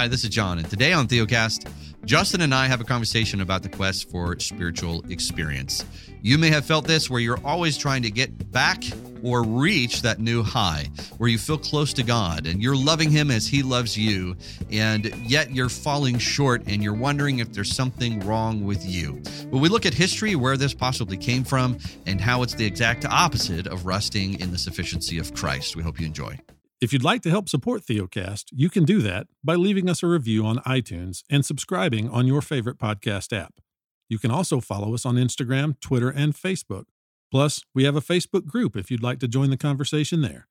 Hi, 0.00 0.08
this 0.08 0.24
is 0.24 0.30
John, 0.30 0.58
and 0.58 0.70
today 0.70 0.94
on 0.94 1.08
Theocast, 1.08 1.70
Justin 2.06 2.40
and 2.40 2.54
I 2.54 2.68
have 2.68 2.80
a 2.80 2.84
conversation 2.84 3.42
about 3.42 3.62
the 3.62 3.68
quest 3.68 4.10
for 4.10 4.38
spiritual 4.38 5.04
experience. 5.10 5.84
You 6.22 6.38
may 6.38 6.48
have 6.48 6.64
felt 6.64 6.86
this 6.86 7.10
where 7.10 7.20
you're 7.20 7.44
always 7.44 7.76
trying 7.76 8.00
to 8.04 8.10
get 8.10 8.50
back 8.50 8.82
or 9.22 9.42
reach 9.42 10.00
that 10.00 10.18
new 10.18 10.42
high, 10.42 10.86
where 11.18 11.28
you 11.28 11.36
feel 11.36 11.58
close 11.58 11.92
to 11.92 12.02
God 12.02 12.46
and 12.46 12.62
you're 12.62 12.74
loving 12.74 13.10
Him 13.10 13.30
as 13.30 13.46
He 13.46 13.62
loves 13.62 13.94
you, 13.98 14.38
and 14.72 15.14
yet 15.28 15.54
you're 15.54 15.68
falling 15.68 16.16
short 16.16 16.62
and 16.66 16.82
you're 16.82 16.94
wondering 16.94 17.40
if 17.40 17.52
there's 17.52 17.76
something 17.76 18.20
wrong 18.20 18.64
with 18.64 18.82
you. 18.86 19.20
Well, 19.50 19.60
we 19.60 19.68
look 19.68 19.84
at 19.84 19.92
history, 19.92 20.34
where 20.34 20.56
this 20.56 20.72
possibly 20.72 21.18
came 21.18 21.44
from, 21.44 21.76
and 22.06 22.22
how 22.22 22.42
it's 22.42 22.54
the 22.54 22.64
exact 22.64 23.04
opposite 23.04 23.66
of 23.66 23.84
resting 23.84 24.40
in 24.40 24.50
the 24.50 24.56
sufficiency 24.56 25.18
of 25.18 25.34
Christ. 25.34 25.76
We 25.76 25.82
hope 25.82 26.00
you 26.00 26.06
enjoy. 26.06 26.40
If 26.80 26.94
you'd 26.94 27.04
like 27.04 27.20
to 27.22 27.30
help 27.30 27.50
support 27.50 27.82
Theocast, 27.82 28.44
you 28.52 28.70
can 28.70 28.84
do 28.84 29.02
that 29.02 29.26
by 29.44 29.54
leaving 29.54 29.90
us 29.90 30.02
a 30.02 30.06
review 30.06 30.46
on 30.46 30.60
iTunes 30.60 31.22
and 31.28 31.44
subscribing 31.44 32.08
on 32.08 32.26
your 32.26 32.40
favorite 32.40 32.78
podcast 32.78 33.36
app. 33.36 33.60
You 34.08 34.18
can 34.18 34.30
also 34.30 34.60
follow 34.60 34.94
us 34.94 35.04
on 35.04 35.16
Instagram, 35.16 35.78
Twitter, 35.80 36.08
and 36.08 36.34
Facebook. 36.34 36.84
Plus, 37.30 37.62
we 37.74 37.84
have 37.84 37.96
a 37.96 38.00
Facebook 38.00 38.46
group 38.46 38.76
if 38.76 38.90
you'd 38.90 39.02
like 39.02 39.18
to 39.18 39.28
join 39.28 39.50
the 39.50 39.58
conversation 39.58 40.22
there. 40.22 40.48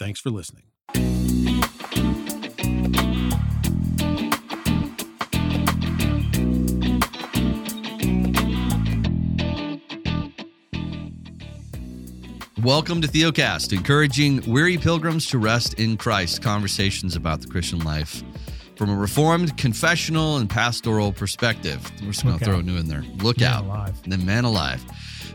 Thanks 0.00 0.18
for 0.18 0.30
listening. 0.30 0.64
Welcome 12.68 13.00
to 13.00 13.08
Theocast, 13.08 13.72
encouraging 13.72 14.42
weary 14.46 14.76
pilgrims 14.76 15.24
to 15.28 15.38
rest 15.38 15.80
in 15.80 15.96
Christ, 15.96 16.42
conversations 16.42 17.16
about 17.16 17.40
the 17.40 17.46
Christian 17.46 17.78
life 17.78 18.22
from 18.76 18.90
a 18.90 18.94
reformed, 18.94 19.56
confessional, 19.56 20.36
and 20.36 20.50
pastoral 20.50 21.10
perspective. 21.10 21.90
We're 22.02 22.12
just 22.12 22.24
going 22.24 22.38
to 22.38 22.44
throw 22.44 22.58
a 22.58 22.62
new 22.62 22.76
in 22.76 22.86
there. 22.86 23.04
Look 23.22 23.40
Man 23.40 23.50
out. 23.50 23.64
alive. 23.64 23.98
And 24.04 24.12
then 24.12 24.26
man 24.26 24.44
alive. 24.44 24.84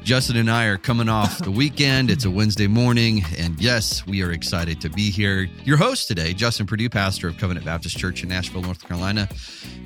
Justin 0.04 0.36
and 0.36 0.52
I 0.52 0.66
are 0.66 0.78
coming 0.78 1.08
off 1.08 1.38
the 1.40 1.50
weekend. 1.50 2.12
It's 2.12 2.26
a 2.26 2.30
Wednesday 2.30 2.68
morning. 2.68 3.24
And 3.38 3.60
yes, 3.62 4.06
we 4.06 4.22
are 4.22 4.34
excited 4.34 4.82
to 4.82 4.90
be 4.90 5.10
here. 5.10 5.48
Your 5.64 5.78
host 5.78 6.10
today, 6.10 6.34
Justin 6.34 6.68
Perdue, 6.68 6.90
pastor 6.90 7.30
of 7.30 7.38
Covenant 7.38 7.66
Baptist 7.66 7.98
Church 7.98 8.22
in 8.22 8.30
Asheville, 8.30 8.64
North 8.64 8.86
Carolina, 8.86 9.30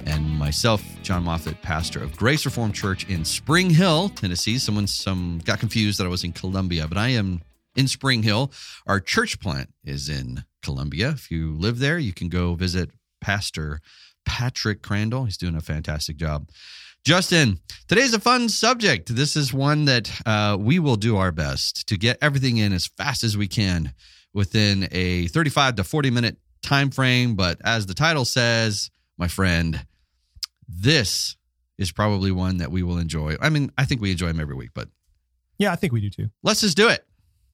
and 0.08 0.28
myself, 0.28 0.84
Jon 1.04 1.23
Moffitt, 1.23 1.62
pastor 1.62 2.02
of 2.02 2.18
Grace 2.18 2.45
Reformed 2.45 2.73
Church 2.73 3.08
in 3.08 3.26
Spring 3.26 3.70
Hill, 3.70 4.10
Tennessee. 4.10 4.58
Someone 4.58 4.88
some 4.88 5.40
got 5.45 5.60
confused 5.60 6.00
that 6.00 6.06
I 6.06 6.10
was 6.10 6.23
in 6.23 6.34
Columbia, 6.34 6.88
but 6.88 6.98
I 6.98 7.10
am 7.10 7.42
in 7.76 7.88
Spring 7.88 8.23
Hill. 8.23 8.52
Our 8.88 9.00
church 9.00 9.40
plant 9.40 9.70
is 9.84 10.10
in 10.10 10.45
Columbia. 10.64 11.10
If 11.10 11.30
you 11.30 11.56
live 11.56 11.78
there, 11.78 12.00
you 12.00 12.12
can 12.12 12.30
go 12.30 12.56
visit 12.56 12.90
Pastor 13.22 13.82
Patrick 14.26 14.82
Crandall. 14.82 15.26
He's 15.26 15.38
doing 15.38 15.56
a 15.56 15.62
fantastic 15.62 16.18
job. 16.18 16.50
Justin, 17.08 17.58
today's 17.88 18.14
a 18.14 18.20
fun 18.20 18.50
subject. 18.50 19.16
This 19.16 19.38
is 19.38 19.54
one 19.54 19.86
that 19.86 20.12
uh, 20.26 20.58
we 20.60 20.78
will 20.78 20.98
do 20.98 21.16
our 21.16 21.32
best 21.32 21.88
to 21.88 21.96
get 21.98 22.18
everything 22.22 22.58
in 22.58 22.74
as 22.74 22.86
fast 22.86 23.24
as 23.24 23.38
we 23.38 23.48
can 23.48 23.94
within 24.34 24.90
a 24.92 25.28
35 25.28 25.76
to 25.76 25.86
40 25.86 26.12
minute 26.12 26.36
time 26.62 26.92
frame. 26.92 27.36
But 27.36 27.60
as 27.64 27.86
the 27.86 27.94
title 27.94 28.26
says, 28.26 28.92
my 29.18 29.30
friend, 29.30 29.86
this 30.68 31.38
is 31.78 31.94
probably 31.94 32.30
one 32.34 32.58
that 32.58 32.72
we 32.72 32.84
will 32.84 32.98
enjoy. 32.98 33.38
I 33.42 33.52
mean, 33.52 33.72
I 33.78 33.86
think 33.86 34.02
we 34.02 34.12
enjoy 34.12 34.28
them 34.28 34.42
every 34.42 34.56
week, 34.56 34.72
but 34.74 34.90
Yeah, 35.58 35.72
I 35.72 35.78
think 35.78 35.94
we 35.94 36.02
do 36.02 36.10
too. 36.10 36.30
let's 36.44 36.60
just 36.60 36.76
do 36.76 36.90
it. 36.90 37.06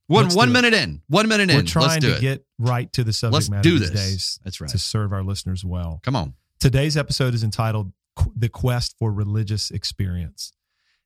One 0.08 0.24
Let's 0.24 0.36
one 0.36 0.48
do 0.48 0.52
it. 0.58 0.62
minute 0.64 0.74
in. 0.74 1.02
One 1.10 1.28
minute 1.28 1.52
in. 1.52 1.58
We're 1.58 1.60
let's 1.62 1.72
trying 1.72 2.02
do 2.02 2.10
to 2.10 2.18
it. 2.18 2.22
get 2.22 2.46
right 2.58 2.92
to 2.94 3.04
the 3.04 3.14
subject 3.14 3.34
Let's 3.36 3.50
matter 3.52 3.62
do 3.70 3.78
these 3.78 3.92
this. 3.92 4.02
days 4.10 4.40
That's 4.44 4.60
right. 4.60 4.70
to 4.72 4.80
serve 4.80 5.14
our 5.14 5.22
listeners 5.22 5.64
well. 5.64 6.00
Come 6.04 6.16
on. 6.16 6.34
Today's 6.60 6.98
episode 6.98 7.36
is 7.36 7.44
entitled 7.44 7.92
The 8.36 8.50
Quest 8.50 8.96
for 8.98 9.12
Religious 9.12 9.72
Experience. 9.72 10.54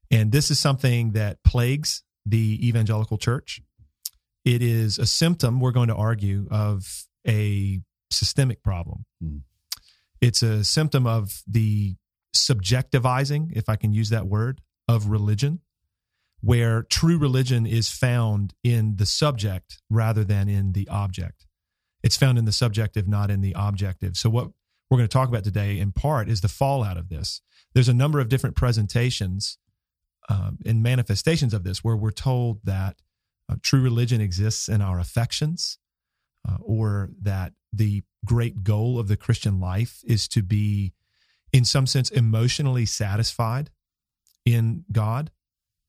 And 0.10 0.32
this 0.32 0.50
is 0.52 0.60
something 0.60 1.12
that 1.12 1.44
plagues 1.44 2.04
the 2.26 2.68
evangelical 2.68 3.18
church. 3.18 3.62
It 4.46 4.62
is 4.62 4.98
a 4.98 5.06
symptom, 5.06 5.60
we're 5.60 5.72
going 5.72 5.90
to 5.90 5.96
argue, 5.96 6.48
of 6.50 7.06
a 7.28 7.82
systemic 8.12 8.64
problem. 8.64 9.06
Hmm. 9.22 9.38
It's 10.22 10.42
a 10.42 10.64
symptom 10.64 11.06
of 11.06 11.44
the 11.46 11.96
subjectivizing, 12.36 13.56
if 13.56 13.70
I 13.70 13.76
can 13.76 13.94
use 13.94 14.10
that 14.10 14.28
word, 14.28 14.62
of 14.88 15.08
religion, 15.08 15.60
where 16.42 16.84
true 16.84 17.18
religion 17.18 17.66
is 17.66 17.90
found 17.90 18.54
in 18.64 18.96
the 18.96 19.06
subject 19.06 19.82
rather 19.90 20.24
than 20.24 20.48
in 20.48 20.72
the 20.72 20.88
object. 20.88 21.46
It's 22.04 22.18
found 22.18 22.38
in 22.38 22.46
the 22.46 22.52
subjective, 22.52 23.08
not 23.08 23.30
in 23.30 23.42
the 23.42 23.54
objective. 23.56 24.16
So, 24.16 24.30
what 24.30 24.52
we're 24.90 24.98
going 24.98 25.08
to 25.08 25.14
talk 25.14 25.30
about 25.30 25.44
today, 25.44 25.80
in 25.80 25.92
part, 25.92 26.30
is 26.30 26.42
the 26.42 26.48
fallout 26.48 26.98
of 26.98 27.10
this. 27.10 27.42
There's 27.74 27.90
a 27.90 27.94
number 27.94 28.20
of 28.20 28.30
different 28.30 28.56
presentations 28.56 29.58
um, 30.30 30.60
and 30.66 30.82
manifestations 30.82 31.54
of 31.54 31.64
this 31.64 31.84
where 31.84 31.96
we're 31.96 32.12
told 32.12 32.60
that 32.64 33.02
uh, 33.50 33.56
true 33.62 33.82
religion 33.82 34.22
exists 34.22 34.68
in 34.68 34.82
our 34.82 35.00
affections, 35.00 35.78
uh, 36.48 36.58
or 36.62 37.10
that 37.22 37.54
the 37.72 38.04
great 38.26 38.64
goal 38.64 39.00
of 39.00 39.08
the 39.08 39.18
Christian 39.18 39.60
life 39.60 40.02
is 40.06 40.28
to 40.30 40.44
be, 40.44 40.94
in 41.54 41.64
some 41.66 41.88
sense, 41.88 42.10
emotionally 42.10 42.86
satisfied 42.86 43.70
in 44.46 44.86
God, 44.92 45.32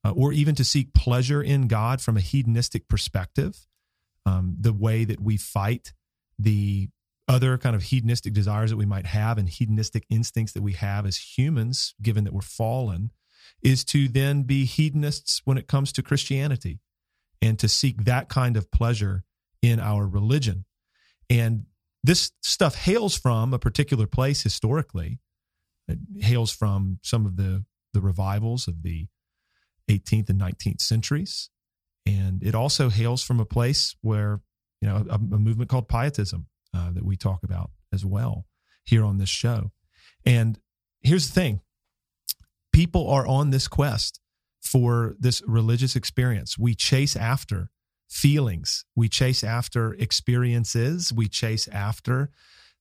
uh, 0.04 0.10
or 0.10 0.32
even 0.32 0.54
to 0.56 0.64
seek 0.64 0.92
pleasure 0.92 1.42
in 1.42 1.68
God 1.68 2.00
from 2.00 2.16
a 2.16 2.20
hedonistic 2.20 2.88
perspective. 2.88 3.66
Um, 4.26 4.56
the 4.60 4.72
way 4.72 5.04
that 5.04 5.20
we 5.20 5.36
fight 5.36 5.94
the 6.38 6.90
other 7.28 7.58
kind 7.58 7.76
of 7.76 7.82
hedonistic 7.84 8.32
desires 8.32 8.70
that 8.70 8.76
we 8.76 8.86
might 8.86 9.06
have 9.06 9.36
and 9.36 9.48
hedonistic 9.48 10.04
instincts 10.08 10.54
that 10.54 10.62
we 10.62 10.72
have 10.72 11.04
as 11.04 11.36
humans, 11.36 11.94
given 12.00 12.24
that 12.24 12.32
we're 12.32 12.40
fallen, 12.40 13.10
is 13.62 13.84
to 13.84 14.08
then 14.08 14.42
be 14.42 14.64
hedonists 14.64 15.42
when 15.44 15.58
it 15.58 15.68
comes 15.68 15.92
to 15.92 16.02
Christianity 16.02 16.80
and 17.42 17.58
to 17.58 17.68
seek 17.68 18.04
that 18.04 18.28
kind 18.28 18.56
of 18.56 18.70
pleasure 18.70 19.24
in 19.62 19.78
our 19.78 20.06
religion. 20.06 20.64
And 21.28 21.66
this 22.02 22.32
stuff 22.42 22.74
hails 22.74 23.16
from 23.16 23.52
a 23.52 23.58
particular 23.58 24.06
place 24.06 24.42
historically. 24.42 25.18
It 25.86 25.98
hails 26.20 26.50
from 26.50 26.98
some 27.02 27.26
of 27.26 27.36
the, 27.36 27.64
the 27.92 28.00
revivals 28.00 28.68
of 28.68 28.82
the 28.82 29.08
18th 29.90 30.30
and 30.30 30.40
19th 30.40 30.80
centuries. 30.80 31.50
And 32.06 32.42
it 32.42 32.54
also 32.54 32.88
hails 32.88 33.22
from 33.22 33.40
a 33.40 33.44
place 33.44 33.96
where, 34.00 34.40
you 34.80 34.88
know, 34.88 35.04
a, 35.10 35.14
a 35.14 35.18
movement 35.18 35.68
called 35.68 35.88
pietism 35.88 36.46
uh, 36.74 36.90
that 36.92 37.04
we 37.04 37.16
talk 37.16 37.42
about 37.42 37.70
as 37.92 38.04
well 38.04 38.46
here 38.84 39.04
on 39.04 39.18
this 39.18 39.28
show. 39.28 39.72
And 40.24 40.58
here's 41.00 41.28
the 41.28 41.40
thing 41.40 41.60
people 42.72 43.08
are 43.08 43.26
on 43.26 43.50
this 43.50 43.68
quest 43.68 44.20
for 44.60 45.16
this 45.18 45.42
religious 45.46 45.96
experience. 45.96 46.58
We 46.58 46.74
chase 46.74 47.16
after 47.16 47.70
feelings, 48.08 48.84
we 48.94 49.08
chase 49.08 49.44
after 49.44 49.94
experiences, 49.94 51.12
we 51.12 51.28
chase 51.28 51.68
after 51.68 52.30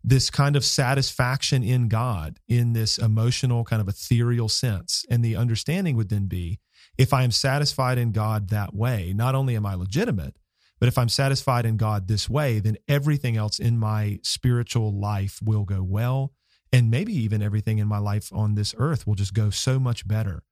this 0.04 0.30
kind 0.30 0.56
of 0.56 0.64
satisfaction 0.64 1.64
in 1.64 1.90
God 1.90 2.40
in 2.48 2.74
this 2.74 2.98
emotional, 2.98 3.64
kind 3.64 3.82
of 3.82 3.88
ethereal 3.88 4.48
sense. 4.48 5.06
And 5.10 5.24
the 5.24 5.36
understanding 5.36 5.96
would 5.98 6.10
then 6.10 6.28
be 6.28 6.60
if 6.98 7.14
I 7.14 7.24
am 7.24 7.32
satisfied 7.32 7.98
in 7.98 8.12
God 8.12 8.50
that 8.50 8.74
way, 8.74 9.14
not 9.16 9.36
only 9.36 9.56
am 9.56 9.66
I 9.66 9.76
legitimate, 9.76 10.36
but 10.80 10.88
if 10.88 10.98
I'm 10.98 11.10
satisfied 11.10 11.66
in 11.66 11.78
God 11.78 12.08
this 12.08 12.30
way, 12.30 12.60
then 12.60 12.78
everything 12.88 13.36
else 13.36 13.60
in 13.60 13.78
my 13.78 14.20
spiritual 14.24 14.98
life 14.98 15.40
will 15.44 15.64
go 15.64 15.84
well. 15.84 16.34
And 16.72 16.92
maybe 16.92 17.14
even 17.14 17.42
everything 17.42 17.78
in 17.80 17.88
my 17.88 17.98
life 17.98 18.30
on 18.34 18.56
this 18.56 18.76
earth 18.78 19.08
will 19.08 19.16
just 19.16 19.34
go 19.34 19.50
so 19.50 19.80
much 19.80 20.08
better 20.08 20.44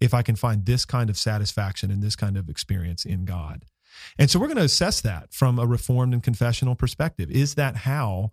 if 0.00 0.14
I 0.14 0.22
can 0.22 0.36
find 0.36 0.64
this 0.64 0.84
kind 0.84 1.10
of 1.10 1.18
satisfaction 1.18 1.90
and 1.90 2.02
this 2.02 2.16
kind 2.16 2.36
of 2.36 2.48
experience 2.48 3.04
in 3.04 3.24
God. 3.24 3.64
And 4.18 4.30
so 4.30 4.38
we're 4.38 4.46
going 4.46 4.58
to 4.58 4.64
assess 4.64 5.00
that 5.02 5.32
from 5.32 5.58
a 5.58 5.66
reformed 5.66 6.14
and 6.14 6.22
confessional 6.22 6.74
perspective. 6.74 7.30
Is 7.30 7.54
that 7.54 7.76
how 7.78 8.32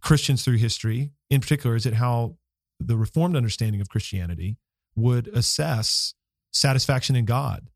Christians 0.00 0.44
through 0.44 0.56
history, 0.56 1.12
in 1.28 1.40
particular, 1.40 1.76
is 1.76 1.86
it 1.86 1.94
how 1.94 2.36
the 2.78 2.96
reformed 2.96 3.36
understanding 3.36 3.80
of 3.80 3.88
Christianity 3.88 4.56
would 4.94 5.28
assess 5.28 6.14
satisfaction 6.52 7.16
in 7.16 7.24
God? 7.24 7.68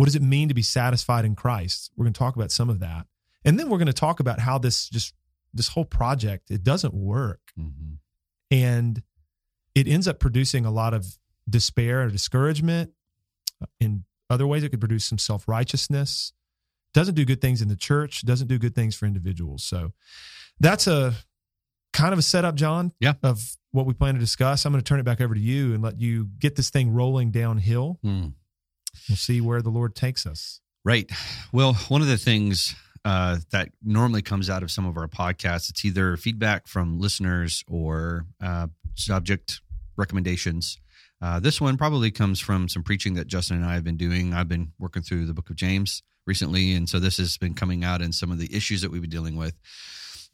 What 0.00 0.06
does 0.06 0.16
it 0.16 0.22
mean 0.22 0.48
to 0.48 0.54
be 0.54 0.62
satisfied 0.62 1.26
in 1.26 1.34
Christ? 1.34 1.90
We're 1.94 2.04
going 2.06 2.14
to 2.14 2.18
talk 2.18 2.34
about 2.34 2.50
some 2.50 2.70
of 2.70 2.80
that. 2.80 3.06
And 3.44 3.58
then 3.60 3.68
we're 3.68 3.76
going 3.76 3.86
to 3.86 3.92
talk 3.92 4.18
about 4.18 4.40
how 4.40 4.56
this 4.56 4.88
just 4.88 5.12
this 5.52 5.68
whole 5.68 5.84
project 5.84 6.50
it 6.50 6.62
doesn't 6.62 6.94
work 6.94 7.52
Mhm. 7.58 7.98
and 8.50 9.02
it 9.74 9.86
ends 9.86 10.08
up 10.08 10.18
producing 10.18 10.64
a 10.64 10.70
lot 10.70 10.94
of 10.94 11.18
despair 11.46 12.04
or 12.04 12.08
discouragement 12.08 12.92
in 13.78 14.04
other 14.30 14.46
ways 14.46 14.62
it 14.62 14.70
could 14.70 14.80
produce 14.80 15.04
some 15.04 15.18
self-righteousness 15.18 16.32
doesn't 16.94 17.14
do 17.14 17.26
good 17.26 17.42
things 17.42 17.60
in 17.60 17.68
the 17.68 17.76
church 17.76 18.22
doesn't 18.24 18.46
do 18.48 18.58
good 18.58 18.74
things 18.74 18.94
for 18.94 19.04
individuals 19.04 19.62
so 19.64 19.92
that's 20.60 20.86
a 20.86 21.14
kind 21.92 22.12
of 22.14 22.18
a 22.18 22.22
setup 22.22 22.54
john 22.54 22.92
Yeah. 23.00 23.14
of 23.22 23.56
what 23.72 23.84
we 23.86 23.92
plan 23.92 24.14
to 24.14 24.20
discuss 24.20 24.64
i'm 24.64 24.72
going 24.72 24.82
to 24.82 24.88
turn 24.88 25.00
it 25.00 25.04
back 25.04 25.20
over 25.20 25.34
to 25.34 25.40
you 25.40 25.74
and 25.74 25.82
let 25.82 26.00
you 26.00 26.30
get 26.38 26.54
this 26.56 26.70
thing 26.70 26.90
rolling 26.90 27.30
downhill 27.32 27.98
Hmm. 28.02 28.28
We'll 29.08 29.16
see 29.16 29.40
where 29.40 29.62
the 29.62 29.70
lord 29.70 29.94
takes 29.94 30.26
us 30.26 30.60
Right. 30.84 31.10
Well, 31.52 31.74
one 31.88 32.00
of 32.00 32.08
the 32.08 32.16
things 32.16 32.74
uh, 33.04 33.38
that 33.50 33.70
normally 33.82 34.22
comes 34.22 34.48
out 34.48 34.62
of 34.62 34.70
some 34.70 34.86
of 34.86 34.96
our 34.96 35.08
podcasts. 35.08 35.68
It's 35.70 35.84
either 35.84 36.16
feedback 36.16 36.66
from 36.66 36.98
listeners 36.98 37.64
or 37.68 38.24
uh, 38.42 38.68
subject 38.94 39.60
recommendations. 39.96 40.78
Uh, 41.20 41.38
this 41.38 41.60
one 41.60 41.76
probably 41.76 42.10
comes 42.10 42.40
from 42.40 42.68
some 42.68 42.82
preaching 42.82 43.14
that 43.14 43.26
Justin 43.26 43.58
and 43.58 43.66
I 43.66 43.74
have 43.74 43.84
been 43.84 43.98
doing. 43.98 44.32
I've 44.32 44.48
been 44.48 44.72
working 44.78 45.02
through 45.02 45.26
the 45.26 45.34
book 45.34 45.50
of 45.50 45.56
James 45.56 46.02
recently, 46.26 46.72
and 46.72 46.88
so 46.88 46.98
this 46.98 47.18
has 47.18 47.36
been 47.36 47.54
coming 47.54 47.84
out 47.84 48.00
in 48.00 48.12
some 48.12 48.30
of 48.30 48.38
the 48.38 48.54
issues 48.54 48.80
that 48.80 48.90
we've 48.90 49.02
been 49.02 49.10
dealing 49.10 49.36
with. 49.36 49.54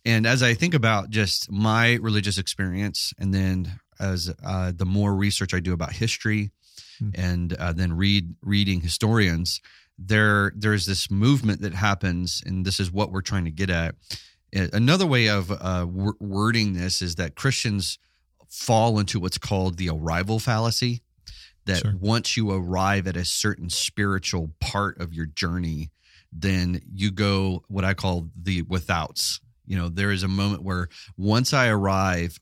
And 0.04 0.26
as 0.26 0.44
I 0.44 0.54
think 0.54 0.74
about 0.74 1.10
just 1.10 1.50
my 1.50 1.94
religious 1.94 2.38
experience, 2.38 3.12
and 3.18 3.34
then 3.34 3.80
as 3.98 4.32
uh, 4.44 4.70
the 4.74 4.86
more 4.86 5.12
research 5.12 5.54
I 5.54 5.58
do 5.58 5.72
about 5.72 5.92
history, 5.92 6.52
mm-hmm. 7.02 7.20
and 7.20 7.52
uh, 7.54 7.72
then 7.72 7.92
read 7.92 8.34
reading 8.42 8.80
historians, 8.80 9.60
there 9.98 10.52
there's 10.54 10.86
this 10.86 11.10
movement 11.10 11.62
that 11.62 11.74
happens, 11.74 12.42
and 12.44 12.64
this 12.64 12.80
is 12.80 12.90
what 12.90 13.10
we're 13.10 13.22
trying 13.22 13.44
to 13.44 13.50
get 13.50 13.70
at. 13.70 13.94
Another 14.52 15.06
way 15.06 15.28
of 15.28 15.50
uh, 15.50 15.86
wording 15.88 16.74
this 16.74 17.02
is 17.02 17.16
that 17.16 17.34
Christians 17.34 17.98
fall 18.48 18.98
into 18.98 19.20
what's 19.20 19.38
called 19.38 19.76
the 19.76 19.90
arrival 19.90 20.38
fallacy. 20.38 21.02
That 21.66 21.78
sure. 21.78 21.94
once 22.00 22.36
you 22.36 22.52
arrive 22.52 23.08
at 23.08 23.16
a 23.16 23.24
certain 23.24 23.70
spiritual 23.70 24.52
part 24.60 25.00
of 25.00 25.12
your 25.12 25.26
journey, 25.26 25.90
then 26.32 26.80
you 26.94 27.10
go 27.10 27.64
what 27.68 27.84
I 27.84 27.94
call 27.94 28.28
the 28.40 28.62
withouts. 28.62 29.40
You 29.66 29.76
know, 29.76 29.88
there 29.88 30.12
is 30.12 30.22
a 30.22 30.28
moment 30.28 30.62
where 30.62 30.88
once 31.16 31.52
I 31.52 31.68
arrive 31.68 32.38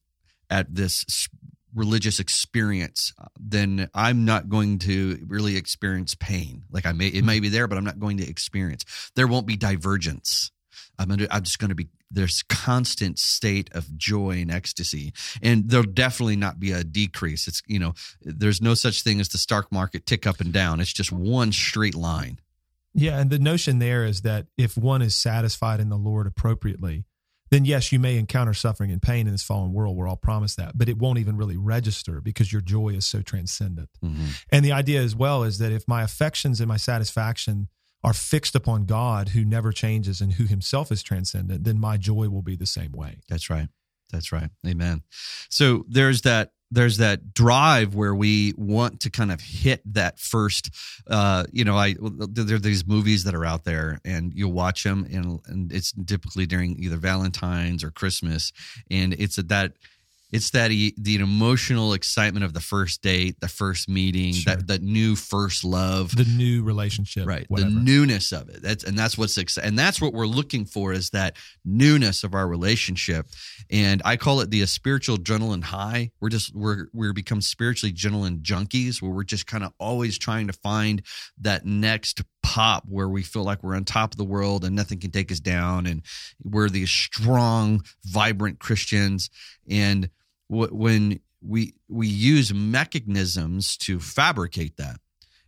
at 0.51 0.75
this 0.75 1.29
religious 1.75 2.21
experience, 2.21 3.13
uh, 3.19 3.27
then 3.39 3.89
I'm 3.95 4.25
not 4.25 4.49
going 4.49 4.79
to 4.81 5.19
really 5.27 5.57
experience 5.57 6.15
pain. 6.15 6.65
Like 6.71 6.87
I 6.87 6.93
may, 6.93 7.09
it 7.09 7.25
may 7.25 7.41
be 7.41 7.49
there, 7.49 7.67
but 7.67 7.79
I'm 7.79 7.85
not 7.85 7.99
going 7.99 8.19
to 8.19 8.29
experience. 8.29 8.85
There 9.17 9.27
won't 9.27 9.47
be 9.47 9.57
divergence. 9.57 10.51
I'm, 10.99 11.11
under, 11.11 11.27
I'm 11.31 11.43
just 11.43 11.59
going 11.59 11.71
to 11.71 11.75
be 11.75 11.89
this 12.11 12.43
constant 12.45 13.19
state 13.19 13.69
of 13.73 13.97
joy 13.97 14.41
and 14.41 14.51
ecstasy, 14.51 15.13
and 15.43 15.69
there'll 15.69 15.85
definitely 15.85 16.37
not 16.37 16.61
be 16.61 16.71
a 16.73 16.85
decrease. 16.85 17.49
It's 17.49 17.61
you 17.67 17.79
know 17.79 17.95
there's 18.23 18.63
no 18.63 18.75
such 18.75 19.03
thing 19.03 19.21
as 19.21 19.29
the 19.29 19.39
stock 19.39 19.73
market 19.73 20.07
tick 20.07 20.27
up 20.27 20.41
and 20.41 20.53
down. 20.53 20.81
It's 20.81 20.93
just 20.93 21.11
one 21.11 21.51
straight 21.53 21.97
line. 21.97 22.39
Yeah, 22.95 23.19
and 23.19 23.29
the 23.29 23.41
notion 23.41 23.81
there 23.81 24.05
is 24.05 24.23
that 24.23 24.47
if 24.57 24.77
one 24.77 25.03
is 25.03 25.17
satisfied 25.17 25.81
in 25.81 25.89
the 25.89 25.97
Lord 25.97 26.29
appropriately, 26.29 27.05
then 27.55 27.65
yes, 27.65 27.93
you 27.93 28.01
may 28.01 28.19
encounter 28.19 28.53
suffering 28.53 28.91
and 28.91 29.01
pain 29.01 29.29
in 29.29 29.33
this 29.33 29.45
fallen 29.45 29.73
world. 29.73 29.97
We're 29.97 30.09
all 30.09 30.17
promised 30.17 30.57
that, 30.57 30.77
but 30.77 30.89
it 30.89 30.99
won't 30.99 31.19
even 31.19 31.37
really 31.37 31.57
register 31.57 32.21
because 32.21 32.53
your 32.53 32.61
joy 32.61 32.89
is 32.91 33.07
so 33.07 33.23
transcendent. 33.23 33.91
Mm-hmm. 34.05 34.27
And 34.51 34.65
the 34.65 34.73
idea 34.73 35.01
as 35.01 35.15
well 35.15 35.45
is 35.45 35.59
that 35.59 35.71
if 35.71 35.87
my 35.87 36.03
affections 36.03 36.61
and 36.61 36.67
my 36.67 36.77
satisfaction 36.77 37.69
are 38.03 38.13
fixed 38.13 38.57
upon 38.57 38.87
God 38.87 39.31
who 39.31 39.45
never 39.45 39.71
changes 39.71 40.21
and 40.21 40.33
who 40.33 40.45
himself 40.45 40.91
is 40.91 41.03
transcendent, 41.03 41.63
then 41.63 41.79
my 41.79 41.97
joy 41.97 42.29
will 42.29 42.43
be 42.43 42.57
the 42.57 42.67
same 42.67 42.91
way. 42.91 43.21
That's 43.29 43.49
right. 43.49 43.69
That's 44.11 44.33
right. 44.33 44.51
Amen. 44.67 45.03
So 45.49 45.85
there's 45.89 46.23
that 46.23 46.53
there's 46.75 46.99
that 46.99 47.35
drive 47.35 47.95
where 47.95 48.15
we 48.15 48.53
want 48.57 49.01
to 49.01 49.11
kind 49.11 49.33
of 49.33 49.41
hit 49.41 49.81
that 49.95 50.19
first 50.19 50.71
uh, 51.09 51.45
you 51.53 51.65
know 51.65 51.77
i 51.77 51.95
there 52.01 52.57
are 52.57 52.61
these 52.61 52.87
movies 52.87 53.25
that 53.25 53.35
are 53.35 53.45
out 53.45 53.65
there 53.65 54.01
and 54.05 54.33
you'll 54.35 54.53
watch 54.53 54.85
them 54.85 55.07
and, 55.13 55.41
and 55.47 55.73
it's 55.73 55.93
typically 56.07 56.47
during 56.47 56.77
either 56.79 56.97
valentine's 56.97 57.83
or 57.83 57.91
christmas. 57.91 58.53
And 58.91 59.15
it's 59.15 59.39
at 59.39 59.49
that 59.49 59.73
it's 60.35 60.51
that 60.51 60.71
the 60.71 61.15
emotional 61.15 61.93
excitement 61.93 62.45
of 62.45 62.53
the 62.55 62.61
first 62.61 63.03
date, 63.03 63.39
the 63.39 63.47
first 63.47 63.89
meeting, 63.89 64.33
sure. 64.33 64.57
that 64.57 64.67
that 64.67 64.83
new 64.83 65.15
first 65.15 65.63
love, 65.63 66.11
the 66.17 66.25
new 66.25 66.65
relationship, 66.65 67.25
right? 67.25 67.47
Whatever. 67.49 67.71
The 67.71 67.77
newness 67.77 68.33
of 68.33 68.49
it. 68.49 68.61
That's 68.61 68.83
and 68.83 68.99
that's 68.99 69.17
what's 69.17 69.39
and 69.57 69.79
that's 69.79 70.01
what 70.01 70.13
we're 70.13 70.27
looking 70.27 70.65
for 70.65 70.93
is 70.93 71.11
that 71.11 71.37
newness 71.65 72.25
of 72.25 72.35
our 72.35 72.49
relationship. 72.49 73.29
And 73.71 74.03
I 74.05 74.17
call 74.17 74.41
it 74.41 74.51
the 74.51 74.65
uh, 74.65 74.67
spiritual 74.67 75.19
adrenaline 75.19 75.63
high. 75.63 76.11
We're 76.21 76.31
just 76.31 76.53
we're 76.53 76.89
we're 76.93 77.13
become 77.13 77.41
spiritually 77.41 77.93
adrenaline 77.93 78.43
junkies 78.43 79.01
where 79.01 79.13
we're 79.13 79.23
just 79.23 79.47
kind 79.47 79.63
of 79.63 79.73
always 79.79 80.19
trying 80.19 80.49
to 80.49 80.53
find 80.53 81.03
that 81.43 81.65
next 81.65 82.23
pop 82.43 82.83
where 82.89 83.09
we 83.09 83.23
feel 83.23 83.45
like 83.45 83.63
we're 83.63 83.77
on 83.77 83.85
top 83.85 84.13
of 84.13 84.19
the 84.19 84.25
world 84.25 84.65
and 84.65 84.75
nothing 84.75 84.99
can 84.99 85.13
take 85.13 85.31
us 85.31 85.41
down 85.41 85.87
and 85.87 86.03
we're 86.43 86.69
these 86.69 86.91
strong 86.91 87.83
vibrant 88.05 88.59
christians 88.59 89.31
and 89.69 90.11
when 90.49 91.21
we 91.43 91.75
we 91.89 92.07
use 92.07 92.53
mechanisms 92.53 93.77
to 93.79 94.01
fabricate 94.01 94.77
that. 94.77 94.97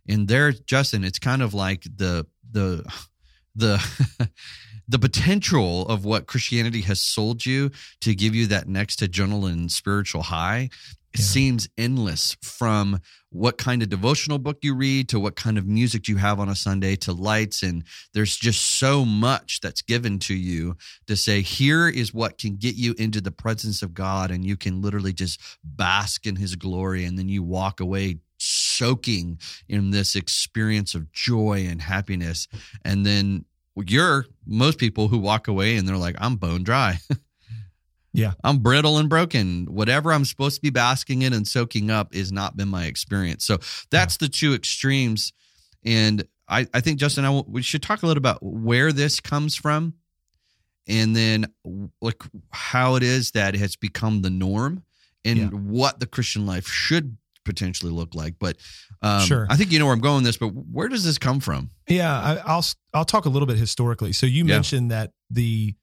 And 0.07 0.27
there 0.27 0.51
justin 0.51 1.03
it's 1.03 1.19
kind 1.19 1.41
of 1.41 1.53
like 1.53 1.83
the 1.83 2.25
the 2.49 2.85
the 3.55 4.29
the 4.87 4.99
potential 4.99 5.85
of 5.87 6.05
what 6.05 6.27
christianity 6.27 6.81
has 6.81 7.01
sold 7.01 7.45
you 7.45 7.71
to 7.99 8.15
give 8.15 8.33
you 8.33 8.47
that 8.47 8.69
next 8.69 9.01
adrenaline 9.01 9.69
spiritual 9.69 10.21
high 10.21 10.69
yeah. 11.17 11.25
seems 11.25 11.69
endless 11.77 12.35
from 12.41 12.99
what 13.29 13.57
kind 13.57 13.83
of 13.83 13.89
devotional 13.89 14.39
book 14.39 14.59
you 14.61 14.73
read 14.73 15.09
to 15.09 15.19
what 15.19 15.35
kind 15.35 15.57
of 15.57 15.67
music 15.67 16.07
you 16.07 16.15
have 16.17 16.39
on 16.39 16.49
a 16.49 16.55
Sunday 16.55 16.95
to 16.95 17.11
lights. 17.11 17.61
And 17.61 17.83
there's 18.13 18.35
just 18.35 18.61
so 18.79 19.03
much 19.05 19.59
that's 19.59 19.81
given 19.81 20.19
to 20.19 20.33
you 20.33 20.77
to 21.07 21.15
say, 21.15 21.41
here 21.41 21.87
is 21.87 22.13
what 22.13 22.37
can 22.37 22.55
get 22.55 22.75
you 22.75 22.95
into 22.97 23.21
the 23.21 23.31
presence 23.31 23.81
of 23.81 23.93
God. 23.93 24.31
And 24.31 24.45
you 24.45 24.55
can 24.55 24.81
literally 24.81 25.13
just 25.13 25.41
bask 25.63 26.25
in 26.25 26.37
his 26.37 26.55
glory. 26.55 27.03
And 27.03 27.17
then 27.17 27.29
you 27.29 27.43
walk 27.43 27.79
away 27.79 28.19
soaking 28.39 29.39
in 29.67 29.91
this 29.91 30.15
experience 30.15 30.95
of 30.95 31.11
joy 31.11 31.65
and 31.67 31.81
happiness. 31.81 32.47
And 32.83 33.05
then 33.05 33.45
you're 33.75 34.25
most 34.45 34.79
people 34.79 35.07
who 35.07 35.17
walk 35.17 35.47
away 35.47 35.75
and 35.75 35.87
they're 35.87 35.97
like, 35.97 36.15
I'm 36.19 36.35
bone 36.37 36.63
dry. 36.63 36.99
Yeah. 38.17 38.33
I'm 38.43 38.57
brittle 38.57 38.97
and 38.97 39.07
broken. 39.07 39.67
Whatever 39.69 40.11
I'm 40.11 40.25
supposed 40.25 40.55
to 40.55 40.61
be 40.61 40.71
basking 40.71 41.21
in 41.21 41.33
and 41.33 41.47
soaking 41.47 41.91
up 41.91 42.15
is 42.15 42.31
not 42.31 42.57
been 42.57 42.67
my 42.67 42.85
experience. 42.85 43.45
So 43.45 43.59
that's 43.91 44.15
yeah. 44.15 44.25
the 44.25 44.29
two 44.29 44.53
extremes. 44.55 45.33
And 45.85 46.27
I, 46.49 46.65
I 46.73 46.81
think, 46.81 46.97
Justin, 46.97 47.25
I, 47.25 47.43
we 47.47 47.61
should 47.61 47.83
talk 47.83 48.01
a 48.01 48.07
little 48.07 48.19
about 48.19 48.41
where 48.41 48.91
this 48.91 49.19
comes 49.19 49.55
from 49.55 49.93
and 50.87 51.15
then 51.15 51.45
like 52.01 52.19
how 52.49 52.95
it 52.95 53.03
is 53.03 53.31
that 53.31 53.53
it 53.53 53.59
has 53.59 53.75
become 53.75 54.23
the 54.23 54.31
norm 54.31 54.83
and 55.23 55.37
yeah. 55.37 55.47
what 55.49 55.99
the 55.99 56.07
Christian 56.07 56.47
life 56.47 56.67
should 56.67 57.17
potentially 57.45 57.91
look 57.91 58.15
like. 58.15 58.39
But 58.39 58.57
um, 59.03 59.21
sure, 59.21 59.45
I 59.47 59.57
think 59.57 59.71
you 59.71 59.77
know 59.77 59.85
where 59.85 59.93
I'm 59.93 60.01
going 60.01 60.23
with 60.23 60.25
this. 60.25 60.37
But 60.37 60.47
where 60.47 60.87
does 60.87 61.03
this 61.03 61.19
come 61.19 61.39
from? 61.39 61.69
Yeah, 61.87 62.41
I, 62.45 62.55
will 62.55 62.63
I'll 62.95 63.05
talk 63.05 63.25
a 63.25 63.29
little 63.29 63.45
bit 63.45 63.57
historically. 63.57 64.11
So 64.11 64.25
you 64.25 64.43
yeah. 64.43 64.55
mentioned 64.55 64.89
that 64.89 65.11
the 65.29 65.75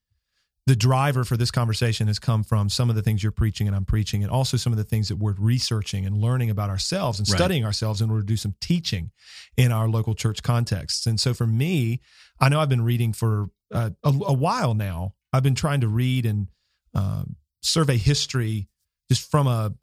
the 0.67 0.77
driver 0.77 1.25
for 1.25 1.37
this 1.37 1.51
conversation 1.51 2.07
has 2.07 2.19
come 2.19 2.43
from 2.43 2.71
some 2.71 2.89
of 2.89 2.97
the 2.97 3.03
things 3.03 3.23
you're 3.23 3.33
preaching 3.33 3.67
and 3.67 3.77
I'm 3.77 3.85
preaching, 3.85 4.23
and 4.23 4.33
also 4.33 4.57
some 4.57 4.73
of 4.73 4.79
the 4.79 4.85
things 4.85 5.09
that 5.09 5.17
we're 5.17 5.35
researching 5.39 6.07
and 6.07 6.17
learning 6.17 6.49
about 6.49 6.71
ourselves 6.71 7.19
and 7.19 7.29
right. 7.29 7.37
studying 7.37 7.65
ourselves 7.65 8.01
in 8.01 8.11
order 8.11 8.23
to 8.23 8.27
do 8.27 8.37
some 8.37 8.55
teaching 8.61 9.11
in 9.57 9.73
our 9.73 9.89
local 9.89 10.15
church 10.15 10.43
contexts. 10.43 11.07
And 11.07 11.21
so 11.21 11.35
for 11.35 11.47
me, 11.47 12.01
I 12.41 12.49
know 12.49 12.61
I've 12.61 12.71
been 12.71 12.85
reading 12.85 13.13
for 13.13 13.51
uh, 13.73 13.91
a, 14.03 14.09
a, 14.09 14.33
while 14.33 14.75
now. 14.75 15.15
I've 15.33 15.43
been 15.43 15.55
trying 15.55 15.81
to 15.83 15.89
read 15.89 16.25
and 16.25 16.49
um, 16.95 17.37
survey 17.61 17.99
history 17.99 18.69
just 19.11 19.31
from 19.31 19.47
a, 19.47 19.75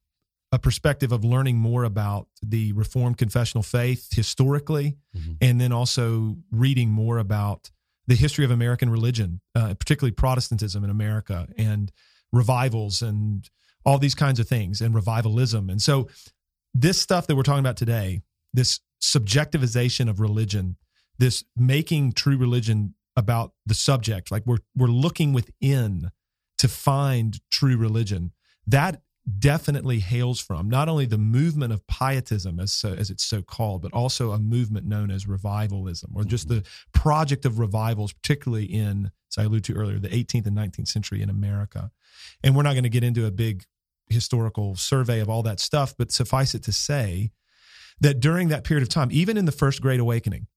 a 0.51 0.57
perspective 0.57 1.11
of 1.11 1.23
learning 1.23 1.57
more 1.57 1.83
about 1.83 2.27
the 2.41 2.73
Reformed 2.73 3.17
confessional 3.17 3.63
faith 3.63 4.09
historically, 4.11 4.97
mm-hmm. 5.15 5.33
and 5.41 5.61
then 5.61 5.71
also 5.71 6.37
reading 6.51 6.89
more 6.89 7.19
about 7.19 7.69
the 8.11 8.17
history 8.17 8.43
of 8.43 8.51
American 8.51 8.89
religion, 8.89 9.39
uh, 9.55 9.73
particularly 9.73 10.11
Protestantism 10.11 10.83
in 10.83 10.89
America, 10.89 11.47
and 11.57 11.93
revivals 12.33 13.01
and 13.01 13.49
all 13.85 13.97
these 13.97 14.15
kinds 14.15 14.37
of 14.37 14.49
things, 14.49 14.81
and 14.81 14.93
revivalism. 14.93 15.69
And 15.69 15.81
so, 15.81 16.09
this 16.73 16.99
stuff 16.99 17.25
that 17.27 17.37
we're 17.37 17.43
talking 17.43 17.61
about 17.61 17.77
today, 17.77 18.19
this 18.53 18.81
subjectivization 19.01 20.09
of 20.09 20.19
religion, 20.19 20.75
this 21.19 21.45
making 21.55 22.11
true 22.11 22.35
religion 22.35 22.95
about 23.15 23.53
the 23.65 23.73
subject, 23.73 24.29
like 24.29 24.43
we're 24.45 24.59
we're 24.75 24.87
looking 24.87 25.31
within 25.31 26.11
to 26.57 26.67
find 26.67 27.39
true 27.49 27.77
religion. 27.77 28.33
That 28.67 29.03
definitely 29.37 29.99
hails 29.99 30.39
from 30.39 30.67
not 30.67 30.89
only 30.89 31.05
the 31.05 31.17
movement 31.17 31.71
of 31.71 31.85
pietism 31.85 32.59
as 32.59 32.73
so, 32.73 32.93
as 32.93 33.09
it's 33.09 33.23
so 33.23 33.41
called 33.41 33.81
but 33.81 33.93
also 33.93 34.31
a 34.31 34.39
movement 34.39 34.85
known 34.85 35.11
as 35.11 35.27
revivalism 35.27 36.11
or 36.15 36.23
just 36.23 36.47
the 36.47 36.63
project 36.91 37.45
of 37.45 37.59
revivals 37.59 38.13
particularly 38.13 38.65
in 38.65 39.11
as 39.29 39.37
I 39.37 39.43
alluded 39.43 39.65
to 39.65 39.73
earlier 39.73 39.99
the 39.99 40.09
18th 40.09 40.47
and 40.47 40.57
19th 40.57 40.87
century 40.87 41.21
in 41.21 41.29
America. 41.29 41.91
And 42.43 42.55
we're 42.55 42.63
not 42.63 42.73
going 42.73 42.83
to 42.83 42.89
get 42.89 43.03
into 43.03 43.25
a 43.25 43.31
big 43.31 43.63
historical 44.09 44.75
survey 44.75 45.19
of 45.19 45.29
all 45.29 45.43
that 45.43 45.59
stuff 45.59 45.93
but 45.97 46.11
suffice 46.11 46.55
it 46.55 46.63
to 46.63 46.71
say 46.71 47.31
that 47.99 48.19
during 48.19 48.49
that 48.49 48.63
period 48.63 48.81
of 48.81 48.89
time 48.89 49.09
even 49.11 49.37
in 49.37 49.45
the 49.45 49.51
first 49.51 49.81
great 49.81 49.99
awakening 49.99 50.47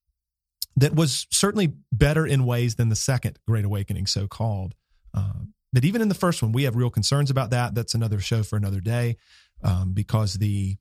that 0.77 0.95
was 0.95 1.27
certainly 1.31 1.73
better 1.93 2.27
in 2.27 2.45
ways 2.47 2.75
than 2.75 2.89
the 2.89 2.97
second 2.97 3.39
great 3.47 3.65
awakening 3.65 4.07
so 4.07 4.27
called 4.27 4.75
uh, 5.13 5.35
but 5.75 5.85
even 5.85 6.01
in 6.01 6.09
the 6.09 6.15
first 6.15 6.41
one, 6.41 6.53
we 6.53 6.63
have 6.63 6.77
real 6.77 6.89
concerns 6.89 7.31
about 7.31 7.51
that. 7.51 7.75
That's 7.75 7.95
another 7.95 8.21
show 8.21 8.45
for 8.45 8.57
another 8.57 8.81
day 8.81 9.17
um, 9.63 9.93
because 9.93 10.35
the 10.35 10.77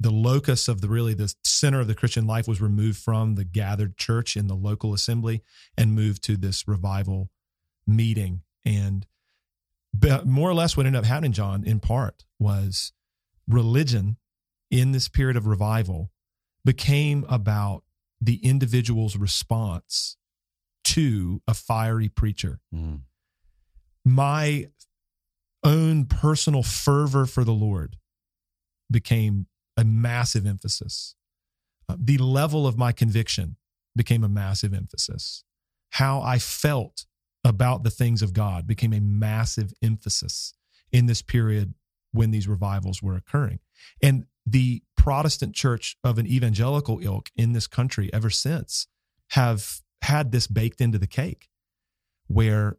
the 0.00 0.10
locus 0.12 0.68
of 0.68 0.80
the 0.80 0.88
really 0.88 1.12
the 1.12 1.34
center 1.42 1.80
of 1.80 1.88
the 1.88 1.94
Christian 1.94 2.24
life 2.24 2.46
was 2.46 2.60
removed 2.60 2.98
from 2.98 3.34
the 3.34 3.44
gathered 3.44 3.96
church 3.96 4.36
in 4.36 4.46
the 4.46 4.54
local 4.54 4.94
assembly 4.94 5.42
and 5.76 5.92
moved 5.92 6.22
to 6.22 6.36
this 6.36 6.68
revival 6.68 7.30
meeting. 7.84 8.42
And 8.64 9.04
more 10.24 10.48
or 10.48 10.54
less 10.54 10.76
what 10.76 10.86
ended 10.86 11.00
up 11.00 11.04
happening, 11.04 11.32
John, 11.32 11.64
in 11.64 11.80
part, 11.80 12.24
was 12.38 12.92
religion 13.48 14.18
in 14.70 14.92
this 14.92 15.08
period 15.08 15.36
of 15.36 15.48
revival 15.48 16.12
became 16.64 17.26
about 17.28 17.82
the 18.20 18.36
individual's 18.36 19.16
response 19.16 20.16
to 20.84 21.42
a 21.48 21.54
fiery 21.54 22.08
preacher. 22.08 22.60
Mm. 22.72 23.00
My 24.08 24.68
own 25.62 26.06
personal 26.06 26.62
fervor 26.62 27.26
for 27.26 27.44
the 27.44 27.52
Lord 27.52 27.98
became 28.90 29.48
a 29.76 29.84
massive 29.84 30.46
emphasis. 30.46 31.14
Uh, 31.90 31.96
the 31.98 32.16
level 32.16 32.66
of 32.66 32.78
my 32.78 32.90
conviction 32.90 33.56
became 33.94 34.24
a 34.24 34.28
massive 34.28 34.72
emphasis. 34.72 35.44
How 35.90 36.22
I 36.22 36.38
felt 36.38 37.04
about 37.44 37.82
the 37.82 37.90
things 37.90 38.22
of 38.22 38.32
God 38.32 38.66
became 38.66 38.94
a 38.94 39.00
massive 39.00 39.74
emphasis 39.82 40.54
in 40.90 41.04
this 41.04 41.20
period 41.20 41.74
when 42.12 42.30
these 42.30 42.48
revivals 42.48 43.02
were 43.02 43.14
occurring. 43.14 43.58
And 44.02 44.24
the 44.46 44.82
Protestant 44.96 45.54
church 45.54 45.98
of 46.02 46.16
an 46.16 46.26
evangelical 46.26 46.98
ilk 47.02 47.28
in 47.36 47.52
this 47.52 47.66
country 47.66 48.10
ever 48.14 48.30
since 48.30 48.86
have 49.32 49.82
had 50.00 50.32
this 50.32 50.46
baked 50.46 50.80
into 50.80 50.96
the 50.96 51.06
cake 51.06 51.48
where 52.26 52.78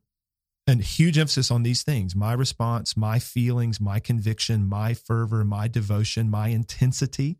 a 0.70 0.76
huge 0.84 1.18
emphasis 1.18 1.52
on 1.52 1.64
these 1.64 1.84
things 1.84 2.16
my 2.16 2.34
response, 2.34 2.96
my 2.96 3.20
feelings, 3.20 3.80
my 3.80 4.00
conviction, 4.00 4.68
my 4.68 4.94
fervor, 4.94 5.44
my 5.44 5.68
devotion, 5.68 6.30
my 6.30 6.50
intensity 6.50 7.40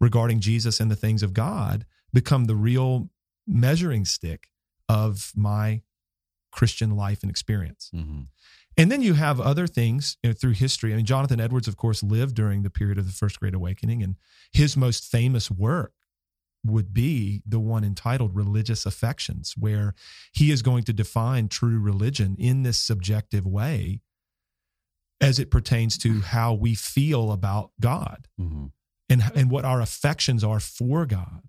regarding 0.00 0.40
Jesus 0.40 0.80
and 0.80 0.90
the 0.90 0.96
things 0.96 1.22
of 1.22 1.32
God 1.32 1.86
become 2.12 2.44
the 2.44 2.54
real 2.54 3.10
measuring 3.46 4.04
stick 4.04 4.48
of 4.88 5.32
my 5.34 5.82
Christian 6.52 6.96
life 6.96 7.22
and 7.22 7.30
experience. 7.30 7.90
Mm-hmm. 7.94 8.22
And 8.78 8.92
then 8.92 9.00
you 9.00 9.14
have 9.14 9.40
other 9.40 9.66
things 9.66 10.18
you 10.22 10.30
know, 10.30 10.34
through 10.34 10.52
history. 10.52 10.92
I 10.92 10.96
mean, 10.96 11.06
Jonathan 11.06 11.40
Edwards, 11.40 11.68
of 11.68 11.76
course, 11.76 12.02
lived 12.02 12.34
during 12.34 12.62
the 12.62 12.70
period 12.70 12.98
of 12.98 13.06
the 13.06 13.12
First 13.12 13.40
Great 13.40 13.54
Awakening, 13.54 14.02
and 14.02 14.16
his 14.52 14.76
most 14.76 15.04
famous 15.04 15.50
work 15.50 15.92
would 16.66 16.92
be 16.92 17.42
the 17.46 17.60
one 17.60 17.84
entitled 17.84 18.34
Religious 18.34 18.86
Affections, 18.86 19.54
where 19.58 19.94
he 20.32 20.50
is 20.50 20.62
going 20.62 20.84
to 20.84 20.92
define 20.92 21.48
true 21.48 21.78
religion 21.78 22.36
in 22.38 22.62
this 22.62 22.78
subjective 22.78 23.46
way 23.46 24.00
as 25.20 25.38
it 25.38 25.50
pertains 25.50 25.96
to 25.98 26.20
how 26.20 26.52
we 26.52 26.74
feel 26.74 27.32
about 27.32 27.70
God 27.80 28.28
mm-hmm. 28.40 28.66
and, 29.08 29.22
and 29.34 29.50
what 29.50 29.64
our 29.64 29.80
affections 29.80 30.44
are 30.44 30.60
for 30.60 31.06
God. 31.06 31.42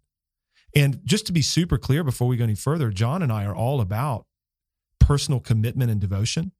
And 0.75 1.01
just 1.05 1.25
to 1.27 1.33
be 1.33 1.41
super 1.41 1.77
clear 1.77 2.03
before 2.03 2.27
we 2.27 2.37
go 2.37 2.43
any 2.43 2.55
further, 2.55 2.91
John 2.91 3.21
and 3.21 3.31
I 3.31 3.45
are 3.45 3.55
all 3.55 3.81
about 3.81 4.25
personal 4.99 5.39
commitment 5.39 5.91
and 5.91 5.99
devotion. 5.99 6.51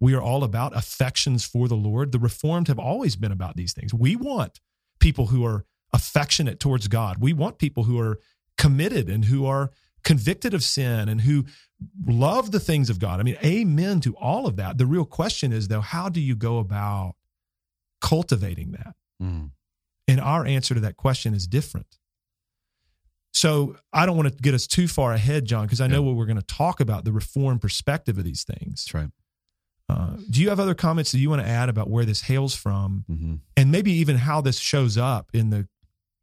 We 0.00 0.14
are 0.14 0.22
all 0.22 0.44
about 0.44 0.76
affections 0.76 1.44
for 1.44 1.68
the 1.68 1.74
Lord. 1.74 2.12
The 2.12 2.18
Reformed 2.18 2.68
have 2.68 2.78
always 2.78 3.16
been 3.16 3.32
about 3.32 3.56
these 3.56 3.72
things. 3.72 3.92
We 3.92 4.16
want 4.16 4.60
people 5.00 5.26
who 5.26 5.44
are 5.44 5.64
affectionate 5.92 6.60
towards 6.60 6.88
God. 6.88 7.18
We 7.20 7.32
want 7.32 7.58
people 7.58 7.84
who 7.84 7.98
are 7.98 8.18
committed 8.56 9.08
and 9.08 9.26
who 9.26 9.46
are 9.46 9.70
convicted 10.04 10.54
of 10.54 10.62
sin 10.62 11.08
and 11.08 11.22
who 11.22 11.44
love 12.06 12.50
the 12.50 12.60
things 12.60 12.90
of 12.90 12.98
God. 12.98 13.20
I 13.20 13.22
mean, 13.22 13.36
amen 13.44 14.00
to 14.00 14.14
all 14.16 14.46
of 14.46 14.56
that. 14.56 14.78
The 14.78 14.86
real 14.86 15.04
question 15.04 15.52
is, 15.52 15.68
though, 15.68 15.80
how 15.80 16.08
do 16.08 16.20
you 16.20 16.34
go 16.34 16.58
about 16.58 17.14
cultivating 18.00 18.72
that? 18.72 18.94
Mm. 19.22 19.50
And 20.06 20.20
our 20.20 20.46
answer 20.46 20.74
to 20.74 20.80
that 20.80 20.96
question 20.96 21.34
is 21.34 21.46
different. 21.46 21.98
So 23.32 23.76
I 23.92 24.06
don't 24.06 24.16
want 24.16 24.32
to 24.32 24.42
get 24.42 24.54
us 24.54 24.66
too 24.66 24.88
far 24.88 25.12
ahead, 25.12 25.44
John, 25.44 25.66
because 25.66 25.80
I 25.80 25.86
know 25.86 26.02
what 26.02 26.16
we're 26.16 26.26
going 26.26 26.40
to 26.40 26.46
talk 26.46 26.80
about 26.80 27.04
the 27.04 27.12
reform 27.12 27.58
perspective 27.58 28.18
of 28.18 28.24
these 28.24 28.42
things. 28.42 28.86
That's 28.86 28.94
right. 28.94 29.10
Uh, 29.90 30.16
do 30.28 30.40
you 30.42 30.48
have 30.48 30.60
other 30.60 30.74
comments 30.74 31.12
that 31.12 31.18
you 31.18 31.30
want 31.30 31.42
to 31.42 31.48
add 31.48 31.68
about 31.68 31.88
where 31.88 32.04
this 32.04 32.22
hails 32.22 32.54
from, 32.54 33.04
mm-hmm. 33.10 33.34
and 33.56 33.72
maybe 33.72 33.92
even 33.92 34.16
how 34.16 34.40
this 34.40 34.58
shows 34.58 34.98
up 34.98 35.30
in 35.32 35.50
the 35.50 35.66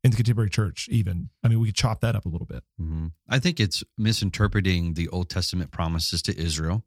in 0.05 0.12
the 0.12 0.17
contemporary 0.17 0.51
church? 0.51 0.88
Even 0.89 1.29
I 1.43 1.47
mean, 1.47 1.59
we 1.59 1.67
could 1.67 1.75
chop 1.75 2.01
that 2.01 2.15
up 2.15 2.25
a 2.25 2.29
little 2.29 2.45
bit. 2.45 2.63
Mm-hmm. 2.79 3.07
I 3.27 3.39
think 3.39 3.59
it's 3.59 3.83
misinterpreting 3.97 4.93
the 4.93 5.09
Old 5.09 5.29
Testament 5.29 5.71
promises 5.71 6.21
to 6.24 6.39
Israel 6.39 6.83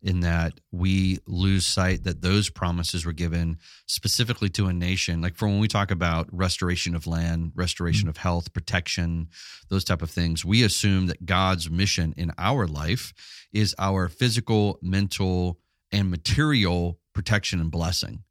in 0.00 0.20
that 0.20 0.60
we 0.70 1.18
lose 1.26 1.66
sight 1.66 2.04
that 2.04 2.20
those 2.20 2.50
promises 2.50 3.04
were 3.04 3.12
given 3.12 3.58
specifically 3.86 4.50
to 4.50 4.66
a 4.66 4.72
nation 4.72 5.22
like 5.22 5.34
for 5.34 5.48
when 5.48 5.58
we 5.58 5.66
talk 5.66 5.90
about 5.90 6.28
restoration 6.30 6.94
of 6.94 7.06
land 7.06 7.52
restoration 7.54 8.02
mm-hmm. 8.02 8.10
of 8.10 8.18
health 8.18 8.52
protection 8.52 9.28
those 9.70 9.82
type 9.82 10.02
of 10.02 10.10
things 10.10 10.44
we 10.44 10.62
assume 10.62 11.06
that 11.06 11.24
god's 11.24 11.70
mission 11.70 12.12
in 12.18 12.30
our 12.36 12.66
life 12.66 13.14
is 13.50 13.74
our 13.78 14.08
physical 14.08 14.78
mental 14.82 15.58
and 15.90 16.10
material 16.10 16.98
protection 17.14 17.58
and 17.58 17.70
blessing 17.70 18.22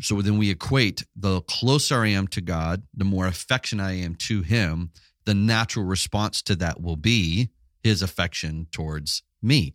so 0.00 0.20
then 0.22 0.38
we 0.38 0.50
equate 0.50 1.04
the 1.16 1.40
closer 1.42 2.02
i 2.02 2.08
am 2.08 2.26
to 2.26 2.40
god 2.40 2.82
the 2.94 3.04
more 3.04 3.26
affection 3.26 3.80
i 3.80 3.92
am 3.92 4.14
to 4.14 4.42
him 4.42 4.90
the 5.26 5.34
natural 5.34 5.84
response 5.84 6.40
to 6.40 6.56
that 6.56 6.80
will 6.80 6.96
be 6.96 7.50
his 7.82 8.02
affection 8.02 8.66
towards 8.72 9.22
me. 9.42 9.74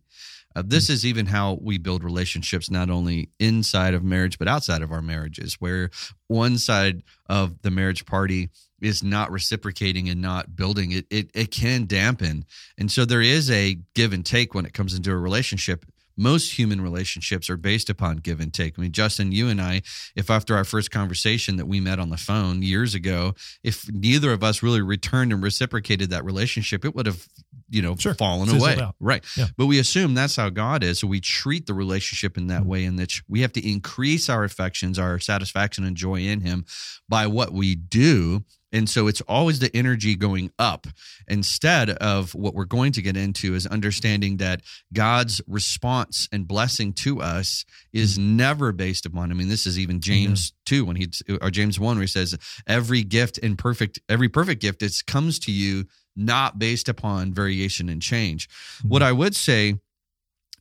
Uh, 0.54 0.62
this 0.66 0.90
is 0.90 1.06
even 1.06 1.24
how 1.24 1.58
we 1.62 1.78
build 1.78 2.04
relationships, 2.04 2.70
not 2.70 2.90
only 2.90 3.30
inside 3.38 3.94
of 3.94 4.04
marriage, 4.04 4.38
but 4.38 4.48
outside 4.48 4.82
of 4.82 4.92
our 4.92 5.00
marriages, 5.00 5.54
where 5.54 5.88
one 6.26 6.58
side 6.58 7.02
of 7.26 7.62
the 7.62 7.70
marriage 7.70 8.04
party 8.04 8.50
is 8.82 9.02
not 9.02 9.30
reciprocating 9.30 10.10
and 10.10 10.20
not 10.20 10.54
building. 10.54 10.92
It, 10.92 11.06
it, 11.08 11.30
it 11.34 11.50
can 11.50 11.86
dampen. 11.86 12.44
And 12.76 12.90
so 12.90 13.06
there 13.06 13.22
is 13.22 13.50
a 13.50 13.78
give 13.94 14.12
and 14.12 14.26
take 14.26 14.54
when 14.54 14.66
it 14.66 14.74
comes 14.74 14.94
into 14.94 15.10
a 15.10 15.16
relationship 15.16 15.86
most 16.16 16.58
human 16.58 16.80
relationships 16.80 17.48
are 17.48 17.56
based 17.56 17.90
upon 17.90 18.18
give 18.18 18.40
and 18.40 18.52
take. 18.52 18.78
I 18.78 18.82
mean, 18.82 18.92
Justin, 18.92 19.32
you 19.32 19.48
and 19.48 19.60
I, 19.60 19.82
if 20.16 20.30
after 20.30 20.56
our 20.56 20.64
first 20.64 20.90
conversation 20.90 21.56
that 21.56 21.66
we 21.66 21.80
met 21.80 21.98
on 21.98 22.10
the 22.10 22.16
phone 22.16 22.62
years 22.62 22.94
ago, 22.94 23.34
if 23.62 23.90
neither 23.92 24.32
of 24.32 24.42
us 24.42 24.62
really 24.62 24.82
returned 24.82 25.32
and 25.32 25.42
reciprocated 25.42 26.10
that 26.10 26.24
relationship, 26.24 26.84
it 26.84 26.94
would 26.94 27.06
have, 27.06 27.26
you 27.70 27.82
know, 27.82 27.96
sure. 27.96 28.14
fallen 28.14 28.48
Fizzled 28.48 28.62
away. 28.62 28.82
Out. 28.82 28.94
Right. 29.00 29.24
Yeah. 29.36 29.46
But 29.56 29.66
we 29.66 29.78
assume 29.78 30.14
that's 30.14 30.36
how 30.36 30.50
God 30.50 30.82
is. 30.84 31.00
So 31.00 31.06
we 31.06 31.20
treat 31.20 31.66
the 31.66 31.74
relationship 31.74 32.36
in 32.36 32.48
that 32.48 32.60
mm-hmm. 32.60 32.70
way, 32.70 32.84
in 32.84 32.96
that 32.96 33.12
we 33.28 33.40
have 33.40 33.52
to 33.52 33.68
increase 33.68 34.28
our 34.28 34.44
affections, 34.44 34.98
our 34.98 35.18
satisfaction 35.18 35.84
and 35.84 35.96
joy 35.96 36.20
in 36.20 36.40
Him 36.40 36.64
by 37.08 37.26
what 37.26 37.52
we 37.52 37.74
do 37.74 38.44
and 38.72 38.88
so 38.88 39.06
it's 39.06 39.20
always 39.22 39.58
the 39.58 39.74
energy 39.76 40.16
going 40.16 40.50
up 40.58 40.86
instead 41.28 41.90
of 41.90 42.34
what 42.34 42.54
we're 42.54 42.64
going 42.64 42.92
to 42.92 43.02
get 43.02 43.16
into 43.16 43.54
is 43.54 43.66
understanding 43.66 44.38
that 44.38 44.62
God's 44.92 45.40
response 45.46 46.28
and 46.32 46.48
blessing 46.48 46.92
to 46.94 47.20
us 47.20 47.64
is 47.92 48.18
mm-hmm. 48.18 48.36
never 48.36 48.72
based 48.72 49.06
upon. 49.06 49.30
I 49.30 49.34
mean, 49.34 49.48
this 49.48 49.66
is 49.66 49.78
even 49.78 50.00
James 50.00 50.50
mm-hmm. 50.50 50.76
2 50.76 50.84
when 50.86 50.96
he 50.96 51.08
or 51.40 51.50
James 51.50 51.78
1 51.78 51.96
where 51.96 52.02
he 52.02 52.06
says 52.06 52.36
every 52.66 53.02
gift 53.02 53.38
and 53.38 53.58
perfect 53.58 54.00
every 54.08 54.28
perfect 54.28 54.60
gift 54.60 54.82
it 54.82 55.02
comes 55.06 55.38
to 55.40 55.52
you 55.52 55.86
not 56.16 56.58
based 56.58 56.88
upon 56.88 57.32
variation 57.32 57.88
and 57.88 58.02
change. 58.02 58.48
Mm-hmm. 58.48 58.88
What 58.88 59.02
I 59.02 59.12
would 59.12 59.34
say 59.34 59.76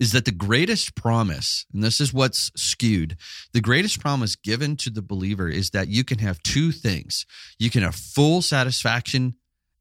is 0.02 0.14
that 0.14 0.26
the 0.26 0.32
greatest 0.32 0.96
promise, 0.96 1.68
and 1.72 1.84
this 1.84 2.02
is 2.02 2.12
what's 2.12 2.52
skewed, 2.56 3.16
the 3.54 3.62
greatest 3.62 4.00
promise 4.00 4.36
given 4.36 4.76
to 4.76 4.90
the 4.90 5.02
believer 5.02 5.48
is 5.48 5.70
that 5.70 5.90
you 5.90 6.04
can 6.04 6.18
have 6.18 6.42
two 6.42 6.72
things. 6.72 7.28
You 7.60 7.70
can 7.70 7.84
have 7.84 7.94
full 7.94 8.42
satisfaction 8.42 9.36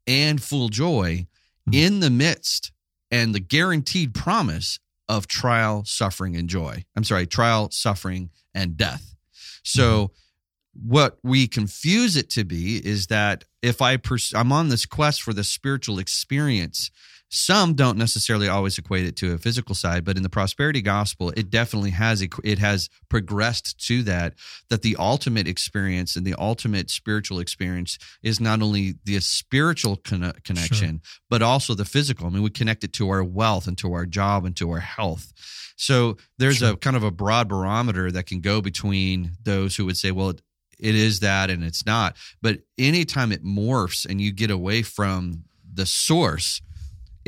and 0.06 0.42
full 0.42 0.68
joy 0.68 1.26
mm-hmm. 1.66 1.72
in 1.72 2.00
the 2.00 2.10
midst 2.10 2.70
and 3.10 3.34
the 3.34 3.40
guaranteed 3.40 4.12
promise 4.12 4.78
of 5.08 5.26
trial, 5.26 5.84
suffering, 5.86 6.36
and 6.36 6.50
joy. 6.50 6.84
I'm 6.94 7.04
sorry, 7.04 7.26
trial, 7.26 7.70
suffering, 7.70 8.28
and 8.54 8.76
death. 8.76 9.16
So, 9.64 10.08
mm-hmm. 10.08 10.90
what 10.90 11.18
we 11.22 11.48
confuse 11.48 12.18
it 12.18 12.28
to 12.30 12.44
be 12.44 12.76
is 12.76 13.06
that 13.06 13.44
if 13.62 13.80
I 13.80 13.96
pers- 13.96 14.34
I'm 14.34 14.52
on 14.52 14.68
this 14.68 14.84
quest 14.84 15.22
for 15.22 15.32
the 15.32 15.44
spiritual 15.44 15.98
experience, 15.98 16.90
some 17.32 17.74
don't 17.74 17.96
necessarily 17.96 18.48
always 18.48 18.76
equate 18.76 19.06
it 19.06 19.14
to 19.16 19.32
a 19.32 19.38
physical 19.38 19.76
side, 19.76 20.04
but 20.04 20.16
in 20.16 20.24
the 20.24 20.28
prosperity 20.28 20.82
gospel, 20.82 21.30
it 21.36 21.48
definitely 21.48 21.90
has 21.90 22.26
it 22.42 22.58
has 22.58 22.90
progressed 23.08 23.78
to 23.86 24.02
that. 24.02 24.34
That 24.68 24.82
the 24.82 24.96
ultimate 24.98 25.46
experience 25.46 26.16
and 26.16 26.26
the 26.26 26.34
ultimate 26.38 26.90
spiritual 26.90 27.38
experience 27.38 27.98
is 28.22 28.40
not 28.40 28.62
only 28.62 28.96
the 29.04 29.20
spiritual 29.20 29.96
con- 29.96 30.32
connection, 30.42 31.00
sure. 31.04 31.20
but 31.28 31.40
also 31.40 31.74
the 31.74 31.84
physical. 31.84 32.26
I 32.26 32.30
mean, 32.30 32.42
we 32.42 32.50
connect 32.50 32.82
it 32.82 32.92
to 32.94 33.08
our 33.10 33.22
wealth 33.22 33.68
and 33.68 33.78
to 33.78 33.92
our 33.92 34.06
job 34.06 34.44
and 34.44 34.56
to 34.56 34.70
our 34.72 34.80
health. 34.80 35.32
So 35.76 36.16
there's 36.38 36.58
sure. 36.58 36.72
a 36.72 36.76
kind 36.76 36.96
of 36.96 37.04
a 37.04 37.12
broad 37.12 37.48
barometer 37.48 38.10
that 38.10 38.26
can 38.26 38.40
go 38.40 38.60
between 38.60 39.32
those 39.42 39.76
who 39.76 39.86
would 39.86 39.96
say, 39.96 40.10
well, 40.10 40.30
it, 40.30 40.42
it 40.80 40.96
is 40.96 41.20
that 41.20 41.48
and 41.48 41.62
it's 41.62 41.86
not. 41.86 42.16
But 42.42 42.58
anytime 42.76 43.30
it 43.30 43.44
morphs 43.44 44.04
and 44.04 44.20
you 44.20 44.32
get 44.32 44.50
away 44.50 44.82
from 44.82 45.44
the 45.72 45.86
source, 45.86 46.60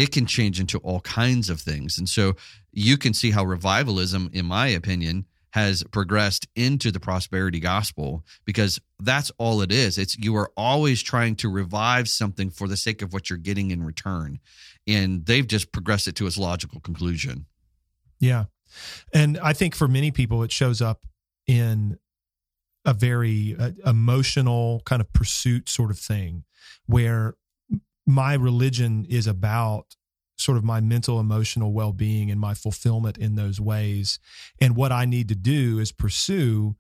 it 0.03 0.11
can 0.11 0.27
change 0.27 0.59
into 0.59 0.79
all 0.79 1.01
kinds 1.03 1.49
of 1.49 1.61
things. 1.61 1.97
And 1.97 2.09
so 2.09 2.35
you 2.73 2.99
can 2.99 3.15
see 3.15 3.31
how 3.31 3.45
revivalism, 3.45 4.31
in 4.33 4.47
my 4.47 4.67
opinion, 4.67 5.27
has 5.51 5.85
progressed 5.93 6.49
into 6.57 6.91
the 6.91 6.99
prosperity 6.99 7.61
gospel 7.61 8.25
because 8.45 8.81
that's 8.99 9.31
all 9.39 9.63
it 9.63 9.71
is. 9.71 9.99
It's 9.99 10.19
you 10.19 10.35
are 10.35 10.51
always 10.57 11.05
trying 11.05 11.37
to 11.37 11.49
revive 11.49 12.09
something 12.09 12.51
for 12.51 12.67
the 12.67 12.77
sake 12.77 13.01
of 13.01 13.13
what 13.13 13.31
you're 13.31 13.37
getting 13.37 13.71
in 13.71 13.85
return. 13.85 14.41
And 14.89 15.25
they've 15.25 15.47
just 15.47 15.71
progressed 15.71 16.09
it 16.09 16.17
to 16.17 16.27
its 16.27 16.37
logical 16.37 16.81
conclusion. 16.81 17.47
Yeah. 18.19 18.47
And 19.15 19.39
I 19.39 19.53
think 19.53 19.77
for 19.77 19.87
many 19.87 20.11
people, 20.11 20.43
it 20.43 20.51
shows 20.51 20.83
up 20.83 21.07
in 21.47 21.97
a 22.85 22.93
very 22.93 23.55
uh, 23.57 23.71
emotional 23.87 24.83
kind 24.85 25.01
of 25.01 25.13
pursuit 25.13 25.69
sort 25.69 25.93
of 25.93 25.99
thing 26.01 26.43
where 26.87 27.37
my 28.07 28.35
religion 28.35 29.07
is 29.09 29.27
about 29.27 29.97
sort 30.37 30.59
of 30.59 30.65
my 30.65 30.81
mental 30.81 31.21
emotional 31.21 31.73
well-being 31.73 32.31
and 32.31 32.41
my 32.41 32.55
fulfillment 32.55 33.17
in 33.19 33.37
those 33.37 33.61
ways. 33.61 34.19
And 34.61 34.77
what 34.77 34.93
i 34.93 35.05
need 35.05 35.29
to 35.29 35.35
do 35.35 35.79
is 35.79 35.93
pursue 35.93 36.77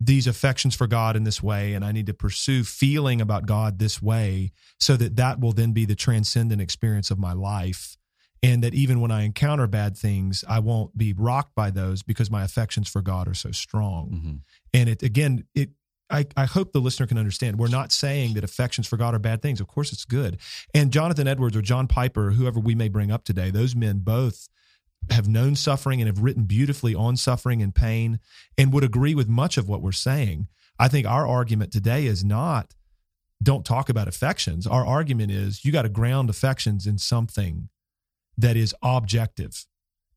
these 0.00 0.26
affections 0.26 0.74
for 0.74 0.86
god 0.86 1.16
in 1.16 1.24
this 1.24 1.42
way 1.42 1.72
and 1.72 1.84
i 1.84 1.92
need 1.92 2.06
to 2.06 2.12
pursue 2.12 2.64
feeling 2.64 3.20
about 3.20 3.46
god 3.46 3.78
this 3.78 4.02
way 4.02 4.52
so 4.78 4.96
that 4.96 5.16
that 5.16 5.38
will 5.38 5.52
then 5.52 5.72
be 5.72 5.84
the 5.84 5.94
transcendent 5.94 6.60
experience 6.60 7.10
of 7.10 7.18
my 7.18 7.32
life. 7.32 7.96
And 8.42 8.62
that 8.62 8.74
even 8.74 9.00
when 9.00 9.10
i 9.10 9.22
encounter 9.22 9.66
bad 9.66 9.96
things 9.96 10.44
i 10.48 10.58
won't 10.58 10.96
be 10.96 11.12
rocked 11.12 11.54
by 11.54 11.70
those 11.70 12.02
because 12.02 12.30
my 12.30 12.42
affections 12.42 12.88
for 12.88 13.02
god 13.02 13.28
are 13.28 13.34
so 13.34 13.50
strong. 13.52 14.10
Mm-hmm. 14.10 14.34
and 14.74 14.88
it 14.88 15.02
again 15.02 15.44
it 15.54 15.70
I, 16.14 16.26
I 16.36 16.44
hope 16.44 16.72
the 16.72 16.80
listener 16.80 17.08
can 17.08 17.18
understand. 17.18 17.58
We're 17.58 17.66
not 17.66 17.90
saying 17.90 18.34
that 18.34 18.44
affections 18.44 18.86
for 18.86 18.96
God 18.96 19.14
are 19.14 19.18
bad 19.18 19.42
things. 19.42 19.60
Of 19.60 19.66
course, 19.66 19.92
it's 19.92 20.04
good. 20.04 20.38
And 20.72 20.92
Jonathan 20.92 21.26
Edwards 21.26 21.56
or 21.56 21.62
John 21.62 21.88
Piper, 21.88 22.30
whoever 22.30 22.60
we 22.60 22.76
may 22.76 22.88
bring 22.88 23.10
up 23.10 23.24
today, 23.24 23.50
those 23.50 23.74
men 23.74 23.98
both 23.98 24.48
have 25.10 25.28
known 25.28 25.56
suffering 25.56 26.00
and 26.00 26.06
have 26.06 26.20
written 26.22 26.44
beautifully 26.44 26.94
on 26.94 27.16
suffering 27.16 27.60
and 27.60 27.74
pain 27.74 28.20
and 28.56 28.72
would 28.72 28.84
agree 28.84 29.14
with 29.14 29.28
much 29.28 29.58
of 29.58 29.68
what 29.68 29.82
we're 29.82 29.92
saying. 29.92 30.46
I 30.78 30.86
think 30.86 31.06
our 31.06 31.26
argument 31.26 31.72
today 31.72 32.06
is 32.06 32.24
not 32.24 32.74
don't 33.42 33.66
talk 33.66 33.88
about 33.88 34.08
affections. 34.08 34.66
Our 34.66 34.86
argument 34.86 35.30
is 35.30 35.64
you 35.64 35.72
got 35.72 35.82
to 35.82 35.88
ground 35.88 36.30
affections 36.30 36.86
in 36.86 36.96
something 36.96 37.68
that 38.38 38.56
is 38.56 38.74
objective. 38.82 39.66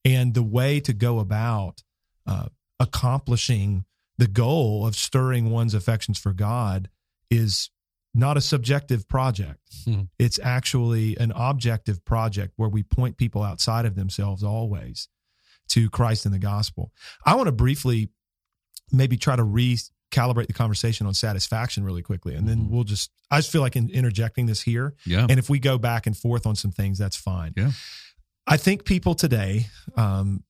And 0.05 0.33
the 0.33 0.43
way 0.43 0.79
to 0.79 0.93
go 0.93 1.19
about 1.19 1.83
uh, 2.25 2.47
accomplishing 2.79 3.83
the 4.17 4.27
goal 4.27 4.85
of 4.87 4.95
stirring 4.95 5.49
one's 5.51 5.73
affections 5.73 6.17
for 6.17 6.33
God 6.33 6.89
is 7.29 7.69
not 8.13 8.37
a 8.37 8.41
subjective 8.41 9.07
project. 9.07 9.59
Hmm. 9.85 10.01
It's 10.17 10.39
actually 10.41 11.15
an 11.17 11.31
objective 11.35 12.03
project 12.03 12.53
where 12.55 12.69
we 12.69 12.81
point 12.83 13.17
people 13.17 13.43
outside 13.43 13.85
of 13.85 13.95
themselves 13.95 14.43
always 14.43 15.07
to 15.69 15.89
Christ 15.89 16.25
and 16.25 16.33
the 16.33 16.39
gospel. 16.39 16.91
I 17.25 17.35
want 17.35 17.47
to 17.47 17.51
briefly 17.51 18.09
maybe 18.91 19.17
try 19.17 19.35
to 19.35 19.43
recalibrate 19.43 20.47
the 20.47 20.53
conversation 20.53 21.05
on 21.05 21.13
satisfaction 21.13 21.83
really 21.83 22.01
quickly. 22.01 22.33
And 22.33 22.47
then 22.47 22.61
Mhm. 22.65 22.69
we'll 22.69 22.85
just, 22.85 23.11
I 23.29 23.37
just 23.39 23.51
feel 23.51 23.61
like 23.61 23.75
in, 23.75 23.89
interjecting 23.89 24.45
this 24.45 24.61
here. 24.61 24.95
Yeah. 25.05 25.27
And 25.29 25.37
if 25.37 25.49
we 25.49 25.59
go 25.59 25.77
back 25.77 26.07
and 26.07 26.17
forth 26.17 26.47
on 26.47 26.55
some 26.55 26.71
things, 26.71 26.97
that's 26.97 27.17
fine. 27.17 27.53
Yeah. 27.57 27.71
I 28.47 28.55
think 28.57 28.85
people 28.85 29.13
today, 29.13 29.67
um, 29.97 30.43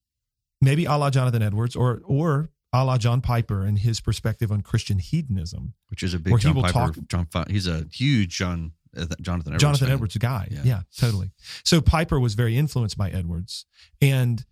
maybe 0.62 0.86
a 0.86 0.94
la 0.96 1.10
Jonathan 1.10 1.42
Edwards 1.42 1.76
or 1.76 2.02
or 2.06 2.50
a 2.74 2.84
la 2.84 2.98
John 2.98 3.22
Piper 3.22 3.64
and 3.64 3.80
his 3.80 4.02
perspective 4.02 4.52
on 4.52 4.62
Christian 4.62 5.00
hedonism, 5.00 5.74
Which 5.90 6.04
is 6.04 6.14
a 6.14 6.20
big 6.20 6.32
where 6.32 6.40
he 6.40 6.52
will 6.52 6.64
Piper. 6.64 6.94
talk- 6.94 6.98
John, 7.08 7.46
he's 7.50 7.68
a 7.68 7.86
huge 7.92 8.36
John 8.38 8.74
uh, 8.96 9.06
Jonathan 9.22 9.54
Edwards. 9.54 9.62
Jonathan 9.62 9.88
fan. 9.88 9.94
Edwards 9.96 10.18
guy. 10.18 10.48
Yeah. 10.52 10.62
Yeah. 10.64 10.82
totally. 10.98 11.32
So 11.64 11.82
Piper 11.82 12.20
was 12.20 12.34
very 12.34 12.58
influenced 12.58 12.98
by 12.98 13.10
Edwards. 13.10 13.66
And, 14.02 14.44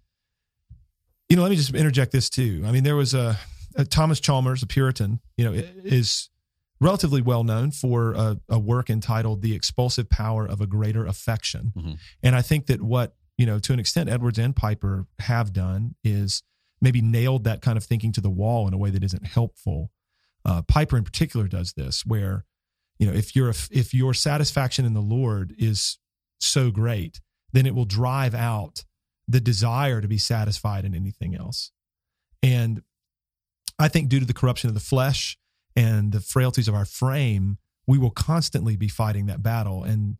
you 1.29 1.35
know, 1.35 1.41
let 1.41 1.49
me 1.49 1.55
just 1.57 1.73
interject 1.73 2.11
this 2.11 2.29
too. 2.29 2.63
I 2.65 2.71
mean, 2.71 2.83
there 2.83 2.95
was 2.95 3.13
a, 3.13 3.37
a 3.75 3.85
Thomas 3.85 4.19
Chalmers, 4.19 4.61
a 4.61 4.67
Puritan, 4.67 5.19
you 5.37 5.45
know, 5.45 5.53
is 5.53 6.29
relatively 6.79 7.21
well 7.21 7.43
known 7.43 7.71
for 7.71 8.13
a, 8.13 8.39
a 8.49 8.59
work 8.59 8.89
entitled 8.89 9.41
The 9.41 9.55
Expulsive 9.55 10.09
Power 10.09 10.45
of 10.45 10.61
a 10.61 10.67
Greater 10.67 11.05
Affection. 11.05 11.73
Mhm. 11.75 11.97
And 12.21 12.35
I 12.35 12.41
think 12.41 12.67
that 12.67 12.81
what, 12.81 13.15
you 13.37 13.45
know, 13.45 13.59
to 13.59 13.73
an 13.73 13.79
extent, 13.79 14.09
Edwards 14.09 14.37
and 14.37 14.55
Piper 14.55 15.07
have 15.19 15.51
done 15.53 15.95
is 16.03 16.43
maybe 16.81 17.01
nailed 17.01 17.43
that 17.45 17.61
kind 17.61 17.77
of 17.77 17.83
thinking 17.83 18.11
to 18.13 18.21
the 18.21 18.29
wall 18.29 18.67
in 18.67 18.73
a 18.73 18.77
way 18.77 18.89
that 18.89 19.03
isn't 19.03 19.25
helpful. 19.25 19.91
Uh, 20.43 20.61
Piper 20.61 20.97
in 20.97 21.03
particular 21.03 21.47
does 21.47 21.73
this, 21.73 22.05
where 22.05 22.45
you 22.99 23.07
know 23.07 23.13
if 23.13 23.35
your 23.35 23.49
if 23.49 23.93
your 23.93 24.13
satisfaction 24.13 24.85
in 24.85 24.93
the 24.93 25.01
Lord 25.01 25.53
is 25.57 25.97
so 26.39 26.71
great, 26.71 27.21
then 27.53 27.65
it 27.65 27.75
will 27.75 27.85
drive 27.85 28.35
out 28.35 28.83
the 29.27 29.39
desire 29.39 30.01
to 30.01 30.07
be 30.07 30.17
satisfied 30.17 30.85
in 30.85 30.93
anything 30.93 31.35
else. 31.35 31.71
And 32.43 32.83
I 33.79 33.87
think 33.87 34.09
due 34.09 34.19
to 34.19 34.25
the 34.25 34.33
corruption 34.33 34.67
of 34.67 34.73
the 34.73 34.79
flesh 34.79 35.37
and 35.75 36.11
the 36.11 36.19
frailties 36.19 36.67
of 36.67 36.75
our 36.75 36.85
frame, 36.85 37.57
we 37.87 37.97
will 37.97 38.11
constantly 38.11 38.75
be 38.75 38.87
fighting 38.87 39.25
that 39.25 39.41
battle. 39.41 39.83
And 39.83 40.17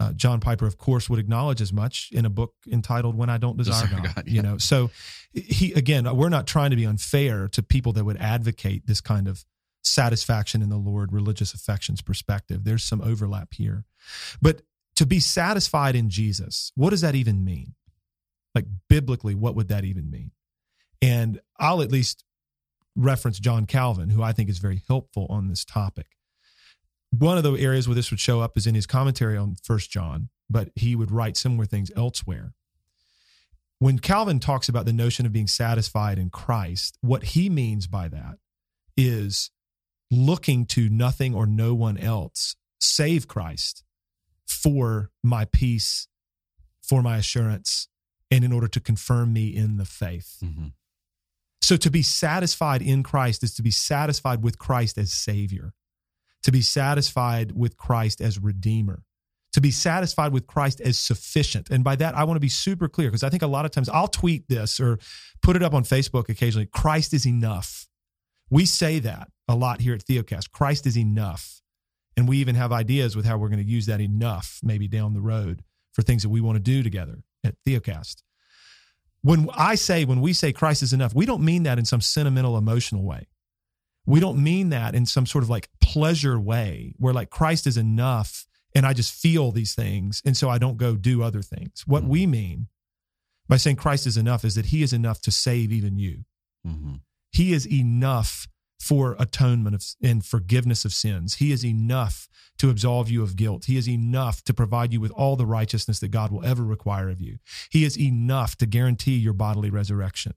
uh, 0.00 0.12
John 0.14 0.40
Piper, 0.40 0.66
of 0.66 0.78
course, 0.78 1.10
would 1.10 1.20
acknowledge 1.20 1.60
as 1.60 1.72
much 1.72 2.08
in 2.10 2.24
a 2.24 2.30
book 2.30 2.54
entitled 2.66 3.16
"When 3.16 3.28
I 3.28 3.36
Don't 3.36 3.58
Desire, 3.58 3.86
Desire 3.86 4.02
God." 4.02 4.14
God, 4.14 4.28
You 4.28 4.40
know, 4.40 4.56
so 4.56 4.90
he 5.32 5.72
again, 5.74 6.16
we're 6.16 6.30
not 6.30 6.46
trying 6.46 6.70
to 6.70 6.76
be 6.76 6.86
unfair 6.86 7.48
to 7.48 7.62
people 7.62 7.92
that 7.92 8.04
would 8.04 8.16
advocate 8.16 8.86
this 8.86 9.02
kind 9.02 9.28
of 9.28 9.44
satisfaction 9.82 10.62
in 10.62 10.70
the 10.70 10.78
Lord, 10.78 11.12
religious 11.12 11.52
affections 11.52 12.00
perspective. 12.00 12.64
There's 12.64 12.82
some 12.82 13.02
overlap 13.02 13.52
here, 13.52 13.84
but 14.40 14.62
to 14.96 15.06
be 15.06 15.20
satisfied 15.20 15.94
in 15.94 16.08
Jesus, 16.10 16.72
what 16.74 16.90
does 16.90 17.02
that 17.02 17.14
even 17.14 17.44
mean? 17.44 17.74
Like 18.54 18.66
biblically, 18.88 19.34
what 19.34 19.54
would 19.54 19.68
that 19.68 19.84
even 19.84 20.10
mean? 20.10 20.32
And 21.02 21.40
I'll 21.58 21.82
at 21.82 21.92
least 21.92 22.24
reference 22.96 23.38
John 23.38 23.66
Calvin, 23.66 24.10
who 24.10 24.22
I 24.22 24.32
think 24.32 24.48
is 24.48 24.58
very 24.58 24.82
helpful 24.88 25.26
on 25.30 25.48
this 25.48 25.64
topic. 25.64 26.06
One 27.10 27.36
of 27.36 27.42
the 27.42 27.54
areas 27.54 27.88
where 27.88 27.94
this 27.94 28.10
would 28.10 28.20
show 28.20 28.40
up 28.40 28.56
is 28.56 28.66
in 28.66 28.74
his 28.74 28.86
commentary 28.86 29.36
on 29.36 29.56
First 29.62 29.90
John, 29.90 30.28
but 30.48 30.70
he 30.74 30.94
would 30.94 31.10
write 31.10 31.36
similar 31.36 31.66
things 31.66 31.90
elsewhere. 31.96 32.54
When 33.78 33.98
Calvin 33.98 34.40
talks 34.40 34.68
about 34.68 34.84
the 34.84 34.92
notion 34.92 35.26
of 35.26 35.32
being 35.32 35.46
satisfied 35.46 36.18
in 36.18 36.30
Christ, 36.30 36.98
what 37.00 37.24
he 37.24 37.48
means 37.48 37.86
by 37.86 38.08
that 38.08 38.38
is 38.96 39.50
looking 40.10 40.66
to 40.66 40.88
nothing 40.88 41.34
or 41.34 41.46
no 41.46 41.74
one 41.74 41.96
else 41.96 42.56
save 42.80 43.26
Christ 43.26 43.82
for 44.46 45.10
my 45.22 45.46
peace, 45.46 46.08
for 46.82 47.02
my 47.02 47.16
assurance, 47.16 47.88
and 48.30 48.44
in 48.44 48.52
order 48.52 48.68
to 48.68 48.80
confirm 48.80 49.32
me 49.32 49.48
in 49.48 49.76
the 49.76 49.84
faith. 49.84 50.38
Mhm. 50.42 50.72
So 51.62 51.76
to 51.76 51.90
be 51.90 52.02
satisfied 52.02 52.82
in 52.82 53.02
Christ 53.02 53.42
is 53.44 53.54
to 53.54 53.62
be 53.62 53.70
satisfied 53.70 54.42
with 54.42 54.58
Christ 54.58 54.98
as 54.98 55.12
Savior, 55.12 55.72
to 56.42 56.52
be 56.52 56.62
satisfied 56.62 57.52
with 57.52 57.76
Christ 57.76 58.20
as 58.20 58.38
Redeemer, 58.38 59.04
to 59.52 59.60
be 59.60 59.70
satisfied 59.70 60.32
with 60.32 60.46
Christ 60.46 60.80
as 60.80 60.98
sufficient. 60.98 61.70
And 61.70 61.84
by 61.84 61.96
that, 61.96 62.14
I 62.14 62.24
want 62.24 62.36
to 62.36 62.40
be 62.40 62.48
super 62.48 62.88
clear 62.88 63.08
because 63.08 63.24
I 63.24 63.28
think 63.28 63.42
a 63.42 63.48
lot 63.48 63.64
of 63.64 63.70
times 63.70 63.88
I'll 63.88 64.08
tweet 64.08 64.48
this 64.48 64.80
or 64.80 64.98
put 65.42 65.56
it 65.56 65.62
up 65.62 65.74
on 65.74 65.84
Facebook 65.84 66.28
occasionally 66.28 66.66
Christ 66.66 67.12
is 67.14 67.26
enough. 67.26 67.86
We 68.48 68.64
say 68.64 68.98
that 69.00 69.28
a 69.46 69.54
lot 69.54 69.80
here 69.80 69.94
at 69.94 70.04
Theocast 70.04 70.50
Christ 70.50 70.86
is 70.86 70.96
enough. 70.96 71.62
And 72.16 72.28
we 72.28 72.38
even 72.38 72.56
have 72.56 72.72
ideas 72.72 73.16
with 73.16 73.24
how 73.24 73.38
we're 73.38 73.48
going 73.48 73.64
to 73.64 73.70
use 73.70 73.86
that 73.86 74.00
enough 74.00 74.58
maybe 74.62 74.88
down 74.88 75.14
the 75.14 75.20
road 75.20 75.62
for 75.92 76.02
things 76.02 76.22
that 76.22 76.28
we 76.28 76.40
want 76.40 76.56
to 76.56 76.60
do 76.60 76.82
together 76.82 77.22
at 77.44 77.54
Theocast 77.66 78.22
when 79.22 79.48
I 79.54 79.74
say, 79.74 80.04
when 80.04 80.20
we 80.20 80.32
say 80.32 80.52
Christ 80.52 80.82
is 80.82 80.92
enough, 80.92 81.14
we 81.14 81.26
don't 81.26 81.44
mean 81.44 81.64
that 81.64 81.78
in 81.78 81.84
some 81.84 82.00
sentimental, 82.00 82.56
emotional 82.56 83.04
way. 83.04 83.28
We 84.06 84.20
don't 84.20 84.42
mean 84.42 84.70
that 84.70 84.94
in 84.94 85.06
some 85.06 85.26
sort 85.26 85.44
of 85.44 85.50
like 85.50 85.68
pleasure 85.80 86.38
way 86.40 86.94
where 86.98 87.14
like 87.14 87.30
Christ 87.30 87.66
is 87.66 87.76
enough 87.76 88.46
and 88.74 88.86
I 88.86 88.92
just 88.92 89.12
feel 89.12 89.50
these 89.52 89.74
things. 89.74 90.22
And 90.24 90.36
so 90.36 90.48
I 90.48 90.58
don't 90.58 90.76
go 90.76 90.96
do 90.96 91.22
other 91.22 91.42
things. 91.42 91.82
What 91.86 92.04
we 92.04 92.26
mean 92.26 92.68
by 93.48 93.56
saying 93.56 93.76
Christ 93.76 94.06
is 94.06 94.16
enough 94.16 94.44
is 94.44 94.54
that 94.54 94.66
he 94.66 94.82
is 94.82 94.92
enough 94.92 95.20
to 95.22 95.30
save 95.30 95.72
even 95.72 95.98
you. 95.98 96.24
Mhm. 96.66 97.00
He 97.32 97.52
is 97.52 97.66
enough 97.66 98.48
for 98.78 99.14
atonement 99.18 99.74
of, 99.74 99.84
and 100.02 100.24
forgiveness 100.24 100.84
of 100.84 100.92
sins. 100.92 101.34
He 101.34 101.52
is 101.52 101.64
enough 101.64 102.28
to 102.58 102.70
absolve 102.70 103.10
you 103.10 103.22
of 103.22 103.36
guilt. 103.36 103.66
He 103.66 103.76
is 103.76 103.88
enough 103.88 104.42
to 104.44 104.54
provide 104.54 104.92
you 104.92 105.00
with 105.00 105.10
all 105.12 105.36
the 105.36 105.46
righteousness 105.46 105.98
that 106.00 106.08
God 106.08 106.32
will 106.32 106.44
ever 106.44 106.64
require 106.64 107.10
of 107.10 107.20
you. 107.20 107.38
He 107.70 107.84
is 107.84 107.98
enough 107.98 108.56
to 108.56 108.66
guarantee 108.66 109.16
your 109.16 109.34
bodily 109.34 109.70
resurrection. 109.70 110.34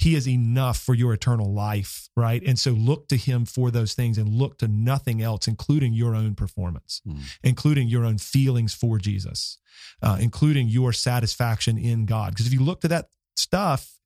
He 0.00 0.14
is 0.14 0.26
enough 0.26 0.78
for 0.78 0.94
your 0.94 1.12
eternal 1.12 1.52
life, 1.52 2.08
right? 2.16 2.42
And 2.46 2.58
so 2.58 2.70
look 2.70 3.08
to 3.08 3.18
him 3.18 3.44
for 3.44 3.70
those 3.70 3.92
things 3.92 4.16
and 4.16 4.30
look 4.30 4.56
to 4.58 4.66
nothing 4.66 5.20
else, 5.20 5.46
including 5.46 5.92
your 5.92 6.14
own 6.14 6.34
performance, 6.34 7.02
Mm. 7.06 7.20
including 7.42 7.86
your 7.88 8.06
own 8.06 8.16
feelings 8.16 8.72
for 8.72 8.98
Jesus, 8.98 9.58
uh, 10.00 10.16
including 10.18 10.68
your 10.68 10.94
satisfaction 10.94 11.76
in 11.76 12.06
God. 12.06 12.30
Because 12.30 12.46
if 12.46 12.54
you 12.54 12.60
look 12.60 12.80
to 12.80 12.88
that 12.88 13.10
stuff, 13.36 14.00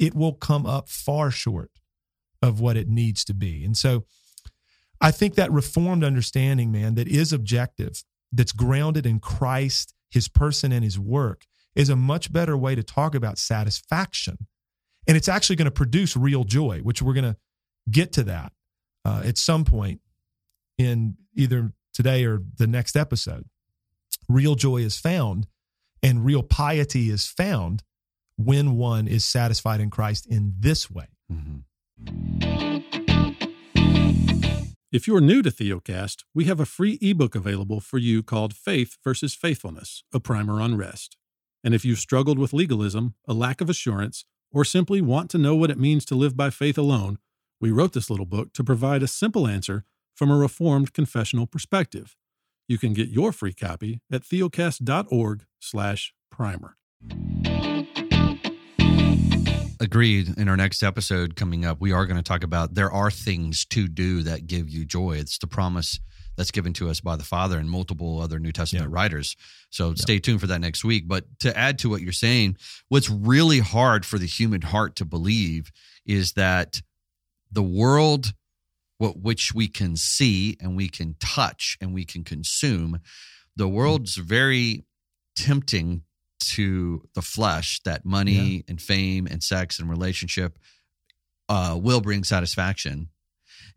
it 0.00 0.14
will 0.16 0.32
come 0.34 0.66
up 0.66 0.88
far 0.88 1.30
short 1.30 1.70
of 2.42 2.58
what 2.58 2.76
it 2.76 2.88
needs 2.88 3.24
to 3.26 3.34
be. 3.34 3.64
And 3.64 3.76
so 3.76 4.04
I 5.00 5.12
think 5.12 5.36
that 5.36 5.52
reformed 5.52 6.02
understanding, 6.02 6.72
man, 6.72 6.96
that 6.96 7.06
is 7.06 7.32
objective, 7.32 8.02
that's 8.32 8.52
grounded 8.52 9.06
in 9.06 9.20
Christ, 9.20 9.94
his 10.10 10.26
person, 10.26 10.72
and 10.72 10.82
his 10.82 10.98
work, 10.98 11.46
is 11.76 11.88
a 11.88 11.94
much 11.96 12.32
better 12.32 12.56
way 12.56 12.74
to 12.74 12.82
talk 12.82 13.14
about 13.14 13.38
satisfaction. 13.38 14.48
And 15.06 15.16
it's 15.16 15.28
actually 15.28 15.56
going 15.56 15.66
to 15.66 15.70
produce 15.70 16.16
real 16.16 16.44
joy, 16.44 16.80
which 16.80 17.00
we're 17.00 17.14
going 17.14 17.24
to 17.24 17.36
get 17.90 18.12
to 18.14 18.24
that 18.24 18.52
uh, 19.04 19.22
at 19.24 19.38
some 19.38 19.64
point 19.64 20.00
in 20.78 21.16
either 21.34 21.72
today 21.94 22.24
or 22.24 22.42
the 22.58 22.66
next 22.66 22.96
episode. 22.96 23.46
Real 24.28 24.54
joy 24.54 24.78
is 24.78 24.98
found 24.98 25.46
and 26.02 26.24
real 26.24 26.42
piety 26.42 27.10
is 27.10 27.26
found 27.26 27.82
when 28.36 28.76
one 28.76 29.08
is 29.08 29.24
satisfied 29.24 29.80
in 29.80 29.90
Christ 29.90 30.26
in 30.26 30.54
this 30.58 30.90
way. 30.90 31.06
Mm-hmm. 31.32 32.66
If 34.92 35.06
you're 35.06 35.20
new 35.20 35.42
to 35.42 35.50
Theocast, 35.50 36.24
we 36.34 36.44
have 36.44 36.60
a 36.60 36.66
free 36.66 36.98
ebook 37.00 37.34
available 37.34 37.80
for 37.80 37.98
you 37.98 38.22
called 38.22 38.54
Faith 38.54 38.96
versus 39.02 39.34
Faithfulness, 39.34 40.04
a 40.12 40.20
primer 40.20 40.60
on 40.60 40.76
rest. 40.76 41.16
And 41.64 41.74
if 41.74 41.84
you've 41.84 41.98
struggled 41.98 42.38
with 42.38 42.52
legalism, 42.52 43.14
a 43.26 43.34
lack 43.34 43.60
of 43.60 43.68
assurance, 43.68 44.24
or 44.56 44.64
simply 44.64 45.00
want 45.02 45.28
to 45.28 45.36
know 45.36 45.54
what 45.54 45.70
it 45.70 45.78
means 45.78 46.06
to 46.06 46.14
live 46.14 46.34
by 46.34 46.48
faith 46.48 46.78
alone, 46.78 47.18
we 47.60 47.70
wrote 47.70 47.92
this 47.92 48.08
little 48.08 48.24
book 48.24 48.54
to 48.54 48.64
provide 48.64 49.02
a 49.02 49.06
simple 49.06 49.46
answer 49.46 49.84
from 50.14 50.30
a 50.30 50.38
reformed 50.38 50.94
confessional 50.94 51.46
perspective. 51.46 52.16
You 52.66 52.78
can 52.78 52.94
get 52.94 53.10
your 53.10 53.32
free 53.32 53.52
copy 53.52 54.00
at 54.10 54.22
theocast.org/primer. 54.22 56.76
Agreed. 59.78 60.38
In 60.38 60.48
our 60.48 60.56
next 60.56 60.82
episode 60.82 61.36
coming 61.36 61.66
up, 61.66 61.78
we 61.78 61.92
are 61.92 62.06
going 62.06 62.16
to 62.16 62.22
talk 62.22 62.42
about 62.42 62.76
there 62.76 62.90
are 62.90 63.10
things 63.10 63.66
to 63.66 63.86
do 63.86 64.22
that 64.22 64.46
give 64.46 64.70
you 64.70 64.86
joy. 64.86 65.18
It's 65.18 65.36
the 65.36 65.46
promise 65.46 66.00
that's 66.36 66.50
given 66.50 66.72
to 66.74 66.88
us 66.88 67.00
by 67.00 67.16
the 67.16 67.24
Father 67.24 67.58
and 67.58 67.70
multiple 67.70 68.20
other 68.20 68.38
New 68.38 68.52
Testament 68.52 68.90
yeah. 68.90 68.94
writers. 68.94 69.36
So 69.70 69.90
yeah. 69.90 69.94
stay 69.96 70.18
tuned 70.18 70.40
for 70.40 70.46
that 70.48 70.60
next 70.60 70.84
week. 70.84 71.08
But 71.08 71.24
to 71.40 71.56
add 71.56 71.78
to 71.80 71.90
what 71.90 72.02
you're 72.02 72.12
saying, 72.12 72.56
what's 72.88 73.10
really 73.10 73.60
hard 73.60 74.04
for 74.04 74.18
the 74.18 74.26
human 74.26 74.62
heart 74.62 74.96
to 74.96 75.04
believe 75.04 75.70
is 76.04 76.32
that 76.32 76.82
the 77.50 77.62
world 77.62 78.34
what 78.98 79.18
which 79.18 79.54
we 79.54 79.68
can 79.68 79.96
see 79.96 80.56
and 80.60 80.76
we 80.76 80.88
can 80.88 81.14
touch 81.20 81.76
and 81.80 81.92
we 81.92 82.04
can 82.04 82.24
consume, 82.24 83.00
the 83.54 83.68
world's 83.68 84.16
very 84.16 84.84
tempting 85.36 86.02
to 86.38 87.02
the 87.14 87.22
flesh 87.22 87.80
that 87.84 88.04
money 88.04 88.32
yeah. 88.32 88.62
and 88.68 88.80
fame 88.80 89.26
and 89.26 89.42
sex 89.42 89.78
and 89.78 89.90
relationship 89.90 90.58
uh, 91.48 91.78
will 91.80 92.00
bring 92.00 92.24
satisfaction. 92.24 93.08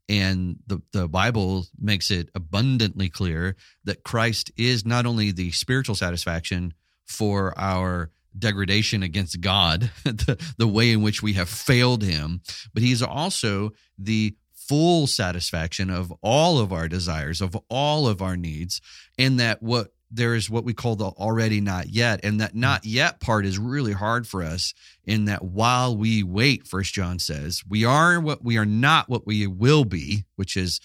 And 0.09 0.57
the, 0.65 0.81
the 0.91 1.07
Bible 1.07 1.67
makes 1.79 2.09
it 2.09 2.29
abundantly 2.33 3.09
clear 3.09 3.55
that 3.83 4.03
Christ 4.03 4.51
is 4.57 4.85
not 4.85 5.05
only 5.05 5.31
the 5.31 5.51
spiritual 5.51 5.93
satisfaction 5.95 6.73
for 7.05 7.57
our 7.57 8.09
degradation 8.37 9.03
against 9.03 9.39
God, 9.39 9.91
the, 10.03 10.43
the 10.57 10.67
way 10.67 10.91
in 10.91 11.03
which 11.03 11.21
we 11.21 11.33
have 11.33 11.47
failed 11.47 12.03
Him, 12.03 12.41
but 12.73 12.81
He's 12.81 13.03
also 13.03 13.71
the 13.97 14.35
full 14.53 15.07
satisfaction 15.07 15.89
of 15.89 16.13
all 16.21 16.59
of 16.59 16.73
our 16.73 16.87
desires, 16.87 17.39
of 17.41 17.55
all 17.69 18.07
of 18.07 18.21
our 18.21 18.37
needs, 18.37 18.81
and 19.17 19.39
that 19.39 19.61
what 19.61 19.93
there 20.11 20.35
is 20.35 20.49
what 20.49 20.63
we 20.63 20.73
call 20.73 20.95
the 20.95 21.05
already 21.05 21.61
not 21.61 21.89
yet. 21.89 22.21
And 22.23 22.41
that 22.41 22.51
hmm. 22.51 22.59
not 22.59 22.85
yet 22.85 23.19
part 23.19 23.45
is 23.45 23.57
really 23.59 23.93
hard 23.93 24.27
for 24.27 24.43
us 24.43 24.73
in 25.05 25.25
that 25.25 25.43
while 25.43 25.97
we 25.97 26.21
wait 26.21 26.67
first 26.67 26.93
john 26.93 27.17
says 27.17 27.63
we 27.67 27.83
are 27.83 28.19
what 28.19 28.43
we 28.43 28.57
are 28.57 28.65
not 28.65 29.09
what 29.09 29.25
we 29.25 29.47
will 29.47 29.83
be 29.83 30.23
which 30.35 30.55
is 30.55 30.79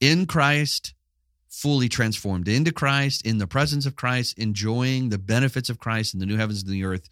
in 0.00 0.24
christ 0.24 0.94
fully 1.50 1.88
transformed 1.88 2.48
into 2.48 2.72
christ 2.72 3.26
in 3.26 3.36
the 3.36 3.46
presence 3.46 3.84
of 3.84 3.94
christ 3.94 4.38
enjoying 4.38 5.10
the 5.10 5.18
benefits 5.18 5.68
of 5.68 5.78
christ 5.78 6.14
in 6.14 6.20
the 6.20 6.26
new 6.26 6.36
heavens 6.36 6.62
and 6.62 6.72
the 6.72 6.84
earth. 6.84 7.08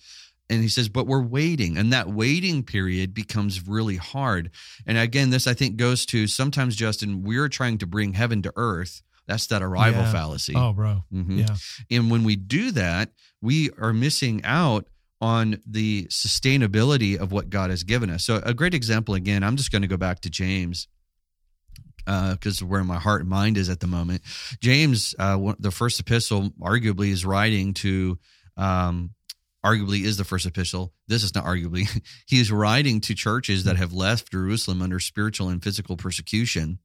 And 0.48 0.62
he 0.62 0.68
says 0.68 0.88
but 0.88 1.06
we're 1.06 1.22
waiting. 1.22 1.76
And 1.76 1.92
that 1.92 2.08
waiting 2.08 2.64
period 2.64 3.14
becomes 3.14 3.68
really 3.68 3.96
hard. 3.96 4.50
And 4.86 4.98
again 4.98 5.30
this 5.30 5.46
i 5.46 5.54
think 5.54 5.76
goes 5.76 6.06
to 6.06 6.26
sometimes 6.26 6.74
justin 6.74 7.22
we're 7.22 7.48
trying 7.48 7.78
to 7.78 7.86
bring 7.86 8.14
heaven 8.14 8.42
to 8.42 8.52
earth 8.56 9.02
that's 9.26 9.46
that 9.48 9.62
arrival 9.62 10.02
yeah. 10.02 10.12
fallacy. 10.12 10.54
Oh, 10.56 10.72
bro. 10.72 11.04
Mm-hmm. 11.12 11.38
Yeah. 11.38 11.56
And 11.90 12.10
when 12.10 12.24
we 12.24 12.36
do 12.36 12.72
that, 12.72 13.10
we 13.40 13.70
are 13.78 13.92
missing 13.92 14.42
out 14.44 14.86
on 15.20 15.60
the 15.66 16.06
sustainability 16.06 17.16
of 17.16 17.30
what 17.30 17.50
God 17.50 17.70
has 17.70 17.82
given 17.82 18.10
us. 18.10 18.24
So, 18.24 18.40
a 18.42 18.54
great 18.54 18.74
example 18.74 19.14
again, 19.14 19.44
I'm 19.44 19.56
just 19.56 19.70
going 19.70 19.82
to 19.82 19.88
go 19.88 19.96
back 19.96 20.20
to 20.20 20.30
James 20.30 20.88
because 22.04 22.62
uh, 22.62 22.66
where 22.66 22.82
my 22.82 22.98
heart 22.98 23.20
and 23.20 23.30
mind 23.30 23.56
is 23.56 23.68
at 23.68 23.80
the 23.80 23.86
moment. 23.86 24.22
James, 24.60 25.14
uh, 25.18 25.54
the 25.58 25.70
first 25.70 26.00
epistle, 26.00 26.50
arguably 26.60 27.10
is 27.10 27.24
writing 27.24 27.74
to. 27.74 28.18
Um, 28.56 29.14
arguably 29.64 30.04
is 30.04 30.16
the 30.16 30.24
first 30.24 30.46
epistle. 30.46 30.92
This 31.06 31.22
is 31.22 31.34
not 31.34 31.44
arguably. 31.44 31.86
he 32.26 32.40
is 32.40 32.50
writing 32.50 33.00
to 33.02 33.14
churches 33.14 33.64
that 33.64 33.76
have 33.76 33.92
left 33.92 34.32
Jerusalem 34.32 34.80
under 34.80 34.98
spiritual 34.98 35.50
and 35.50 35.62
physical 35.62 35.96
persecution 35.96 36.78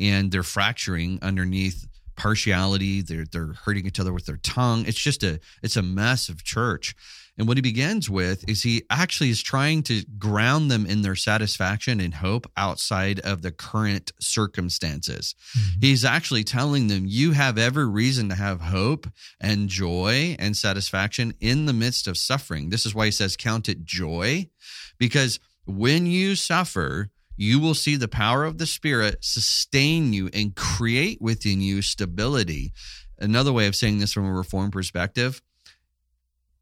and 0.00 0.30
they're 0.30 0.42
fracturing 0.42 1.18
underneath 1.22 1.86
partiality. 2.16 3.02
They're 3.02 3.24
they're 3.30 3.54
hurting 3.64 3.86
each 3.86 4.00
other 4.00 4.12
with 4.12 4.26
their 4.26 4.38
tongue. 4.38 4.84
It's 4.86 4.98
just 4.98 5.22
a 5.22 5.40
it's 5.62 5.76
a 5.76 5.82
mess 5.82 6.28
of 6.28 6.44
church. 6.44 6.94
And 7.38 7.48
what 7.48 7.56
he 7.56 7.62
begins 7.62 8.10
with 8.10 8.46
is 8.46 8.62
he 8.62 8.82
actually 8.90 9.30
is 9.30 9.42
trying 9.42 9.82
to 9.84 10.04
ground 10.18 10.70
them 10.70 10.84
in 10.84 11.00
their 11.00 11.16
satisfaction 11.16 11.98
and 11.98 12.12
hope 12.12 12.46
outside 12.58 13.20
of 13.20 13.40
the 13.40 13.50
current 13.50 14.12
circumstances. 14.20 15.34
Mm-hmm. 15.56 15.80
He's 15.80 16.04
actually 16.04 16.44
telling 16.44 16.88
them 16.88 17.04
you 17.06 17.32
have 17.32 17.56
every 17.56 17.88
reason 17.88 18.28
to 18.28 18.34
have 18.34 18.60
hope 18.60 19.08
and 19.40 19.68
joy 19.70 20.36
and 20.38 20.54
satisfaction 20.54 21.32
in 21.40 21.64
the 21.64 21.72
midst 21.72 22.06
of 22.06 22.18
suffering. 22.18 22.68
This 22.68 22.84
is 22.84 22.94
why 22.94 23.06
he 23.06 23.10
says 23.10 23.34
count 23.36 23.68
it 23.68 23.82
joy 23.84 24.50
because 24.98 25.40
when 25.64 26.06
you 26.06 26.36
suffer, 26.36 27.10
you 27.36 27.60
will 27.60 27.74
see 27.74 27.96
the 27.96 28.08
power 28.08 28.44
of 28.44 28.58
the 28.58 28.66
Spirit 28.66 29.24
sustain 29.24 30.12
you 30.12 30.28
and 30.32 30.54
create 30.54 31.20
within 31.20 31.60
you 31.60 31.82
stability. 31.82 32.72
Another 33.18 33.52
way 33.52 33.66
of 33.66 33.76
saying 33.76 33.98
this 33.98 34.12
from 34.12 34.26
a 34.26 34.32
reform 34.32 34.70
perspective 34.70 35.42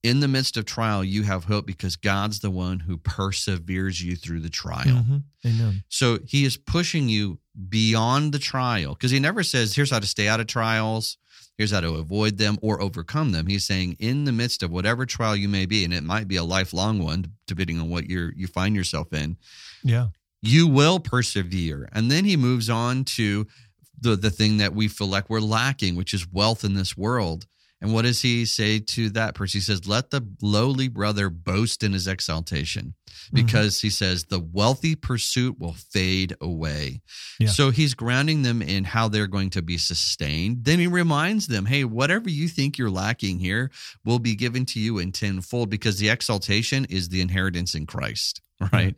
in 0.03 0.21
the 0.21 0.29
midst 0.29 0.57
of 0.57 0.65
trial, 0.65 1.05
you 1.05 1.25
have 1.25 1.45
hope 1.45 1.67
because 1.67 1.97
God's 1.97 2.41
the 2.41 2.51
one 2.51 2.81
who 2.81 2.97
perseveres 2.97 4.03
you 4.03 4.17
through 4.17 4.41
the 4.41 4.49
trial. 4.49 4.87
Mm-hmm. 4.87 5.17
Amen. 5.47 5.85
So 5.89 6.19
he 6.27 6.45
is 6.45 6.57
pushing 6.57 7.09
you 7.09 7.39
beyond 7.69 8.33
the 8.33 8.39
trial 8.39 8.95
because 8.95 9.11
he 9.11 9.19
never 9.19 9.43
says, 9.43 9.75
here's 9.75 9.91
how 9.91 9.99
to 9.99 10.07
stay 10.07 10.27
out 10.27 10.41
of 10.41 10.47
trials, 10.47 11.19
here's 11.59 11.71
how 11.71 11.81
to 11.81 11.97
avoid 11.97 12.39
them 12.39 12.59
or 12.63 12.81
overcome 12.81 13.33
them. 13.33 13.47
He's 13.47 13.67
saying, 13.67 13.97
in 13.99 14.25
the 14.25 14.33
midst 14.33 14.63
of 14.63 14.71
whatever 14.71 15.05
trial 15.05 15.37
you 15.37 15.49
may 15.49 15.67
be, 15.67 15.85
and 15.85 15.93
it 15.93 16.05
might 16.05 16.29
be 16.29 16.37
a 16.37 16.45
lifelong 16.45 17.03
one, 17.03 17.33
depending 17.47 17.79
on 17.79 17.91
what 17.91 18.09
you're 18.09 18.33
you 18.33 18.47
find 18.47 18.75
yourself 18.75 19.13
in. 19.13 19.37
Yeah 19.83 20.09
you 20.43 20.67
will 20.67 21.01
persevere. 21.01 21.89
And 21.93 22.11
then 22.11 22.25
he 22.25 22.37
moves 22.37 22.71
on 22.71 23.05
to 23.05 23.47
the, 24.01 24.17
the 24.17 24.31
thing 24.31 24.59
that 24.59 24.75
we 24.75 24.89
feel 24.89 25.09
like 25.09 25.29
we're 25.29 25.41
lacking, 25.41 25.97
which 25.97 26.15
is 26.15 26.27
wealth 26.31 26.65
in 26.65 26.75
this 26.75 26.97
world. 26.97 27.47
And 27.83 27.95
what 27.95 28.03
does 28.03 28.21
he 28.21 28.45
say 28.45 28.79
to 28.79 29.09
that 29.11 29.35
person? 29.35 29.59
He 29.59 29.63
says, 29.63 29.89
Let 29.89 30.11
the 30.11 30.27
lowly 30.43 30.89
brother 30.89 31.31
boast 31.31 31.83
in 31.83 31.95
his 31.95 32.07
exaltation, 32.07 32.95
mm-hmm. 33.07 33.37
because 33.37 33.79
mm-hmm. 33.79 33.87
he 33.87 33.91
says, 33.91 34.25
The 34.25 34.41
wealthy 34.41 34.95
pursuit 34.95 35.59
will 35.59 35.73
fade 35.73 36.37
away. 36.43 37.01
Yeah. 37.39 37.49
So 37.49 37.71
he's 37.71 37.95
grounding 37.95 38.43
them 38.43 38.61
in 38.61 38.85
how 38.85 39.09
they're 39.09 39.27
going 39.27 39.51
to 39.51 39.63
be 39.63 39.79
sustained. 39.79 40.65
Then 40.65 40.79
he 40.79 40.89
reminds 40.89 41.47
them, 41.47 41.65
Hey, 41.65 41.85
whatever 41.85 42.29
you 42.29 42.49
think 42.49 42.77
you're 42.77 42.91
lacking 42.91 43.39
here 43.39 43.71
will 44.05 44.19
be 44.19 44.35
given 44.35 44.67
to 44.67 44.81
you 44.81 44.99
in 44.99 45.11
tenfold, 45.11 45.71
because 45.71 45.99
the 45.99 46.11
exaltation 46.11 46.85
is 46.91 47.09
the 47.09 47.23
inheritance 47.23 47.75
in 47.75 47.87
Christ. 47.87 48.43
Right? 48.73 48.95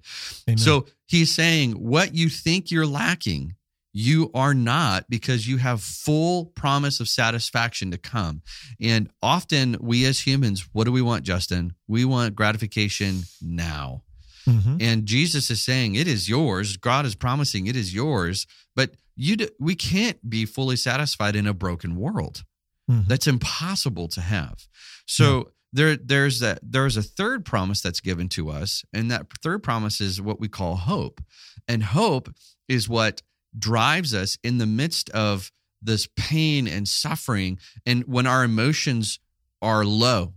Amen. 0.48 0.58
So 0.58 0.86
he's 1.06 1.32
saying 1.32 1.72
what 1.72 2.14
you 2.14 2.28
think 2.28 2.70
you're 2.70 2.86
lacking, 2.86 3.54
you 3.92 4.30
are 4.34 4.54
not 4.54 5.08
because 5.10 5.46
you 5.46 5.58
have 5.58 5.82
full 5.82 6.46
promise 6.46 7.00
of 7.00 7.08
satisfaction 7.08 7.90
to 7.90 7.98
come. 7.98 8.42
And 8.80 9.10
often 9.22 9.76
we 9.80 10.04
as 10.06 10.20
humans, 10.20 10.68
what 10.72 10.84
do 10.84 10.92
we 10.92 11.02
want, 11.02 11.24
Justin? 11.24 11.74
We 11.86 12.04
want 12.04 12.34
gratification 12.34 13.22
now. 13.40 14.02
Mm-hmm. 14.48 14.78
And 14.80 15.06
Jesus 15.06 15.50
is 15.50 15.62
saying 15.62 15.94
it 15.94 16.08
is 16.08 16.28
yours. 16.28 16.76
God 16.76 17.06
is 17.06 17.14
promising 17.14 17.66
it 17.66 17.76
is 17.76 17.94
yours, 17.94 18.46
but 18.74 18.90
you 19.14 19.36
do, 19.36 19.48
we 19.60 19.74
can't 19.74 20.28
be 20.28 20.46
fully 20.46 20.76
satisfied 20.76 21.36
in 21.36 21.46
a 21.46 21.54
broken 21.54 21.96
world. 21.96 22.44
Mm-hmm. 22.90 23.08
That's 23.08 23.26
impossible 23.26 24.08
to 24.08 24.20
have. 24.20 24.66
So 25.06 25.36
yeah 25.36 25.42
there 25.72 25.96
there's 25.96 26.40
that 26.40 26.60
there's 26.62 26.96
a 26.96 27.02
third 27.02 27.44
promise 27.44 27.80
that's 27.80 28.00
given 28.00 28.28
to 28.30 28.50
us 28.50 28.84
and 28.92 29.10
that 29.10 29.26
third 29.42 29.62
promise 29.62 30.00
is 30.00 30.20
what 30.20 30.40
we 30.40 30.48
call 30.48 30.76
hope 30.76 31.20
and 31.66 31.82
hope 31.82 32.28
is 32.68 32.88
what 32.88 33.22
drives 33.58 34.14
us 34.14 34.38
in 34.42 34.58
the 34.58 34.66
midst 34.66 35.10
of 35.10 35.50
this 35.80 36.08
pain 36.16 36.68
and 36.68 36.86
suffering 36.86 37.58
and 37.86 38.04
when 38.04 38.26
our 38.26 38.44
emotions 38.44 39.18
are 39.60 39.84
low 39.84 40.34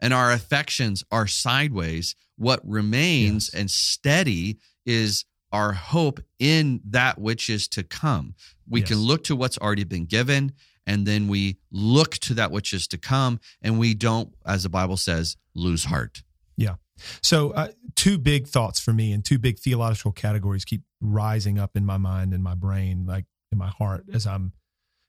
and 0.00 0.12
our 0.12 0.32
affections 0.32 1.04
are 1.10 1.26
sideways 1.26 2.14
what 2.36 2.60
remains 2.64 3.50
yes. 3.52 3.60
and 3.60 3.70
steady 3.70 4.58
is 4.84 5.24
our 5.52 5.72
hope 5.72 6.20
in 6.40 6.80
that 6.84 7.18
which 7.18 7.48
is 7.48 7.68
to 7.68 7.82
come 7.82 8.34
we 8.68 8.80
yes. 8.80 8.88
can 8.88 8.98
look 8.98 9.22
to 9.24 9.36
what's 9.36 9.58
already 9.58 9.84
been 9.84 10.04
given 10.04 10.52
and 10.86 11.06
then 11.06 11.28
we 11.28 11.56
look 11.70 12.14
to 12.18 12.34
that 12.34 12.50
which 12.50 12.72
is 12.72 12.86
to 12.88 12.98
come 12.98 13.40
and 13.62 13.78
we 13.78 13.94
don't 13.94 14.34
as 14.46 14.62
the 14.62 14.68
bible 14.68 14.96
says 14.96 15.36
lose 15.54 15.84
heart 15.84 16.22
yeah 16.56 16.74
So, 17.22 17.50
uh, 17.50 17.68
two 17.96 18.18
big 18.18 18.46
thoughts 18.46 18.78
for 18.78 18.92
me 18.92 19.12
and 19.12 19.24
two 19.24 19.38
big 19.38 19.58
theological 19.58 20.12
categories 20.12 20.64
keep 20.64 20.82
rising 21.00 21.58
up 21.58 21.76
in 21.76 21.84
my 21.84 21.96
mind 21.98 22.32
and 22.32 22.40
my 22.42 22.54
brain, 22.54 23.04
like 23.04 23.24
in 23.50 23.58
my 23.58 23.66
heart, 23.68 24.04
as 24.12 24.26
I'm 24.28 24.52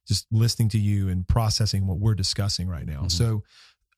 just 0.08 0.26
listening 0.32 0.70
to 0.70 0.80
you 0.80 1.10
and 1.10 1.28
processing 1.28 1.86
what 1.86 2.00
we're 2.00 2.16
discussing 2.16 2.68
right 2.68 2.88
now. 2.88 3.04
Mhm. 3.04 3.12
So, 3.12 3.44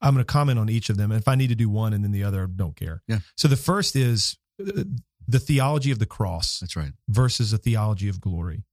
I'm 0.02 0.13
going 0.13 0.26
to 0.26 0.30
comment 0.32 0.60
on 0.60 0.68
each 0.70 0.90
of 0.90 0.98
them. 0.98 1.12
And 1.12 1.20
if 1.22 1.30
I 1.30 1.36
need 1.36 1.48
to 1.48 1.56
do 1.56 1.70
one 1.70 1.94
and 1.94 2.04
then 2.04 2.12
the 2.12 2.26
other, 2.26 2.46
don't 2.46 2.76
care. 2.76 3.02
Yeah. 3.08 3.20
So, 3.38 3.48
the 3.48 3.56
first 3.56 3.96
is 3.96 4.38
uh, 4.60 4.84
the 5.26 5.40
theology 5.40 5.92
of 5.92 6.00
the 6.00 6.06
cross 6.06 6.60
That's 6.60 6.76
right. 6.76 6.92
versus 7.08 7.54
a 7.54 7.58
theology 7.58 8.10
of 8.10 8.20
glory. 8.20 8.63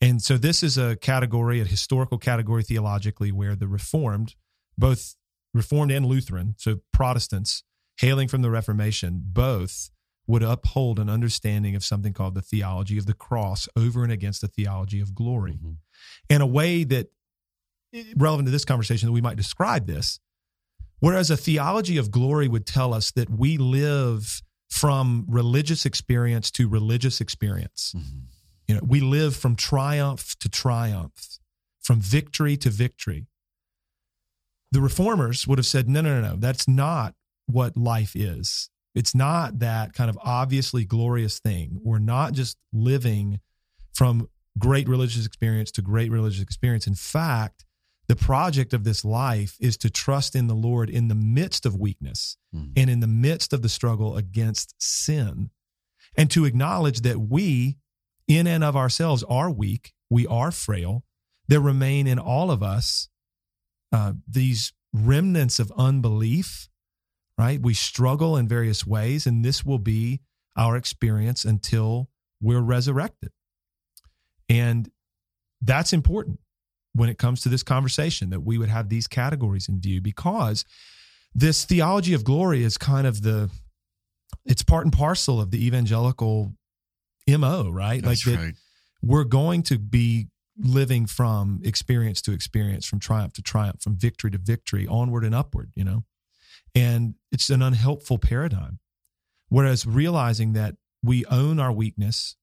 And 0.00 0.22
so 0.22 0.38
this 0.38 0.62
is 0.62 0.78
a 0.78 0.96
category, 0.96 1.60
a 1.60 1.64
historical 1.64 2.18
category 2.18 2.62
theologically, 2.62 3.30
where 3.30 3.54
the 3.54 3.68
Reformed, 3.68 4.34
both 4.78 5.14
Reformed 5.52 5.92
and 5.92 6.06
Lutheran, 6.06 6.54
so 6.58 6.80
Protestants 6.92 7.64
hailing 7.98 8.28
from 8.28 8.40
the 8.42 8.50
Reformation, 8.50 9.22
both 9.24 9.90
would 10.26 10.42
uphold 10.42 10.98
an 10.98 11.10
understanding 11.10 11.74
of 11.74 11.84
something 11.84 12.12
called 12.12 12.34
the 12.34 12.42
theology 12.42 12.96
of 12.96 13.06
the 13.06 13.14
cross 13.14 13.68
over 13.76 14.02
and 14.02 14.12
against 14.12 14.40
the 14.40 14.48
theology 14.48 15.00
of 15.00 15.14
glory. 15.14 15.58
Mhm. 15.62 15.76
In 16.28 16.40
a 16.40 16.46
way 16.46 16.84
that, 16.84 17.08
relevant 18.16 18.46
to 18.46 18.52
this 18.52 18.64
conversation, 18.64 19.08
that 19.08 19.12
we 19.12 19.20
might 19.20 19.36
describe 19.36 19.86
this. 19.86 20.20
Whereas 21.00 21.30
a 21.30 21.36
theology 21.36 21.96
of 21.96 22.10
glory 22.10 22.46
would 22.46 22.66
tell 22.66 22.94
us 22.94 23.10
that 23.12 23.28
we 23.28 23.58
live 23.58 24.42
from 24.70 25.26
religious 25.28 25.84
experience 25.84 26.50
to 26.52 26.68
religious 26.68 27.20
experience. 27.20 27.92
Mhm. 27.96 28.22
You 28.70 28.76
know, 28.76 28.82
we 28.86 29.00
live 29.00 29.34
from 29.34 29.56
triumph 29.56 30.36
to 30.38 30.48
triumph, 30.48 31.40
from 31.80 32.00
victory 32.00 32.56
to 32.58 32.70
victory. 32.70 33.26
The 34.70 34.80
reformers 34.80 35.44
would 35.48 35.58
have 35.58 35.66
said, 35.66 35.88
no, 35.88 36.00
no, 36.02 36.20
no, 36.20 36.28
no, 36.28 36.36
that's 36.36 36.68
not 36.68 37.16
what 37.46 37.76
life 37.76 38.14
is. 38.14 38.70
It's 38.94 39.12
not 39.12 39.58
that 39.58 39.92
kind 39.92 40.08
of 40.08 40.16
obviously 40.22 40.84
glorious 40.84 41.40
thing. 41.40 41.80
We're 41.82 41.98
not 41.98 42.32
just 42.32 42.58
living 42.72 43.40
from 43.92 44.28
great 44.56 44.86
religious 44.86 45.26
experience 45.26 45.72
to 45.72 45.82
great 45.82 46.12
religious 46.12 46.40
experience. 46.40 46.86
In 46.86 46.94
fact, 46.94 47.64
the 48.06 48.14
project 48.14 48.72
of 48.72 48.84
this 48.84 49.04
life 49.04 49.56
is 49.58 49.76
to 49.78 49.90
trust 49.90 50.36
in 50.36 50.46
the 50.46 50.54
Lord 50.54 50.88
in 50.88 51.08
the 51.08 51.16
midst 51.16 51.66
of 51.66 51.74
weakness 51.74 52.36
Mhm. 52.54 52.74
and 52.76 52.88
in 52.88 53.00
the 53.00 53.08
midst 53.08 53.52
of 53.52 53.62
the 53.62 53.68
struggle 53.68 54.16
against 54.16 54.80
sin, 54.80 55.50
and 56.16 56.30
to 56.30 56.44
acknowledge 56.44 57.00
that 57.00 57.18
we, 57.18 57.78
in 58.30 58.46
and 58.46 58.62
of 58.62 58.76
ourselves, 58.76 59.24
are 59.24 59.50
weak, 59.50 59.92
we 60.08 60.26
are 60.26 60.52
frail. 60.52 61.04
There 61.48 61.60
remain 61.60 62.06
in 62.06 62.18
all 62.18 62.50
of 62.50 62.62
us 62.62 63.08
uh, 63.92 64.12
these 64.28 64.72
remnants 64.92 65.58
of 65.58 65.72
unbelief, 65.76 66.68
right? 67.36 67.60
We 67.60 67.74
struggle 67.74 68.36
in 68.36 68.46
various 68.46 68.86
ways, 68.86 69.26
and 69.26 69.44
this 69.44 69.64
will 69.64 69.80
be 69.80 70.20
our 70.56 70.76
experience 70.76 71.44
until 71.44 72.08
we're 72.40 72.60
resurrected. 72.60 73.32
And 74.48 74.90
that's 75.60 75.92
important 75.92 76.38
when 76.92 77.08
it 77.08 77.18
comes 77.18 77.40
to 77.42 77.48
this 77.48 77.62
conversation 77.62 78.30
that 78.30 78.40
we 78.40 78.58
would 78.58 78.68
have 78.68 78.88
these 78.88 79.06
categories 79.06 79.68
in 79.68 79.80
view 79.80 80.00
because 80.00 80.64
this 81.34 81.64
theology 81.64 82.14
of 82.14 82.24
glory 82.24 82.64
is 82.64 82.76
kind 82.78 83.06
of 83.06 83.22
the 83.22 83.50
it's 84.44 84.62
part 84.62 84.84
and 84.84 84.92
parcel 84.92 85.40
of 85.40 85.50
the 85.50 85.64
evangelical 85.64 86.54
mo 87.38 87.70
right? 87.70 88.02
That's 88.02 88.26
like 88.26 88.36
that 88.36 88.42
right. 88.42 88.54
we're 89.02 89.24
going 89.24 89.62
to 89.64 89.78
be 89.78 90.28
living 90.58 91.06
from 91.06 91.60
experience 91.64 92.20
to 92.22 92.32
experience 92.32 92.86
from 92.86 93.00
triumph 93.00 93.32
to 93.34 93.42
triumph 93.42 93.80
from 93.82 93.96
victory 93.96 94.30
to 94.30 94.38
victory 94.38 94.86
onward 94.86 95.24
and 95.24 95.34
upward 95.34 95.70
you 95.74 95.84
know? 95.84 96.04
And 96.74 97.14
it's 97.32 97.50
an 97.50 97.62
unhelpful 97.62 98.18
paradigm. 98.18 98.78
Whereas 99.48 99.84
realizing 99.84 100.52
that 100.52 100.76
we 101.02 101.24
own 101.26 101.58
our 101.58 101.72
weakness 101.72 102.36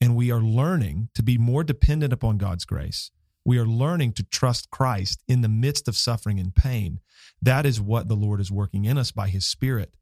and 0.00 0.14
we 0.14 0.30
are 0.30 0.40
learning 0.40 1.08
to 1.14 1.22
be 1.22 1.38
more 1.38 1.62
dependent 1.64 2.12
upon 2.12 2.36
god's 2.36 2.64
grace 2.64 3.10
we 3.44 3.58
are 3.58 3.66
learning 3.66 4.12
to 4.12 4.22
trust 4.22 4.70
christ 4.70 5.22
in 5.26 5.40
the 5.40 5.48
midst 5.48 5.88
of 5.88 5.96
suffering 5.96 6.38
and 6.38 6.54
pain. 6.54 7.00
That 7.40 7.66
is 7.66 7.80
what 7.80 8.08
the 8.08 8.14
lord 8.14 8.40
is 8.40 8.50
working 8.50 8.84
in 8.84 8.98
us 8.98 9.10
by 9.10 9.28
his 9.28 9.46
spirit 9.46 9.92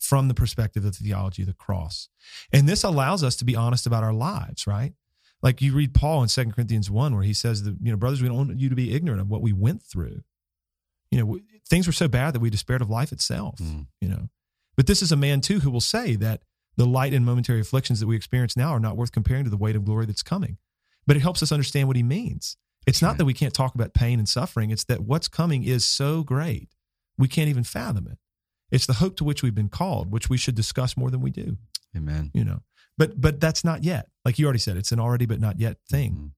from 0.00 0.28
the 0.28 0.34
perspective 0.34 0.84
of 0.84 0.96
the 0.98 1.04
theology 1.04 1.42
of 1.42 1.48
the 1.48 1.54
cross. 1.54 2.08
And 2.52 2.68
this 2.68 2.82
allows 2.82 3.22
us 3.22 3.36
to 3.36 3.44
be 3.44 3.54
honest 3.54 3.86
about 3.86 4.02
our 4.02 4.12
lives 4.12 4.66
right? 4.66 4.94
Like 5.42 5.62
you 5.62 5.72
read 5.74 5.94
paul 5.94 6.22
in 6.22 6.28
2 6.28 6.50
corinthians 6.52 6.90
1 6.90 7.14
where 7.14 7.22
he 7.24 7.34
says 7.34 7.62
that 7.64 7.76
you 7.80 7.90
know 7.90 7.96
brothers 7.96 8.20
we 8.22 8.28
don't 8.28 8.36
want 8.36 8.58
you 8.58 8.68
to 8.68 8.74
be 8.74 8.94
ignorant 8.94 9.20
of 9.20 9.28
what 9.28 9.42
we 9.42 9.52
went 9.52 9.82
through. 9.82 10.22
You 11.10 11.18
know 11.20 11.38
things 11.68 11.86
were 11.86 11.92
so 11.92 12.08
bad 12.08 12.34
that 12.34 12.40
we 12.40 12.50
despaired 12.50 12.82
of 12.82 12.90
life 12.90 13.12
itself 13.12 13.58
Mm. 13.60 13.86
you 14.00 14.08
know? 14.08 14.28
But 14.76 14.86
this 14.86 15.02
is 15.02 15.12
a 15.12 15.16
man 15.16 15.40
too 15.40 15.60
who 15.60 15.70
will 15.70 15.80
say 15.80 16.16
that 16.16 16.42
the 16.76 16.86
light 16.86 17.12
and 17.12 17.26
momentary 17.26 17.60
afflictions 17.60 18.00
that 18.00 18.06
we 18.06 18.16
experience 18.16 18.56
now 18.56 18.70
are 18.70 18.80
not 18.80 18.96
worth 18.96 19.12
comparing 19.12 19.44
to 19.44 19.50
the 19.50 19.56
weight 19.56 19.76
of 19.76 19.84
glory 19.84 20.06
that's 20.06 20.22
coming. 20.22 20.56
But 21.06 21.16
it 21.16 21.20
helps 21.20 21.42
us 21.42 21.52
understand 21.52 21.88
what 21.88 21.96
he 21.96 22.02
means. 22.02 22.56
It's 22.86 23.02
not 23.02 23.18
that 23.18 23.26
we 23.26 23.34
can't 23.34 23.52
talk 23.52 23.74
about 23.74 23.92
pain 23.92 24.18
and 24.18 24.28
suffering. 24.28 24.70
It's 24.70 24.84
that 24.84 25.00
what's 25.00 25.28
coming 25.28 25.64
is 25.64 25.84
so 25.84 26.22
great 26.22 26.70
we 27.18 27.28
can't 27.28 27.50
even 27.50 27.64
fathom 27.64 28.06
it 28.06 28.18
it's 28.70 28.86
the 28.86 28.94
hope 28.94 29.16
to 29.16 29.24
which 29.24 29.42
we've 29.42 29.54
been 29.54 29.68
called 29.68 30.10
which 30.12 30.28
we 30.30 30.36
should 30.36 30.54
discuss 30.54 30.96
more 30.96 31.10
than 31.10 31.20
we 31.20 31.30
do 31.30 31.56
Amen. 31.96 32.30
you 32.34 32.44
know 32.44 32.60
but 32.98 33.20
but 33.20 33.40
that's 33.40 33.64
not 33.64 33.82
yet 33.84 34.08
like 34.24 34.38
you 34.38 34.44
already 34.46 34.58
said 34.60 34.76
it's 34.76 34.92
an 34.92 35.00
already 35.00 35.26
but 35.26 35.40
not 35.40 35.58
yet 35.58 35.76
thing 35.90 36.12
Mhm. 36.12 36.30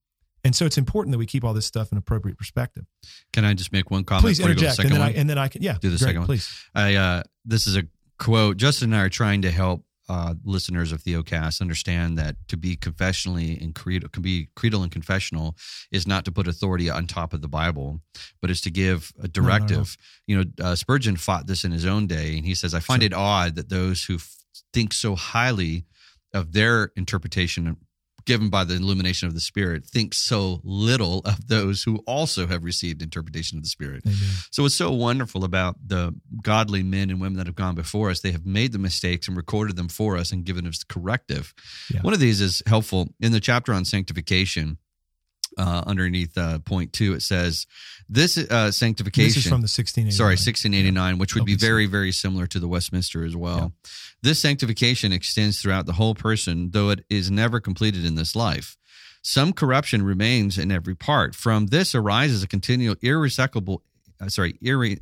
and 0.45 0.57
so 0.57 0.65
it's 0.67 0.79
important 0.79 1.13
that 1.13 1.19
we 1.19 1.27
keep 1.27 1.45
all 1.45 1.55
this 1.55 1.67
stuff 1.67 1.93
in 1.93 1.99
appropriate 1.99 2.37
perspective 2.39 2.85
Can 3.33 3.45
I 3.45 3.55
just 3.55 3.73
make 3.73 3.91
one 3.91 4.05
comment? 4.05 4.23
please 4.25 4.39
before 4.39 4.51
you 4.51 4.55
go 4.57 4.61
to 4.61 4.65
the 4.65 4.71
interject 4.71 4.85
and 4.85 4.93
then, 4.95 5.01
one? 5.01 5.09
I, 5.17 5.21
and 5.21 5.31
then 5.31 5.39
i 5.39 5.49
can 5.49 5.63
yeah 5.63 5.75
Do 5.81 5.91
the 5.91 5.97
great, 5.99 6.01
second 6.07 6.21
one. 6.21 6.27
please 6.27 6.49
I 6.75 6.95
uh, 6.95 7.23
this 7.45 7.67
is 7.67 7.77
a 7.77 7.85
quote. 8.19 8.57
Justin 8.57 8.93
and 8.93 9.01
I 9.01 9.05
are 9.05 9.09
trying 9.09 9.43
to 9.43 9.51
help 9.51 9.85
uh, 10.13 10.35
listeners 10.45 10.93
of 10.93 11.03
Theocast 11.03 11.63
understand 11.63 12.19
that 12.19 12.37
to 12.49 12.57
be 12.59 12.77
confessionally 12.77 13.59
and 13.63 13.75
creedal, 13.75 14.11
can 14.11 14.23
be 14.23 14.49
creedal 14.55 14.83
and 14.83 14.93
confessional 14.93 15.57
is 15.91 16.07
not 16.07 16.25
to 16.27 16.33
put 16.33 16.47
authority 16.47 16.91
on 16.91 17.07
top 17.07 17.33
of 17.33 17.41
the 17.41 17.49
Bible, 17.49 18.01
but 18.41 18.51
is 18.51 18.61
to 18.61 18.71
give 18.71 19.13
a 19.19 19.23
no, 19.23 19.25
no. 19.25 19.31
directive. 19.33 19.97
You 20.27 20.37
know, 20.37 20.45
uh, 20.63 20.75
Spurgeon 20.75 21.17
fought 21.17 21.47
this 21.47 21.65
in 21.65 21.73
his 21.73 21.87
own 21.87 22.07
day, 22.07 22.37
and 22.37 22.45
he 22.45 22.55
says, 22.55 22.75
"I 22.75 22.81
find 22.81 23.01
Sure. 23.03 23.07
it 23.07 23.15
odd 23.15 23.55
that 23.57 23.71
those 23.71 24.05
who 24.05 24.17
f- 24.17 24.37
think 24.75 24.93
so 24.93 25.17
highly 25.17 25.87
of 26.35 26.53
their 26.53 26.93
interpretation." 26.97 27.77
Given 28.25 28.51
by 28.51 28.65
the 28.65 28.75
illumination 28.75 29.29
of 29.29 29.35
the 29.35 29.41
Spirit, 29.41 29.85
think 29.85 30.15
so 30.15 30.61
little 30.65 31.21
of 31.25 31.49
those 31.49 31.83
who 31.83 31.99
also 32.07 32.47
have 32.47 32.65
received 32.65 33.03
interpretation 33.03 33.59
of 33.59 33.65
the 33.65 33.69
Spirit. 33.69 34.03
Amen. 34.07 34.19
So 34.51 34.63
what's 34.63 34.75
so 34.75 34.93
wonderful 34.93 35.45
about 35.45 35.77
the 35.85 36.15
godly 36.43 36.83
men 36.83 37.11
and 37.11 37.21
women 37.21 37.39
that 37.39 37.47
have 37.47 37.57
gone 37.57 37.75
before 37.75 38.11
us, 38.11 38.21
they 38.21 38.33
have 38.33 38.47
made 38.47 38.73
the 38.73 38.79
mistakes 38.79 39.29
and 39.29 39.37
recorded 39.37 39.77
them 39.77 39.89
for 39.89 40.17
us 40.17 40.33
and 40.33 40.45
given 40.45 40.67
us 40.67 40.85
corrective. 40.85 41.55
Yeah. 41.93 42.03
One 42.03 42.15
of 42.15 42.21
these 42.21 42.41
is 42.41 42.63
helpful 42.67 43.09
in 43.21 43.33
the 43.33 43.41
chapter 43.41 43.73
on 43.73 43.85
sanctification. 43.85 44.79
Uh, 45.59 45.83
underneath 45.87 46.37
uh, 46.39 46.59
point 46.61 46.93
two, 46.93 47.13
it 47.15 47.23
says 47.23 47.67
this 48.09 48.39
uh, 48.39 48.71
sanctification. 48.71 49.29
this 49.29 49.37
is 49.37 49.43
from 49.45 49.61
the 49.61 49.65
1689 49.69 50.13
Sorry, 50.13 50.33
1689, 50.33 51.19
which 51.19 51.35
would 51.35 51.45
be 51.45 51.57
very, 51.57 51.87
very 51.87 52.13
similar 52.13 52.47
to 52.47 52.59
the 52.59 52.69
Westminster 52.69 53.25
as 53.25 53.37
well. 53.37 53.73
This 54.23 54.39
sanctification 54.39 55.13
extends 55.13 55.61
throughout 55.61 55.87
the 55.87 55.93
whole 55.95 56.15
person, 56.15 56.71
though 56.71 56.91
it 56.91 57.05
is 57.11 57.31
never 57.31 57.61
completed 57.61 58.05
in 58.05 58.15
this 58.15 58.35
life. 58.35 58.77
Some 59.23 59.53
corruption 59.53 60.03
remains 60.03 60.59
in 60.59 60.73
every 60.73 60.95
part. 60.95 61.35
From 61.35 61.67
this 61.67 61.95
arises 61.95 62.43
a 62.43 62.49
continual, 62.49 62.97
irreconcilable, 63.03 63.83
uh, 64.21 64.29
sorry, 64.29 64.55
irre, 64.65 64.99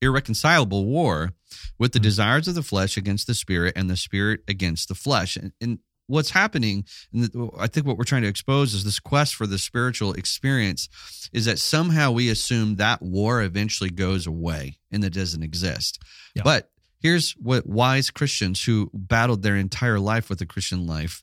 irreconcilable 0.00 0.84
war 0.84 1.32
with 1.78 1.92
the 1.92 1.98
Mhm. 1.98 2.02
desires 2.02 2.48
of 2.48 2.54
the 2.54 2.62
flesh 2.62 2.96
against 2.96 3.26
the 3.26 3.34
spirit 3.34 3.72
and 3.76 3.88
the 3.90 3.96
spirit 3.96 4.40
against 4.46 4.88
the 4.88 4.94
flesh. 4.94 5.36
And, 5.36 5.52
and 5.60 5.78
what's 6.06 6.30
happening, 6.30 6.84
and 7.12 7.30
I 7.58 7.66
think 7.66 7.86
what 7.86 7.96
we're 7.96 8.04
trying 8.04 8.22
to 8.22 8.28
expose 8.28 8.74
is 8.74 8.84
this 8.84 9.00
quest 9.00 9.34
for 9.34 9.46
the 9.46 9.58
spiritual 9.58 10.12
experience 10.12 10.88
is 11.32 11.46
that 11.46 11.58
somehow 11.58 12.12
we 12.12 12.28
assume 12.30 12.76
that 12.76 13.02
war 13.02 13.42
eventually 13.42 13.90
goes 13.90 14.26
away 14.26 14.78
and 14.90 15.04
it 15.04 15.12
doesn't 15.12 15.42
exist. 15.42 16.02
Yeah. 16.34 16.42
But 16.44 16.70
here's 17.00 17.32
what 17.32 17.66
wise 17.66 18.10
Christians 18.10 18.64
who 18.64 18.90
battled 18.92 19.42
their 19.42 19.56
entire 19.56 19.98
life 19.98 20.28
with 20.28 20.38
the 20.38 20.46
Christian 20.46 20.86
life 20.86 21.22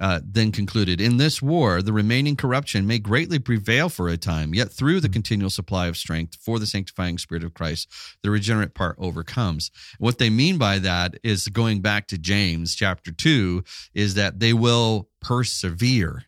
uh, 0.00 0.20
then 0.24 0.52
concluded 0.52 1.00
In 1.00 1.16
this 1.16 1.40
war, 1.40 1.82
the 1.82 1.92
remaining 1.92 2.36
corruption 2.36 2.86
may 2.86 2.98
greatly 2.98 3.38
prevail 3.38 3.88
for 3.88 4.08
a 4.08 4.16
time, 4.16 4.54
yet 4.54 4.72
through 4.72 5.00
the 5.00 5.08
continual 5.08 5.50
supply 5.50 5.86
of 5.86 5.96
strength 5.96 6.36
for 6.36 6.58
the 6.58 6.66
sanctifying 6.66 7.18
spirit 7.18 7.44
of 7.44 7.54
Christ, 7.54 7.88
the 8.22 8.30
regenerate 8.30 8.74
part 8.74 8.96
overcomes. 8.98 9.70
What 9.98 10.18
they 10.18 10.30
mean 10.30 10.58
by 10.58 10.78
that 10.80 11.16
is 11.22 11.48
going 11.48 11.82
back 11.82 12.08
to 12.08 12.18
James 12.18 12.74
chapter 12.74 13.12
2 13.12 13.62
is 13.94 14.14
that 14.14 14.40
they 14.40 14.52
will 14.52 15.08
persevere. 15.20 16.24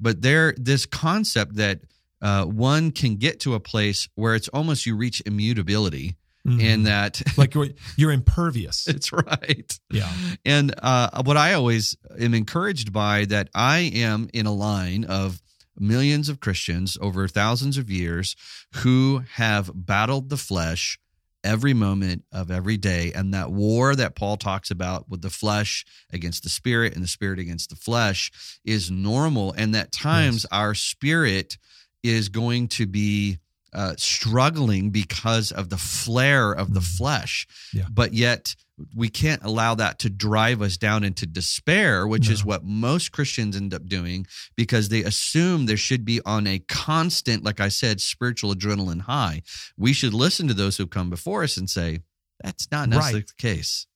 But 0.00 0.22
there, 0.22 0.54
this 0.56 0.86
concept 0.86 1.56
that 1.56 1.80
uh, 2.20 2.44
one 2.44 2.90
can 2.90 3.16
get 3.16 3.40
to 3.40 3.54
a 3.54 3.60
place 3.60 4.08
where 4.14 4.34
it's 4.34 4.48
almost 4.48 4.86
you 4.86 4.96
reach 4.96 5.22
immutability, 5.26 6.16
Mhm. 6.46 6.62
and 6.62 6.86
that 6.86 7.22
like 7.38 7.54
you're 7.54 7.68
you're 7.96 8.12
impervious 8.12 8.86
it's 8.94 9.12
right. 9.12 9.78
yeah 9.90 10.12
And 10.44 10.74
uh, 10.82 11.22
what 11.22 11.36
I 11.36 11.54
always 11.54 11.96
am 12.18 12.34
encouraged 12.34 12.92
by 12.92 13.24
that 13.26 13.48
I 13.54 13.90
am 13.94 14.28
in 14.34 14.46
a 14.46 14.52
line 14.52 15.04
of 15.04 15.40
millions 15.78 16.28
of 16.28 16.40
Christians 16.40 16.98
over 17.00 17.26
thousands 17.28 17.78
of 17.78 17.90
years 17.90 18.36
who 18.76 19.22
have 19.34 19.70
battled 19.74 20.28
the 20.28 20.36
flesh 20.36 20.98
every 21.42 21.74
moment 21.74 22.24
of 22.32 22.50
every 22.50 22.76
day. 22.76 23.12
And 23.14 23.34
that 23.34 23.50
war 23.50 23.94
that 23.94 24.14
Paul 24.14 24.36
talks 24.36 24.70
about 24.70 25.08
with 25.08 25.20
the 25.22 25.30
flesh 25.30 25.84
against 26.12 26.42
the 26.42 26.48
spirit 26.48 26.94
and 26.94 27.02
the 27.02 27.08
spirit 27.08 27.38
against 27.38 27.70
the 27.70 27.76
flesh 27.76 28.30
is 28.64 28.90
normal. 28.90 29.52
And 29.52 29.74
that 29.74 29.92
times 29.92 30.44
yes. 30.44 30.46
our 30.52 30.74
spirit 30.74 31.58
is 32.02 32.28
going 32.28 32.68
to 32.68 32.86
be 32.86 33.38
uh, 33.74 33.94
struggling 33.96 34.90
because 34.90 35.52
of 35.52 35.68
the 35.70 35.76
flare 35.76 36.52
of 36.52 36.74
the 36.74 36.80
mm-hmm. 36.80 36.96
flesh. 36.96 37.46
Yeah. 37.72 37.86
But 37.90 38.14
yet, 38.14 38.54
we 38.94 39.08
can't 39.08 39.42
allow 39.44 39.74
that 39.76 40.00
to 40.00 40.10
drive 40.10 40.60
us 40.60 40.76
down 40.76 41.04
into 41.04 41.26
despair, 41.26 42.06
which 42.06 42.28
no. 42.28 42.32
is 42.32 42.44
what 42.44 42.64
most 42.64 43.12
Christians 43.12 43.56
end 43.56 43.72
up 43.72 43.86
doing 43.86 44.26
because 44.56 44.88
they 44.88 45.04
assume 45.04 45.66
there 45.66 45.76
should 45.76 46.04
be 46.04 46.20
on 46.26 46.46
a 46.46 46.58
constant, 46.58 47.44
like 47.44 47.60
I 47.60 47.68
said, 47.68 48.00
spiritual 48.00 48.52
adrenaline 48.54 49.02
high. 49.02 49.42
We 49.76 49.92
should 49.92 50.14
listen 50.14 50.48
to 50.48 50.54
those 50.54 50.76
who 50.76 50.86
come 50.86 51.08
before 51.08 51.44
us 51.44 51.56
and 51.56 51.70
say, 51.70 52.00
that's 52.42 52.70
not 52.72 52.88
necessarily 52.88 53.20
right. 53.20 53.26
the 53.26 53.42
case. 53.42 53.86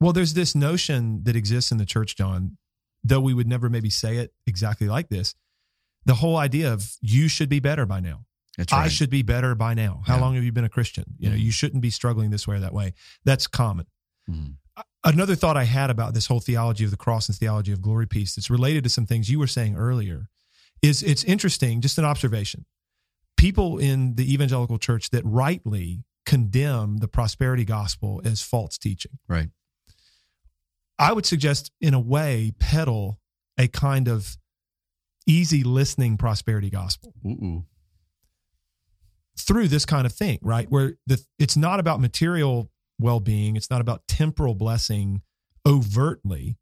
Well, 0.00 0.12
there's 0.12 0.34
this 0.34 0.54
notion 0.54 1.22
that 1.24 1.36
exists 1.36 1.70
in 1.70 1.78
the 1.78 1.84
church, 1.84 2.16
John, 2.16 2.56
though 3.04 3.20
we 3.20 3.34
would 3.34 3.46
never 3.46 3.68
maybe 3.68 3.90
say 3.90 4.16
it 4.16 4.32
exactly 4.46 4.88
like 4.88 5.08
this. 5.08 5.34
The 6.06 6.14
whole 6.14 6.36
idea 6.36 6.72
of 6.72 6.96
you 7.00 7.28
should 7.28 7.48
be 7.48 7.60
better 7.60 7.86
by 7.86 8.00
now. 8.00 8.24
Right. 8.58 8.72
I 8.72 8.88
should 8.88 9.10
be 9.10 9.22
better 9.22 9.54
by 9.54 9.74
now. 9.74 10.02
How 10.06 10.16
yeah. 10.16 10.20
long 10.20 10.34
have 10.34 10.44
you 10.44 10.52
been 10.52 10.64
a 10.64 10.68
Christian? 10.68 11.04
You 11.18 11.30
know, 11.30 11.36
mm-hmm. 11.36 11.44
you 11.44 11.52
shouldn't 11.52 11.82
be 11.82 11.90
struggling 11.90 12.30
this 12.30 12.46
way 12.46 12.56
or 12.56 12.60
that 12.60 12.74
way. 12.74 12.94
That's 13.24 13.46
common. 13.46 13.86
Mm-hmm. 14.28 14.82
Another 15.02 15.34
thought 15.34 15.56
I 15.56 15.64
had 15.64 15.88
about 15.88 16.14
this 16.14 16.26
whole 16.26 16.40
theology 16.40 16.84
of 16.84 16.90
the 16.90 16.96
cross 16.96 17.28
and 17.28 17.36
theology 17.36 17.72
of 17.72 17.80
glory 17.80 18.06
piece 18.06 18.34
that's 18.34 18.50
related 18.50 18.84
to 18.84 18.90
some 18.90 19.06
things 19.06 19.30
you 19.30 19.38
were 19.38 19.46
saying 19.46 19.76
earlier 19.76 20.28
is 20.82 21.02
it's 21.02 21.24
interesting, 21.24 21.80
just 21.80 21.98
an 21.98 22.04
observation. 22.04 22.66
People 23.36 23.78
in 23.78 24.16
the 24.16 24.32
evangelical 24.32 24.78
church 24.78 25.10
that 25.10 25.22
rightly 25.24 26.04
condemn 26.26 26.98
the 26.98 27.08
prosperity 27.08 27.64
gospel 27.64 28.20
as 28.24 28.42
false 28.42 28.76
teaching. 28.76 29.12
Right. 29.26 29.48
I 30.98 31.14
would 31.14 31.24
suggest, 31.24 31.72
in 31.80 31.94
a 31.94 32.00
way, 32.00 32.52
peddle 32.58 33.18
a 33.56 33.68
kind 33.68 34.06
of 34.06 34.36
easy 35.26 35.62
listening 35.62 36.18
prosperity 36.18 36.68
gospel. 36.68 37.14
Ooh. 37.26 37.64
Through 39.40 39.68
this 39.68 39.84
kind 39.86 40.06
of 40.06 40.12
thing, 40.12 40.38
right? 40.42 40.70
Where 40.70 40.94
the 41.06 41.20
it's 41.38 41.56
not 41.56 41.80
about 41.80 42.00
material 42.00 42.70
well 42.98 43.20
being. 43.20 43.56
It's 43.56 43.70
not 43.70 43.80
about 43.80 44.06
temporal 44.06 44.54
blessing 44.54 45.22
overtly, 45.66 46.58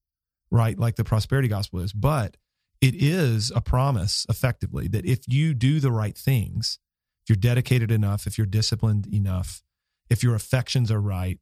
right? 0.50 0.78
Like 0.78 0.96
the 0.96 1.04
prosperity 1.04 1.48
gospel 1.48 1.80
is, 1.80 1.92
but 1.92 2.36
it 2.80 2.94
is 2.94 3.50
a 3.54 3.60
promise 3.60 4.24
effectively 4.28 4.88
that 4.88 5.04
if 5.04 5.20
you 5.26 5.52
do 5.52 5.80
the 5.80 5.90
right 5.90 6.16
things, 6.16 6.78
if 7.24 7.30
you're 7.30 7.36
dedicated 7.36 7.90
enough, 7.90 8.26
if 8.26 8.38
you're 8.38 8.46
disciplined 8.46 9.06
enough, 9.12 9.62
if 10.08 10.22
your 10.22 10.34
affections 10.34 10.90
are 10.90 11.00
right, 11.00 11.38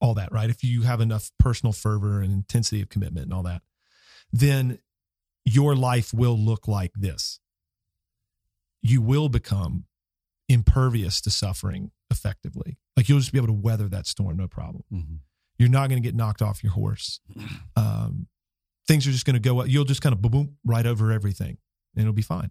all 0.00 0.14
that, 0.14 0.32
right? 0.32 0.50
If 0.50 0.62
you 0.62 0.82
have 0.82 1.00
enough 1.00 1.30
personal 1.38 1.72
fervor 1.72 2.20
and 2.20 2.32
intensity 2.32 2.80
of 2.82 2.88
commitment 2.88 3.24
and 3.24 3.34
all 3.34 3.42
that, 3.42 3.62
then 4.32 4.78
your 5.44 5.74
life 5.74 6.14
will 6.14 6.38
look 6.38 6.68
like 6.68 6.92
this. 6.94 7.40
You 8.82 9.02
will 9.02 9.28
become 9.28 9.84
impervious 10.50 11.20
to 11.20 11.30
suffering 11.30 11.92
effectively. 12.10 12.76
Like 12.96 13.08
you'll 13.08 13.20
just 13.20 13.32
be 13.32 13.38
able 13.38 13.46
to 13.46 13.52
weather 13.52 13.88
that 13.88 14.06
storm, 14.06 14.36
no 14.36 14.48
problem. 14.48 14.82
Mm-hmm. 14.92 15.14
You're 15.58 15.68
not 15.68 15.88
going 15.88 16.02
to 16.02 16.06
get 16.06 16.16
knocked 16.16 16.42
off 16.42 16.62
your 16.62 16.72
horse. 16.72 17.20
Um, 17.76 18.26
things 18.86 19.06
are 19.06 19.12
just 19.12 19.24
going 19.24 19.34
to 19.34 19.40
go. 19.40 19.64
You'll 19.64 19.84
just 19.84 20.02
kind 20.02 20.12
of 20.12 20.20
boom, 20.20 20.32
boom, 20.32 20.56
right 20.64 20.84
over 20.84 21.12
everything, 21.12 21.56
and 21.94 22.02
it'll 22.02 22.12
be 22.12 22.20
fine. 22.20 22.50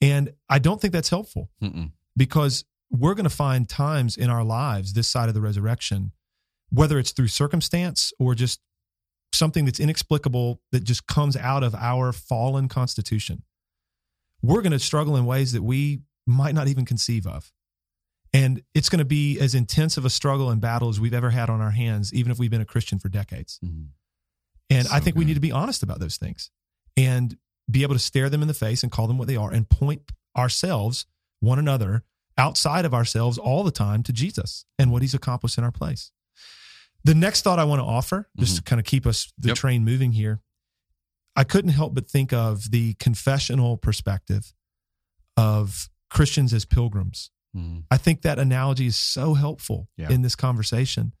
And 0.00 0.32
I 0.50 0.58
don't 0.58 0.80
think 0.80 0.92
that's 0.92 1.08
helpful 1.08 1.48
Mm-mm. 1.62 1.92
because 2.16 2.64
we're 2.90 3.14
going 3.14 3.24
to 3.24 3.30
find 3.30 3.68
times 3.68 4.16
in 4.16 4.28
our 4.28 4.44
lives 4.44 4.92
this 4.92 5.08
side 5.08 5.28
of 5.28 5.34
the 5.34 5.40
resurrection, 5.40 6.12
whether 6.70 6.98
it's 6.98 7.12
through 7.12 7.28
circumstance 7.28 8.12
or 8.18 8.34
just 8.34 8.60
something 9.32 9.64
that's 9.64 9.80
inexplicable 9.80 10.60
that 10.72 10.84
just 10.84 11.06
comes 11.06 11.36
out 11.36 11.62
of 11.62 11.74
our 11.76 12.12
fallen 12.12 12.68
constitution. 12.68 13.44
We're 14.42 14.60
going 14.60 14.72
to 14.72 14.80
struggle 14.80 15.16
in 15.16 15.24
ways 15.24 15.52
that 15.52 15.62
we 15.62 16.00
might 16.26 16.54
not 16.54 16.68
even 16.68 16.84
conceive 16.84 17.26
of. 17.26 17.52
And 18.34 18.62
it's 18.74 18.88
going 18.88 19.00
to 19.00 19.04
be 19.04 19.38
as 19.40 19.54
intense 19.54 19.96
of 19.96 20.04
a 20.04 20.10
struggle 20.10 20.50
and 20.50 20.60
battle 20.60 20.88
as 20.88 20.98
we've 20.98 21.12
ever 21.12 21.30
had 21.30 21.50
on 21.50 21.60
our 21.60 21.70
hands, 21.70 22.14
even 22.14 22.32
if 22.32 22.38
we've 22.38 22.50
been 22.50 22.62
a 22.62 22.66
Christian 22.66 22.98
for 22.98 23.08
decades. 23.08 23.60
Mm-hmm. 23.64 23.84
And 24.70 24.86
so 24.86 24.94
I 24.94 25.00
think 25.00 25.14
good. 25.14 25.18
we 25.18 25.24
need 25.26 25.34
to 25.34 25.40
be 25.40 25.52
honest 25.52 25.82
about 25.82 26.00
those 26.00 26.16
things 26.16 26.50
and 26.96 27.36
be 27.70 27.82
able 27.82 27.94
to 27.94 28.00
stare 28.00 28.30
them 28.30 28.40
in 28.42 28.48
the 28.48 28.54
face 28.54 28.82
and 28.82 28.90
call 28.90 29.06
them 29.06 29.18
what 29.18 29.28
they 29.28 29.36
are 29.36 29.52
and 29.52 29.68
point 29.68 30.02
ourselves, 30.36 31.04
one 31.40 31.58
another, 31.58 32.04
outside 32.38 32.86
of 32.86 32.94
ourselves 32.94 33.36
all 33.36 33.62
the 33.64 33.70
time 33.70 34.02
to 34.04 34.12
Jesus 34.12 34.64
and 34.78 34.90
what 34.90 35.02
he's 35.02 35.14
accomplished 35.14 35.58
in 35.58 35.64
our 35.64 35.70
place. 35.70 36.10
The 37.04 37.14
next 37.14 37.42
thought 37.42 37.58
I 37.58 37.64
want 37.64 37.80
to 37.80 37.84
offer, 37.84 38.28
just 38.38 38.52
mm-hmm. 38.52 38.58
to 38.58 38.62
kind 38.62 38.80
of 38.80 38.86
keep 38.86 39.06
us 39.06 39.32
the 39.36 39.48
yep. 39.48 39.56
train 39.56 39.84
moving 39.84 40.12
here, 40.12 40.40
I 41.34 41.44
couldn't 41.44 41.72
help 41.72 41.94
but 41.94 42.08
think 42.08 42.32
of 42.32 42.70
the 42.70 42.94
confessional 42.94 43.76
perspective 43.76 44.54
of 45.36 45.88
Christians 46.12 46.52
as 46.52 46.64
pilgrims. 46.64 47.30
Mm. 47.56 47.84
I 47.90 47.96
think 47.96 48.22
that 48.22 48.38
analogy 48.38 48.86
is 48.86 48.96
so 48.96 49.34
helpful 49.34 49.88
yeah. 49.96 50.10
in 50.10 50.22
this 50.22 50.36
conversation. 50.36 51.12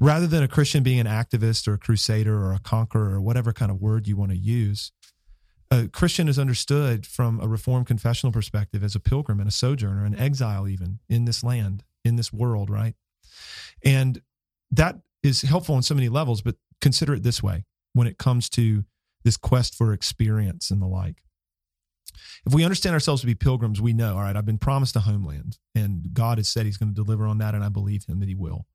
Rather 0.00 0.26
than 0.26 0.42
a 0.42 0.48
Christian 0.48 0.82
being 0.82 0.98
an 0.98 1.06
activist 1.06 1.68
or 1.68 1.74
a 1.74 1.78
crusader 1.78 2.36
or 2.36 2.52
a 2.52 2.58
conqueror 2.58 3.14
or 3.14 3.20
whatever 3.20 3.52
kind 3.52 3.70
of 3.70 3.80
word 3.80 4.08
you 4.08 4.16
want 4.16 4.32
to 4.32 4.36
use, 4.36 4.90
a 5.70 5.86
Christian 5.88 6.28
is 6.28 6.38
understood 6.38 7.06
from 7.06 7.40
a 7.40 7.46
Reformed 7.46 7.86
confessional 7.86 8.32
perspective 8.32 8.82
as 8.82 8.94
a 8.94 9.00
pilgrim 9.00 9.38
and 9.38 9.48
a 9.48 9.52
sojourner, 9.52 10.04
an 10.04 10.18
exile, 10.18 10.66
even 10.66 10.98
in 11.08 11.24
this 11.24 11.44
land, 11.44 11.84
in 12.04 12.16
this 12.16 12.32
world, 12.32 12.68
right? 12.68 12.94
And 13.84 14.20
that 14.70 14.96
is 15.22 15.42
helpful 15.42 15.74
on 15.74 15.82
so 15.82 15.94
many 15.94 16.08
levels, 16.08 16.42
but 16.42 16.56
consider 16.80 17.14
it 17.14 17.22
this 17.22 17.42
way 17.42 17.64
when 17.92 18.06
it 18.06 18.18
comes 18.18 18.48
to 18.50 18.84
this 19.24 19.36
quest 19.36 19.74
for 19.74 19.92
experience 19.92 20.70
and 20.70 20.82
the 20.82 20.86
like. 20.86 21.22
If 22.46 22.54
we 22.54 22.64
understand 22.64 22.94
ourselves 22.94 23.20
to 23.22 23.26
be 23.26 23.34
pilgrims, 23.34 23.80
we 23.80 23.92
know, 23.92 24.16
all 24.16 24.22
right, 24.22 24.36
I've 24.36 24.46
been 24.46 24.58
promised 24.58 24.96
a 24.96 25.00
homeland 25.00 25.58
and 25.74 26.12
God 26.12 26.38
has 26.38 26.48
said 26.48 26.66
he's 26.66 26.76
going 26.76 26.94
to 26.94 27.04
deliver 27.04 27.26
on 27.26 27.38
that, 27.38 27.54
and 27.54 27.64
I 27.64 27.68
believe 27.68 28.04
him 28.04 28.20
that 28.20 28.28
he 28.28 28.34
will. 28.34 28.66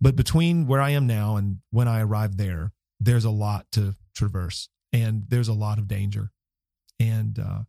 But 0.00 0.16
between 0.16 0.66
where 0.66 0.80
I 0.80 0.90
am 0.90 1.06
now 1.06 1.36
and 1.36 1.58
when 1.70 1.88
I 1.88 2.00
arrive 2.00 2.36
there, 2.36 2.72
there's 3.00 3.24
a 3.24 3.30
lot 3.30 3.66
to 3.72 3.94
traverse 4.14 4.68
and 4.92 5.24
there's 5.28 5.48
a 5.48 5.54
lot 5.54 5.78
of 5.78 5.88
danger. 5.88 6.30
And 7.00 7.38
uh, 7.38 7.60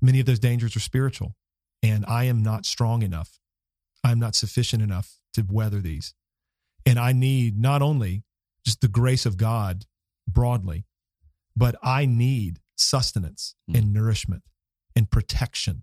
many 0.00 0.20
of 0.20 0.26
those 0.26 0.38
dangers 0.38 0.76
are 0.76 0.80
spiritual. 0.80 1.34
And 1.82 2.04
I 2.06 2.24
am 2.24 2.42
not 2.42 2.66
strong 2.66 3.02
enough. 3.02 3.38
I'm 4.02 4.18
not 4.18 4.34
sufficient 4.34 4.82
enough 4.82 5.18
to 5.34 5.44
weather 5.48 5.80
these. 5.80 6.14
And 6.84 6.98
I 6.98 7.12
need 7.12 7.58
not 7.60 7.82
only 7.82 8.24
just 8.64 8.80
the 8.80 8.88
grace 8.88 9.26
of 9.26 9.36
God 9.36 9.84
broadly, 10.28 10.86
but 11.56 11.76
I 11.82 12.06
need 12.06 12.60
sustenance 12.76 13.54
mm. 13.70 13.78
and 13.78 13.92
nourishment 13.92 14.42
and 14.94 15.10
protection. 15.10 15.82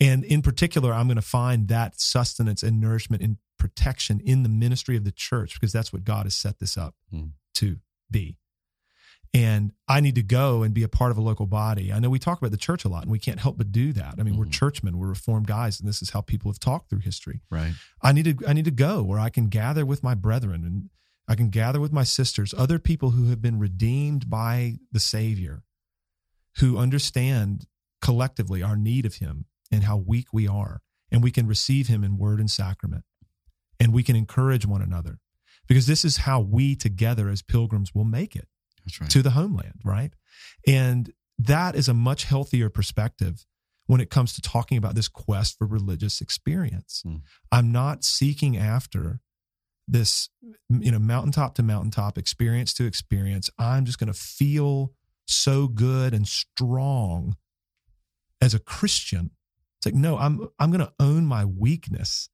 And 0.00 0.24
in 0.24 0.42
particular, 0.42 0.92
I'm 0.92 1.06
going 1.06 1.16
to 1.16 1.22
find 1.22 1.68
that 1.68 2.00
sustenance 2.00 2.62
and 2.62 2.80
nourishment 2.80 3.22
and 3.22 3.38
protection 3.58 4.20
in 4.20 4.42
the 4.42 4.48
ministry 4.48 4.96
of 4.96 5.04
the 5.04 5.12
church 5.12 5.54
because 5.54 5.72
that's 5.72 5.92
what 5.92 6.04
God 6.04 6.26
has 6.26 6.34
set 6.34 6.58
this 6.58 6.76
up 6.76 6.94
mm. 7.12 7.30
to 7.54 7.76
be. 8.10 8.38
And 9.34 9.72
I 9.88 10.00
need 10.00 10.14
to 10.14 10.22
go 10.22 10.62
and 10.62 10.72
be 10.72 10.82
a 10.82 10.88
part 10.88 11.10
of 11.10 11.18
a 11.18 11.20
local 11.20 11.46
body. 11.46 11.92
I 11.92 11.98
know 11.98 12.08
we 12.08 12.18
talk 12.18 12.38
about 12.38 12.52
the 12.52 12.56
church 12.56 12.84
a 12.84 12.88
lot 12.88 13.02
and 13.02 13.12
we 13.12 13.18
can't 13.18 13.40
help 13.40 13.58
but 13.58 13.72
do 13.72 13.92
that. 13.92 14.14
I 14.18 14.22
mean, 14.22 14.34
mm 14.34 14.38
we're 14.38 14.44
mm-hmm. 14.44 14.50
churchmen, 14.52 14.98
we're 14.98 15.08
reformed 15.08 15.46
guys, 15.46 15.80
and 15.80 15.88
this 15.88 16.00
is 16.00 16.10
how 16.10 16.20
people 16.20 16.50
have 16.50 16.58
talked 16.58 16.88
through 16.88 17.00
history. 17.00 17.42
Right. 17.50 17.72
I 18.02 18.12
need 18.12 18.38
to 18.38 18.46
I 18.46 18.52
need 18.52 18.64
to 18.66 18.70
go 18.70 19.02
where 19.02 19.18
I 19.18 19.28
can 19.28 19.48
gather 19.48 19.84
with 19.84 20.02
my 20.02 20.14
brethren 20.14 20.64
and 20.64 20.90
I 21.28 21.34
can 21.34 21.50
gather 21.50 21.80
with 21.80 21.92
my 21.92 22.04
sisters, 22.04 22.54
other 22.56 22.78
people 22.78 23.10
who 23.10 23.28
have 23.30 23.42
been 23.42 23.58
redeemed 23.58 24.30
by 24.30 24.78
the 24.92 25.00
Savior 25.00 25.64
who 26.58 26.78
understand 26.78 27.66
collectively 28.02 28.62
our 28.62 28.76
need 28.76 29.06
of 29.06 29.16
him 29.16 29.46
and 29.70 29.84
how 29.84 29.96
weak 29.96 30.32
we 30.32 30.46
are. 30.46 30.82
And 31.10 31.22
we 31.22 31.30
can 31.30 31.46
receive 31.46 31.88
him 31.88 32.02
in 32.02 32.18
word 32.18 32.40
and 32.40 32.50
sacrament. 32.50 33.04
And 33.78 33.92
we 33.92 34.02
can 34.02 34.16
encourage 34.16 34.66
one 34.66 34.82
another 34.82 35.18
because 35.68 35.86
this 35.86 36.04
is 36.04 36.18
how 36.18 36.40
we 36.40 36.74
together 36.74 37.28
as 37.28 37.42
pilgrims 37.42 37.94
will 37.94 38.04
make 38.04 38.34
it 38.34 38.48
right. 39.00 39.10
to 39.10 39.22
the 39.22 39.30
homeland, 39.30 39.80
right? 39.84 40.12
And 40.66 41.12
that 41.38 41.74
is 41.74 41.88
a 41.88 41.94
much 41.94 42.24
healthier 42.24 42.70
perspective 42.70 43.44
when 43.86 44.00
it 44.00 44.10
comes 44.10 44.34
to 44.34 44.40
talking 44.40 44.78
about 44.78 44.94
this 44.94 45.08
quest 45.08 45.58
for 45.58 45.66
religious 45.66 46.20
experience. 46.20 47.02
Mm. 47.06 47.20
I'm 47.52 47.70
not 47.70 48.04
seeking 48.04 48.56
after 48.56 49.20
this, 49.86 50.28
you 50.68 50.90
know, 50.90 50.98
mountaintop 50.98 51.54
to 51.56 51.62
mountaintop, 51.62 52.18
experience 52.18 52.72
to 52.74 52.86
experience. 52.86 53.50
I'm 53.58 53.84
just 53.84 53.98
going 53.98 54.12
to 54.12 54.18
feel 54.18 54.92
so 55.26 55.68
good 55.68 56.14
and 56.14 56.26
strong 56.26 57.36
as 58.40 58.54
a 58.54 58.58
Christian. 58.58 59.30
It's 59.78 59.86
like, 59.86 59.94
no, 59.94 60.16
I'm 60.16 60.48
I'm 60.58 60.70
going 60.70 60.84
to 60.84 60.92
own 60.98 61.26
my 61.26 61.44
weakness 61.44 62.28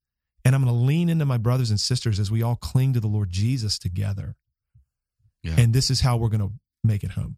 and 0.44 0.54
I'm 0.54 0.62
going 0.64 0.74
to 0.74 0.80
lean 0.80 1.08
into 1.08 1.24
my 1.24 1.38
brothers 1.38 1.70
and 1.70 1.80
sisters 1.80 2.20
as 2.20 2.30
we 2.30 2.42
all 2.42 2.56
cling 2.56 2.92
to 2.94 3.00
the 3.00 3.08
Lord 3.08 3.30
Jesus 3.30 3.78
together. 3.78 4.36
Yeah. 5.42 5.54
And 5.58 5.72
this 5.72 5.90
is 5.90 6.00
how 6.00 6.16
we're 6.16 6.28
going 6.28 6.40
to 6.48 6.52
make 6.84 7.02
it 7.04 7.12
home. 7.12 7.36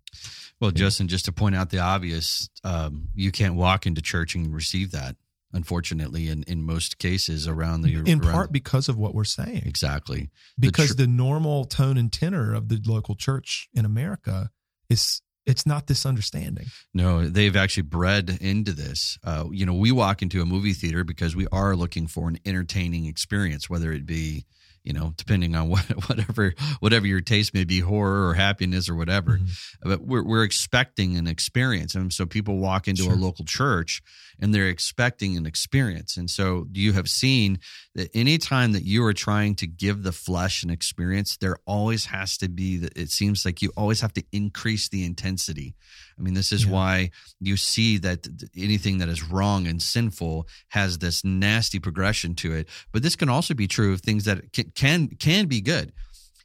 Well, 0.60 0.70
Justin, 0.70 1.08
just 1.08 1.26
to 1.26 1.32
point 1.32 1.54
out 1.54 1.70
the 1.70 1.80
obvious, 1.80 2.48
um, 2.64 3.08
you 3.14 3.30
can't 3.30 3.54
walk 3.54 3.86
into 3.86 4.00
church 4.00 4.34
and 4.34 4.54
receive 4.54 4.90
that. 4.92 5.16
unfortunately, 5.54 6.28
in, 6.28 6.42
in 6.44 6.62
most 6.62 6.98
cases 6.98 7.46
around 7.48 7.82
the 7.82 7.94
in 7.94 8.20
around, 8.20 8.32
part 8.32 8.52
because 8.52 8.88
of 8.88 8.98
what 8.98 9.14
we're 9.14 9.24
saying. 9.24 9.62
exactly 9.64 10.30
Because 10.58 10.88
tr- 10.88 10.96
the 10.96 11.06
normal 11.06 11.64
tone 11.64 11.96
and 11.96 12.12
tenor 12.12 12.52
of 12.52 12.68
the 12.68 12.80
local 12.84 13.14
church 13.14 13.68
in 13.72 13.84
America 13.84 14.50
is 14.90 15.22
it's 15.46 15.66
not 15.66 15.86
this 15.86 16.06
understanding. 16.06 16.66
No, 16.92 17.28
they've 17.28 17.56
actually 17.56 17.84
bred 17.84 18.38
into 18.40 18.72
this. 18.72 19.18
Uh, 19.24 19.44
you 19.50 19.66
know, 19.66 19.74
we 19.74 19.92
walk 19.92 20.22
into 20.22 20.40
a 20.40 20.46
movie 20.46 20.72
theater 20.72 21.04
because 21.04 21.36
we 21.36 21.46
are 21.52 21.76
looking 21.76 22.06
for 22.06 22.28
an 22.28 22.38
entertaining 22.46 23.06
experience, 23.06 23.68
whether 23.68 23.92
it 23.92 24.06
be, 24.06 24.46
you 24.84 24.92
know, 24.92 25.14
depending 25.16 25.56
on 25.56 25.68
what, 25.70 25.82
whatever 26.08 26.54
whatever 26.80 27.06
your 27.06 27.20
taste 27.20 27.54
may 27.54 27.64
be, 27.64 27.80
horror 27.80 28.28
or 28.28 28.34
happiness 28.34 28.88
or 28.88 28.94
whatever. 28.94 29.38
Mhm. 29.38 29.48
But 29.82 30.02
we're 30.02 30.22
we're 30.22 30.44
expecting 30.44 31.16
an 31.16 31.26
experience, 31.26 31.94
and 31.94 32.12
so 32.12 32.26
people 32.26 32.58
walk 32.58 32.86
into 32.86 33.04
Sure. 33.04 33.12
a 33.14 33.16
local 33.16 33.44
church 33.44 34.02
and 34.40 34.52
they're 34.54 34.68
expecting 34.68 35.36
an 35.36 35.46
experience. 35.46 36.16
And 36.16 36.28
so 36.28 36.66
you 36.72 36.92
have 36.92 37.08
seen 37.08 37.58
that 37.94 38.10
anytime 38.14 38.72
that 38.72 38.82
you 38.84 39.04
are 39.04 39.12
trying 39.14 39.54
to 39.56 39.66
give 39.66 40.02
the 40.02 40.10
flesh 40.12 40.62
an 40.64 40.70
experience, 40.70 41.36
there 41.36 41.56
always 41.66 42.06
has 42.06 42.36
to 42.38 42.48
be 42.48 42.76
that 42.78 42.96
it 42.98 43.10
seems 43.10 43.44
like 43.44 43.62
you 43.62 43.72
always 43.76 44.00
have 44.00 44.12
to 44.14 44.24
increase 44.32 44.88
the 44.88 45.04
intensity. 45.04 45.76
I 46.18 46.22
mean, 46.22 46.34
this 46.34 46.52
is 46.52 46.64
Yeah. 46.64 46.70
why 46.70 47.10
you 47.40 47.56
see 47.56 47.98
that 47.98 48.26
anything 48.56 48.98
that 48.98 49.08
is 49.08 49.22
wrong 49.22 49.66
and 49.66 49.82
sinful 49.82 50.48
has 50.68 50.98
this 50.98 51.24
nasty 51.24 51.78
progression 51.78 52.34
to 52.36 52.52
it. 52.52 52.68
But 52.92 53.02
this 53.02 53.16
can 53.16 53.28
also 53.28 53.54
be 53.54 53.66
true 53.66 53.92
of 53.92 54.00
things 54.00 54.24
that 54.24 54.52
can 54.52 54.70
can, 54.74 55.08
can 55.08 55.46
be 55.46 55.60
good, 55.60 55.92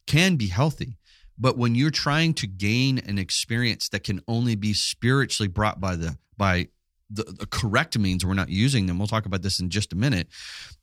can 0.07 0.35
be 0.35 0.47
healthy. 0.47 0.97
But 1.37 1.57
when 1.57 1.73
you're 1.75 1.91
trying 1.91 2.33
to 2.35 2.47
gain 2.47 2.97
an 2.99 3.17
experience 3.17 3.87
that 3.89 4.03
can 4.03 4.21
only 4.27 4.55
be 4.55 4.73
spiritually 4.73 5.47
brought 5.47 5.79
by 5.79 5.95
the 5.95 6.17
by 6.37 6.67
the, 7.11 7.23
the 7.23 7.47
correct 7.47 7.97
means, 7.97 8.23
we're 8.25 8.33
not 8.35 8.49
using 8.49 8.85
them. 8.85 8.99
We'll 8.99 9.07
talk 9.07 9.25
about 9.25 9.41
this 9.41 9.59
in 9.59 9.69
just 9.69 9.93
a 9.93 9.95
minute. 9.95 10.27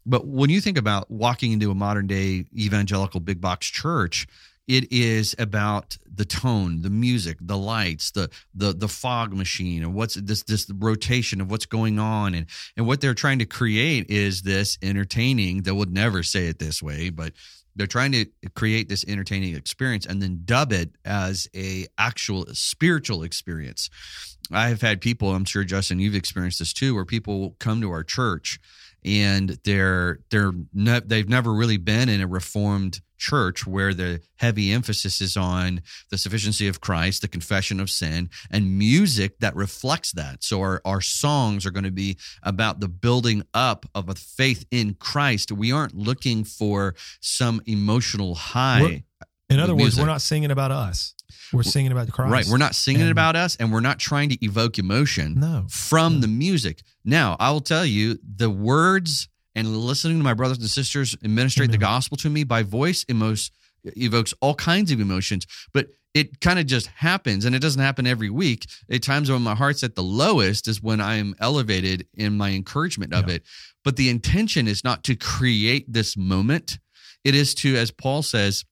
But 0.04 0.26
when 0.26 0.50
you 0.50 0.60
think 0.60 0.76
about 0.76 1.08
walking 1.10 1.52
into 1.52 1.70
a 1.70 1.74
modern 1.74 2.06
day 2.06 2.46
evangelical 2.56 3.20
big 3.20 3.40
box 3.40 3.66
church, 3.66 4.26
it 4.68 4.92
is 4.92 5.34
about 5.38 5.96
the 6.12 6.24
tone, 6.24 6.82
the 6.82 6.90
music, 6.90 7.38
the 7.40 7.56
lights, 7.56 8.10
the 8.10 8.30
the 8.54 8.72
the 8.72 8.88
fog 8.88 9.32
machine, 9.32 9.82
and 9.82 9.94
what's 9.94 10.14
this 10.14 10.42
this 10.44 10.70
rotation 10.70 11.40
of 11.40 11.50
what's 11.50 11.66
going 11.66 11.98
on, 11.98 12.34
and 12.34 12.46
and 12.76 12.86
what 12.86 13.00
they're 13.00 13.14
trying 13.14 13.38
to 13.38 13.46
create 13.46 14.10
is 14.10 14.42
this 14.42 14.78
entertaining. 14.82 15.62
They 15.62 15.72
would 15.72 15.92
never 15.92 16.22
say 16.22 16.46
it 16.46 16.58
this 16.58 16.82
way, 16.82 17.10
but 17.10 17.32
they're 17.76 17.86
trying 17.86 18.12
to 18.12 18.26
create 18.54 18.88
this 18.88 19.04
entertaining 19.06 19.54
experience 19.54 20.06
and 20.06 20.20
then 20.22 20.40
dub 20.44 20.72
it 20.72 20.90
as 21.04 21.46
a 21.54 21.86
actual 21.98 22.46
spiritual 22.52 23.22
experience. 23.22 23.90
I 24.50 24.68
have 24.68 24.80
had 24.80 25.00
people, 25.00 25.34
I'm 25.34 25.44
sure 25.44 25.64
Justin, 25.64 25.98
you've 25.98 26.14
experienced 26.14 26.58
this 26.60 26.72
too, 26.72 26.94
where 26.94 27.04
people 27.04 27.54
come 27.58 27.80
to 27.82 27.90
our 27.90 28.02
church 28.02 28.58
and 29.06 29.58
they're 29.64 30.18
they're 30.30 30.52
ne- 30.74 31.00
they've 31.04 31.28
never 31.28 31.52
really 31.54 31.76
been 31.76 32.08
in 32.08 32.20
a 32.20 32.26
reformed 32.26 33.00
church 33.18 33.66
where 33.66 33.94
the 33.94 34.20
heavy 34.36 34.72
emphasis 34.72 35.22
is 35.22 35.36
on 35.38 35.80
the 36.10 36.18
sufficiency 36.18 36.68
of 36.68 36.80
Christ, 36.82 37.22
the 37.22 37.28
confession 37.28 37.80
of 37.80 37.88
sin, 37.88 38.28
and 38.50 38.76
music 38.78 39.38
that 39.38 39.56
reflects 39.56 40.12
that. 40.12 40.44
So 40.44 40.60
our, 40.60 40.82
our 40.84 41.00
songs 41.00 41.64
are 41.64 41.70
going 41.70 41.84
to 41.84 41.90
be 41.90 42.18
about 42.42 42.80
the 42.80 42.88
building 42.88 43.42
up 43.54 43.86
of 43.94 44.10
a 44.10 44.14
faith 44.14 44.66
in 44.70 44.94
Christ. 44.94 45.50
We 45.50 45.72
aren't 45.72 45.94
looking 45.94 46.44
for 46.44 46.94
some 47.20 47.62
emotional 47.64 48.34
high. 48.34 48.82
We're- 48.82 49.04
In 49.48 49.60
other 49.60 49.72
words, 49.74 49.82
music. 49.84 50.00
we're 50.02 50.08
not 50.08 50.20
singing 50.20 50.50
about 50.50 50.70
us. 50.72 51.14
We're 51.52 51.62
singing 51.62 51.92
about 51.92 52.06
the 52.06 52.12
Christ. 52.12 52.32
Right. 52.32 52.46
We're 52.46 52.58
not 52.58 52.74
singing 52.74 53.02
And- 53.02 53.10
about 53.10 53.36
us 53.36 53.56
and 53.56 53.72
we're 53.72 53.80
not 53.80 53.98
trying 53.98 54.28
to 54.30 54.44
evoke 54.44 54.78
emotion 54.78 55.34
No. 55.38 55.66
from 55.68 56.14
No. 56.14 56.20
the 56.22 56.28
music. 56.28 56.82
Now, 57.04 57.36
I 57.38 57.50
will 57.50 57.60
tell 57.60 57.84
you 57.86 58.18
the 58.22 58.50
words 58.50 59.28
and 59.54 59.76
listening 59.76 60.18
to 60.18 60.24
my 60.24 60.34
brothers 60.34 60.58
and 60.58 60.68
sisters 60.68 61.16
administrate 61.24 61.70
the 61.70 61.78
gospel 61.78 62.16
to 62.18 62.28
me 62.30 62.44
by 62.44 62.62
voice 62.62 63.04
emos- 63.08 63.50
evokes 63.96 64.34
all 64.40 64.54
kinds 64.54 64.90
of 64.90 65.00
emotions, 65.00 65.46
but 65.72 65.88
it 66.12 66.40
kind 66.40 66.58
of 66.58 66.66
just 66.66 66.86
happens 66.88 67.44
and 67.44 67.54
it 67.54 67.60
doesn't 67.60 67.80
happen 67.82 68.06
every 68.06 68.30
week. 68.30 68.66
At 68.90 69.02
times 69.02 69.30
when 69.30 69.42
my 69.42 69.54
heart's 69.54 69.82
at 69.84 69.94
the 69.94 70.02
lowest 70.02 70.66
is 70.66 70.82
when 70.82 71.00
I 71.00 71.16
am 71.16 71.34
elevated 71.40 72.06
in 72.14 72.36
my 72.36 72.50
encouragement 72.52 73.12
of 73.14 73.28
Yeah. 73.28 73.34
it. 73.36 73.46
But 73.84 73.96
the 73.96 74.08
intention 74.08 74.66
is 74.66 74.82
not 74.82 75.04
to 75.04 75.14
create 75.14 75.92
this 75.92 76.16
moment. 76.16 76.78
It 77.22 77.34
is 77.34 77.54
to, 77.56 77.76
as 77.76 77.90
Paul 77.90 78.22
says, 78.22 78.64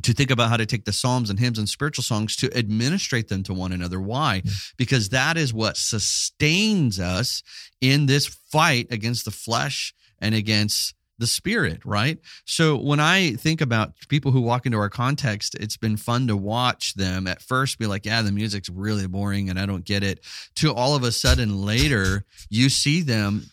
to 0.00 0.12
think 0.14 0.30
about 0.30 0.48
how 0.48 0.56
to 0.56 0.66
take 0.66 0.84
the 0.84 0.92
psalms 0.92 1.28
and 1.28 1.38
hymns 1.38 1.58
and 1.58 1.68
spiritual 1.68 2.02
songs 2.02 2.34
to 2.36 2.56
administrate 2.56 3.28
them 3.28 3.42
to 3.42 3.52
one 3.52 3.72
another. 3.72 4.00
Why? 4.00 4.42
Yeah. 4.44 4.52
because 4.76 5.10
that 5.10 5.36
is 5.36 5.52
what 5.52 5.76
sustains 5.76 6.98
us 6.98 7.42
in 7.80 8.06
this 8.06 8.26
fight 8.26 8.86
against 8.90 9.24
the 9.24 9.30
flesh 9.30 9.94
and 10.20 10.34
against 10.34 10.94
the 11.18 11.26
spirit 11.26 11.80
right? 11.84 12.18
So 12.46 12.76
when 12.76 12.98
i 12.98 13.32
think 13.34 13.60
about 13.60 13.92
people 14.08 14.32
who 14.32 14.40
walk 14.40 14.66
into 14.66 14.78
our 14.78 14.88
context 14.88 15.54
it's 15.60 15.76
been 15.76 15.96
fun 15.96 16.26
to 16.28 16.36
watch 16.36 16.94
them 16.94 17.26
at 17.28 17.42
first 17.42 17.78
be 17.78 17.86
like 17.86 18.06
yeah 18.06 18.22
the 18.22 18.32
music's 18.32 18.68
really 18.68 19.06
boring 19.06 19.48
and 19.50 19.58
i 19.60 19.66
don't 19.66 19.84
get 19.84 20.02
it. 20.02 20.20
To 20.56 20.72
all 20.74 20.96
of 20.96 21.04
a 21.04 21.12
sudden 21.12 21.62
later 21.62 22.24
you 22.48 22.70
see 22.70 23.02
them 23.02 23.51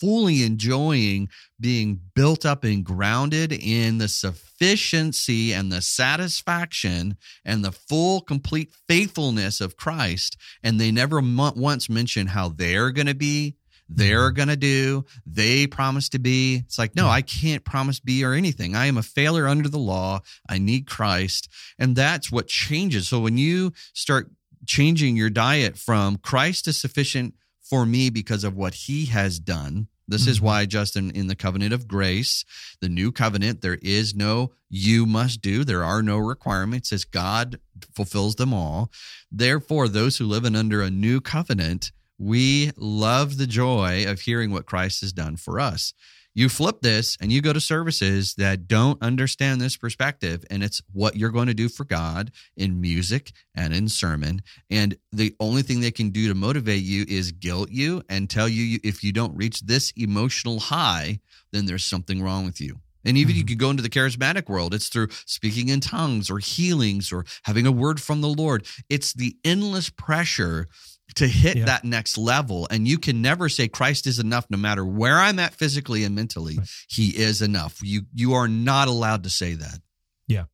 fully 0.00 0.42
enjoying 0.42 1.28
being 1.60 2.00
built 2.14 2.46
up 2.46 2.64
and 2.64 2.84
grounded 2.84 3.52
in 3.52 3.98
the 3.98 4.08
sufficiency 4.08 5.52
and 5.52 5.72
the 5.72 5.82
satisfaction 5.82 7.16
and 7.44 7.64
the 7.64 7.72
full 7.72 8.20
complete 8.20 8.72
faithfulness 8.86 9.60
of 9.60 9.76
Christ 9.76 10.36
and 10.62 10.80
they 10.80 10.90
never 10.90 11.20
mo- 11.20 11.52
once 11.56 11.88
mention 11.88 12.28
how 12.28 12.48
they're 12.48 12.90
going 12.90 13.06
to 13.06 13.14
be 13.14 13.56
they're 13.88 14.28
mm-hmm. 14.28 14.36
going 14.36 14.48
to 14.48 14.56
do 14.56 15.04
they 15.26 15.66
promise 15.66 16.08
to 16.10 16.18
be. 16.18 16.56
It's 16.56 16.78
like 16.78 16.94
no 16.94 17.04
mm-hmm. 17.04 17.12
I 17.12 17.22
can't 17.22 17.64
promise 17.64 18.00
be 18.00 18.24
or 18.24 18.34
anything. 18.34 18.76
I 18.76 18.86
am 18.86 18.98
a 18.98 19.02
failure 19.02 19.48
under 19.48 19.68
the 19.68 19.78
law. 19.78 20.20
I 20.48 20.58
need 20.58 20.86
Christ. 20.86 21.48
And 21.78 21.96
that's 21.96 22.30
what 22.30 22.48
changes. 22.48 23.08
So 23.08 23.20
when 23.20 23.38
you 23.38 23.72
start 23.94 24.30
changing 24.66 25.16
your 25.16 25.30
diet 25.30 25.78
from 25.78 26.18
Christ 26.18 26.68
is 26.68 26.78
sufficient 26.78 27.34
for 27.68 27.84
me 27.86 28.10
because 28.10 28.44
of 28.44 28.56
what 28.56 28.74
he 28.74 29.06
has 29.06 29.38
done. 29.38 29.88
This 30.06 30.26
is 30.26 30.38
Mhm. 30.38 30.42
why, 30.42 30.66
Justin, 30.66 31.10
in 31.10 31.26
the 31.26 31.36
covenant 31.36 31.74
of 31.74 31.86
grace, 31.86 32.44
the 32.80 32.88
new 32.88 33.12
covenant, 33.12 33.60
there 33.60 33.78
is 33.82 34.14
no 34.14 34.52
you 34.70 35.04
must 35.04 35.42
do. 35.42 35.64
There 35.64 35.84
are 35.84 36.02
no 36.02 36.16
requirements 36.16 36.92
as 36.92 37.04
God 37.04 37.60
fulfills 37.94 38.36
them 38.36 38.54
all. 38.54 38.90
Therefore, 39.30 39.86
those 39.88 40.16
who 40.16 40.26
live 40.26 40.46
in 40.46 40.56
under 40.56 40.80
a 40.80 40.90
new 40.90 41.20
covenant, 41.20 41.92
we 42.16 42.72
love 42.76 43.36
the 43.36 43.46
joy 43.46 44.04
of 44.10 44.22
hearing 44.22 44.50
what 44.50 44.66
Christ 44.66 45.02
has 45.02 45.12
done 45.12 45.36
for 45.36 45.60
us. 45.60 45.92
You 46.38 46.48
flip 46.48 46.82
this 46.82 47.16
and 47.20 47.32
you 47.32 47.42
go 47.42 47.52
to 47.52 47.60
services 47.60 48.34
that 48.34 48.68
don't 48.68 49.02
understand 49.02 49.60
this 49.60 49.76
perspective, 49.76 50.44
and 50.48 50.62
it's 50.62 50.80
what 50.92 51.16
you're 51.16 51.30
going 51.32 51.48
to 51.48 51.52
do 51.52 51.68
for 51.68 51.82
God 51.82 52.30
in 52.56 52.80
music 52.80 53.32
and 53.56 53.74
in 53.74 53.88
sermon. 53.88 54.42
And 54.70 54.96
the 55.10 55.34
only 55.40 55.62
thing 55.62 55.80
they 55.80 55.90
can 55.90 56.10
do 56.10 56.28
to 56.28 56.36
motivate 56.36 56.84
you 56.84 57.04
is 57.08 57.32
guilt 57.32 57.72
you 57.72 58.04
and 58.08 58.30
tell 58.30 58.48
you 58.48 58.62
you- 58.62 58.80
if 58.84 59.02
you 59.02 59.10
don't 59.10 59.36
reach 59.36 59.62
this 59.62 59.92
emotional 59.96 60.60
high, 60.60 61.18
then 61.50 61.66
there's 61.66 61.84
something 61.84 62.22
wrong 62.22 62.44
with 62.44 62.60
you. 62.60 62.78
And 63.04 63.18
even 63.18 63.34
you 63.34 63.42
Mhm. 63.42 63.48
could 63.48 63.58
go 63.58 63.70
into 63.70 63.82
the 63.82 63.88
charismatic 63.88 64.48
world. 64.48 64.74
It's 64.74 64.88
through 64.88 65.08
speaking 65.26 65.68
in 65.70 65.80
tongues 65.80 66.30
or 66.30 66.38
healings 66.38 67.10
or 67.10 67.24
having 67.42 67.66
a 67.66 67.72
word 67.72 68.00
from 68.00 68.20
the 68.20 68.28
Lord. 68.28 68.64
It's 68.88 69.12
the 69.12 69.36
endless 69.44 69.90
pressure 69.90 70.68
to 71.16 71.26
hit 71.26 71.56
Yeah. 71.56 71.64
that 71.66 71.84
next 71.84 72.18
level. 72.18 72.66
And 72.70 72.86
you 72.86 72.98
can 72.98 73.22
never 73.22 73.48
say 73.48 73.66
Christ 73.68 74.06
is 74.06 74.18
enough 74.18 74.46
no 74.50 74.58
matter 74.58 74.84
where 74.84 75.18
I'm 75.18 75.38
at 75.38 75.54
physically 75.54 76.04
and 76.04 76.14
mentally. 76.14 76.56
Right. 76.58 76.68
He 76.88 77.16
is 77.16 77.42
enough. 77.42 77.78
You 77.82 78.02
you 78.14 78.34
are 78.34 78.48
not 78.48 78.88
allowed 78.88 79.24
to 79.24 79.30
say 79.30 79.54
that. 79.54 79.80
Yeah. 80.26 80.44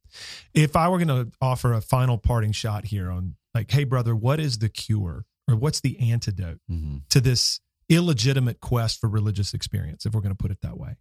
If 0.55 0.77
I 0.77 0.89
were 0.89 0.99
going 1.05 1.09
to 1.27 1.33
offer 1.41 1.73
a 1.73 1.81
final 1.81 2.19
parting 2.19 2.53
shot 2.53 2.85
here 2.85 3.11
on 3.11 3.35
like, 3.55 3.71
hey, 3.71 3.85
brother, 3.85 4.15
what 4.15 4.39
is 4.41 4.59
the 4.59 4.69
cure 4.69 5.25
or 5.49 5.57
what's 5.57 5.81
the 5.81 5.99
antidote 6.11 6.61
Mhm. 6.71 7.03
to 7.11 7.21
this 7.21 7.61
illegitimate 7.89 8.61
quest 8.61 9.01
for 9.01 9.09
religious 9.09 9.53
experience, 9.55 10.07
if 10.07 10.15
we're 10.15 10.21
going 10.21 10.35
to 10.35 10.41
put 10.43 10.51
it 10.53 10.61
that 10.63 10.79
way? 10.79 10.97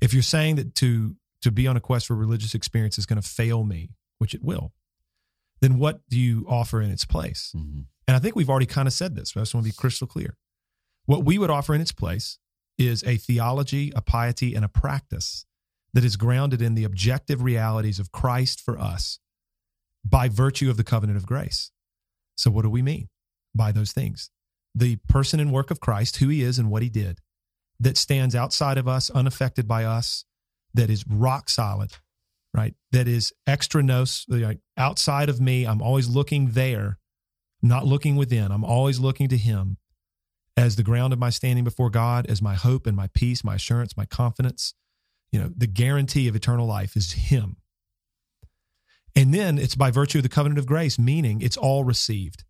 If 0.00 0.12
you're 0.14 0.22
saying 0.22 0.56
that 0.56 0.74
to 0.76 1.16
to 1.42 1.50
be 1.52 1.66
on 1.66 1.76
a 1.76 1.80
quest 1.80 2.06
for 2.06 2.16
religious 2.16 2.54
experience 2.54 2.98
is 2.98 3.04
going 3.04 3.20
to 3.20 3.28
fail 3.28 3.64
me, 3.64 3.90
which 4.18 4.32
it 4.34 4.42
will, 4.42 4.72
then 5.60 5.76
what 5.78 6.00
do 6.08 6.18
you 6.18 6.46
offer 6.48 6.80
in 6.80 6.90
its 6.90 7.04
place? 7.04 7.52
Mhm. 7.54 7.84
And 8.06 8.16
I 8.16 8.20
think 8.20 8.36
we've 8.36 8.50
already 8.50 8.66
kind 8.66 8.86
of 8.86 8.92
said 8.92 9.14
this, 9.14 9.32
but 9.32 9.40
I 9.40 9.42
just 9.42 9.54
want 9.54 9.66
to 9.66 9.72
be 9.72 9.76
crystal 9.76 10.06
clear. 10.06 10.36
What 11.06 11.24
we 11.24 11.38
would 11.38 11.50
offer 11.50 11.74
in 11.74 11.80
its 11.80 11.92
place 11.92 12.38
is 12.78 13.02
a 13.04 13.16
theology, 13.16 13.92
a 13.94 14.02
piety, 14.02 14.54
and 14.54 14.64
a 14.64 14.68
practice 14.68 15.46
that 15.92 16.04
is 16.04 16.16
grounded 16.16 16.60
in 16.60 16.74
the 16.74 16.84
objective 16.84 17.42
realities 17.42 17.98
of 17.98 18.12
Christ 18.12 18.60
for 18.60 18.78
us 18.78 19.20
by 20.04 20.28
virtue 20.28 20.68
of 20.68 20.76
the 20.76 20.84
covenant 20.84 21.16
of 21.16 21.26
grace. 21.26 21.70
So, 22.36 22.50
what 22.50 22.62
do 22.62 22.70
we 22.70 22.82
mean 22.82 23.08
by 23.54 23.72
those 23.72 23.92
things? 23.92 24.30
The 24.74 24.96
person 25.08 25.40
and 25.40 25.52
work 25.52 25.70
of 25.70 25.80
Christ, 25.80 26.16
who 26.16 26.28
he 26.28 26.42
is 26.42 26.58
and 26.58 26.70
what 26.70 26.82
he 26.82 26.88
did, 26.88 27.20
that 27.78 27.96
stands 27.96 28.34
outside 28.34 28.76
of 28.76 28.88
us, 28.88 29.08
unaffected 29.10 29.68
by 29.68 29.84
us, 29.84 30.24
that 30.74 30.90
is 30.90 31.04
rock 31.06 31.48
solid, 31.48 31.92
right? 32.52 32.74
That 32.90 33.06
is 33.06 33.32
extra 33.46 33.82
nos, 33.82 34.26
outside 34.76 35.28
of 35.28 35.40
me. 35.40 35.64
I'm 35.64 35.80
always 35.80 36.08
looking 36.08 36.50
there, 36.50 36.98
not 37.64 37.86
looking 37.86 38.14
within. 38.16 38.52
I'm 38.52 38.64
always 38.64 39.00
looking 39.00 39.28
to 39.28 39.36
him. 39.36 39.78
as 40.56 40.76
the 40.76 40.84
ground 40.84 41.12
of 41.12 41.18
my 41.18 41.30
standing 41.30 41.64
before 41.64 41.90
God, 41.90 42.26
as 42.26 42.40
my 42.40 42.54
hope 42.54 42.86
and 42.86 42.96
my 42.96 43.08
peace, 43.12 43.42
my 43.42 43.56
assurance, 43.56 43.96
my 43.96 44.04
confidence. 44.04 44.74
You 45.32 45.40
know, 45.40 45.50
the 45.56 45.66
guarantee 45.66 46.28
of 46.28 46.36
eternal 46.36 46.64
life 46.64 46.94
is 46.94 47.10
Him. 47.10 47.56
And 49.16 49.34
then 49.34 49.58
it's 49.58 49.74
by 49.74 49.90
virtue 49.90 50.18
of 50.18 50.22
the 50.22 50.28
covenant 50.28 50.60
of 50.60 50.66
grace, 50.66 50.96
meaning 50.96 51.40
it's 51.40 51.56
all 51.56 51.82
received, 51.82 52.44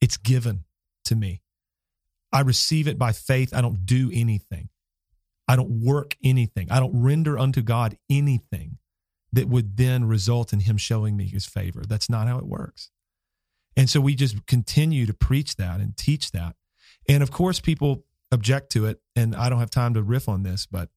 it's 0.00 0.16
given 0.16 0.64
to 1.04 1.14
me. 1.14 1.42
I 2.32 2.40
receive 2.40 2.88
it 2.88 2.98
by 2.98 3.12
faith. 3.12 3.54
I 3.54 3.60
don't 3.60 3.86
do 3.86 4.10
anything. 4.12 4.68
I 5.46 5.54
don't 5.54 5.80
work 5.80 6.16
anything. 6.24 6.66
I 6.72 6.80
don't 6.80 7.00
render 7.00 7.38
unto 7.38 7.62
God 7.62 7.96
anything 8.10 8.78
that 9.32 9.48
would 9.48 9.76
then 9.76 10.04
result 10.06 10.52
in 10.52 10.60
him 10.60 10.76
showing 10.76 11.16
me 11.16 11.26
his 11.26 11.46
favor. 11.46 11.84
That's 11.86 12.10
not 12.10 12.26
how 12.26 12.38
it 12.38 12.46
works. 12.46 12.90
And 13.78 13.88
so 13.88 14.00
we 14.00 14.16
just 14.16 14.44
continue 14.46 15.06
to 15.06 15.14
preach 15.14 15.54
that 15.54 15.78
and 15.78 15.96
teach 15.96 16.32
that. 16.32 16.56
And 17.08 17.22
of 17.22 17.30
course, 17.30 17.60
people 17.60 18.04
object 18.32 18.72
to 18.72 18.86
it. 18.86 19.00
And 19.14 19.36
I 19.36 19.48
don't 19.48 19.60
have 19.60 19.70
time 19.70 19.94
to 19.94 20.02
riff 20.02 20.28
on 20.28 20.42
this, 20.42 20.66
but 20.66 20.88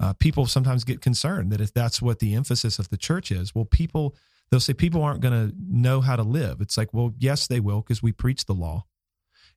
uh, 0.00 0.12
people 0.14 0.44
sometimes 0.46 0.82
get 0.82 1.00
concerned 1.00 1.52
that 1.52 1.60
if 1.60 1.72
that's 1.72 2.02
what 2.02 2.18
the 2.18 2.34
emphasis 2.34 2.80
of 2.80 2.90
the 2.90 2.96
church 2.96 3.30
is, 3.30 3.54
well, 3.54 3.64
people, 3.64 4.16
they'll 4.50 4.58
say 4.58 4.74
people 4.74 5.02
aren't 5.02 5.20
going 5.20 5.50
to 5.50 5.56
know 5.56 6.00
how 6.00 6.16
to 6.16 6.24
live. 6.24 6.60
It's 6.60 6.76
like, 6.76 6.92
well, 6.92 7.14
yes, 7.16 7.46
they 7.46 7.60
will 7.60 7.80
because 7.80 8.02
we 8.02 8.10
preach 8.10 8.44
the 8.44 8.54
law. 8.54 8.86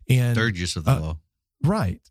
And 0.07 0.35
third 0.35 0.55
use 0.55 0.75
of 0.75 0.85
the 0.85 0.91
uh, 0.91 0.99
law. 0.99 1.17
Right. 1.63 2.01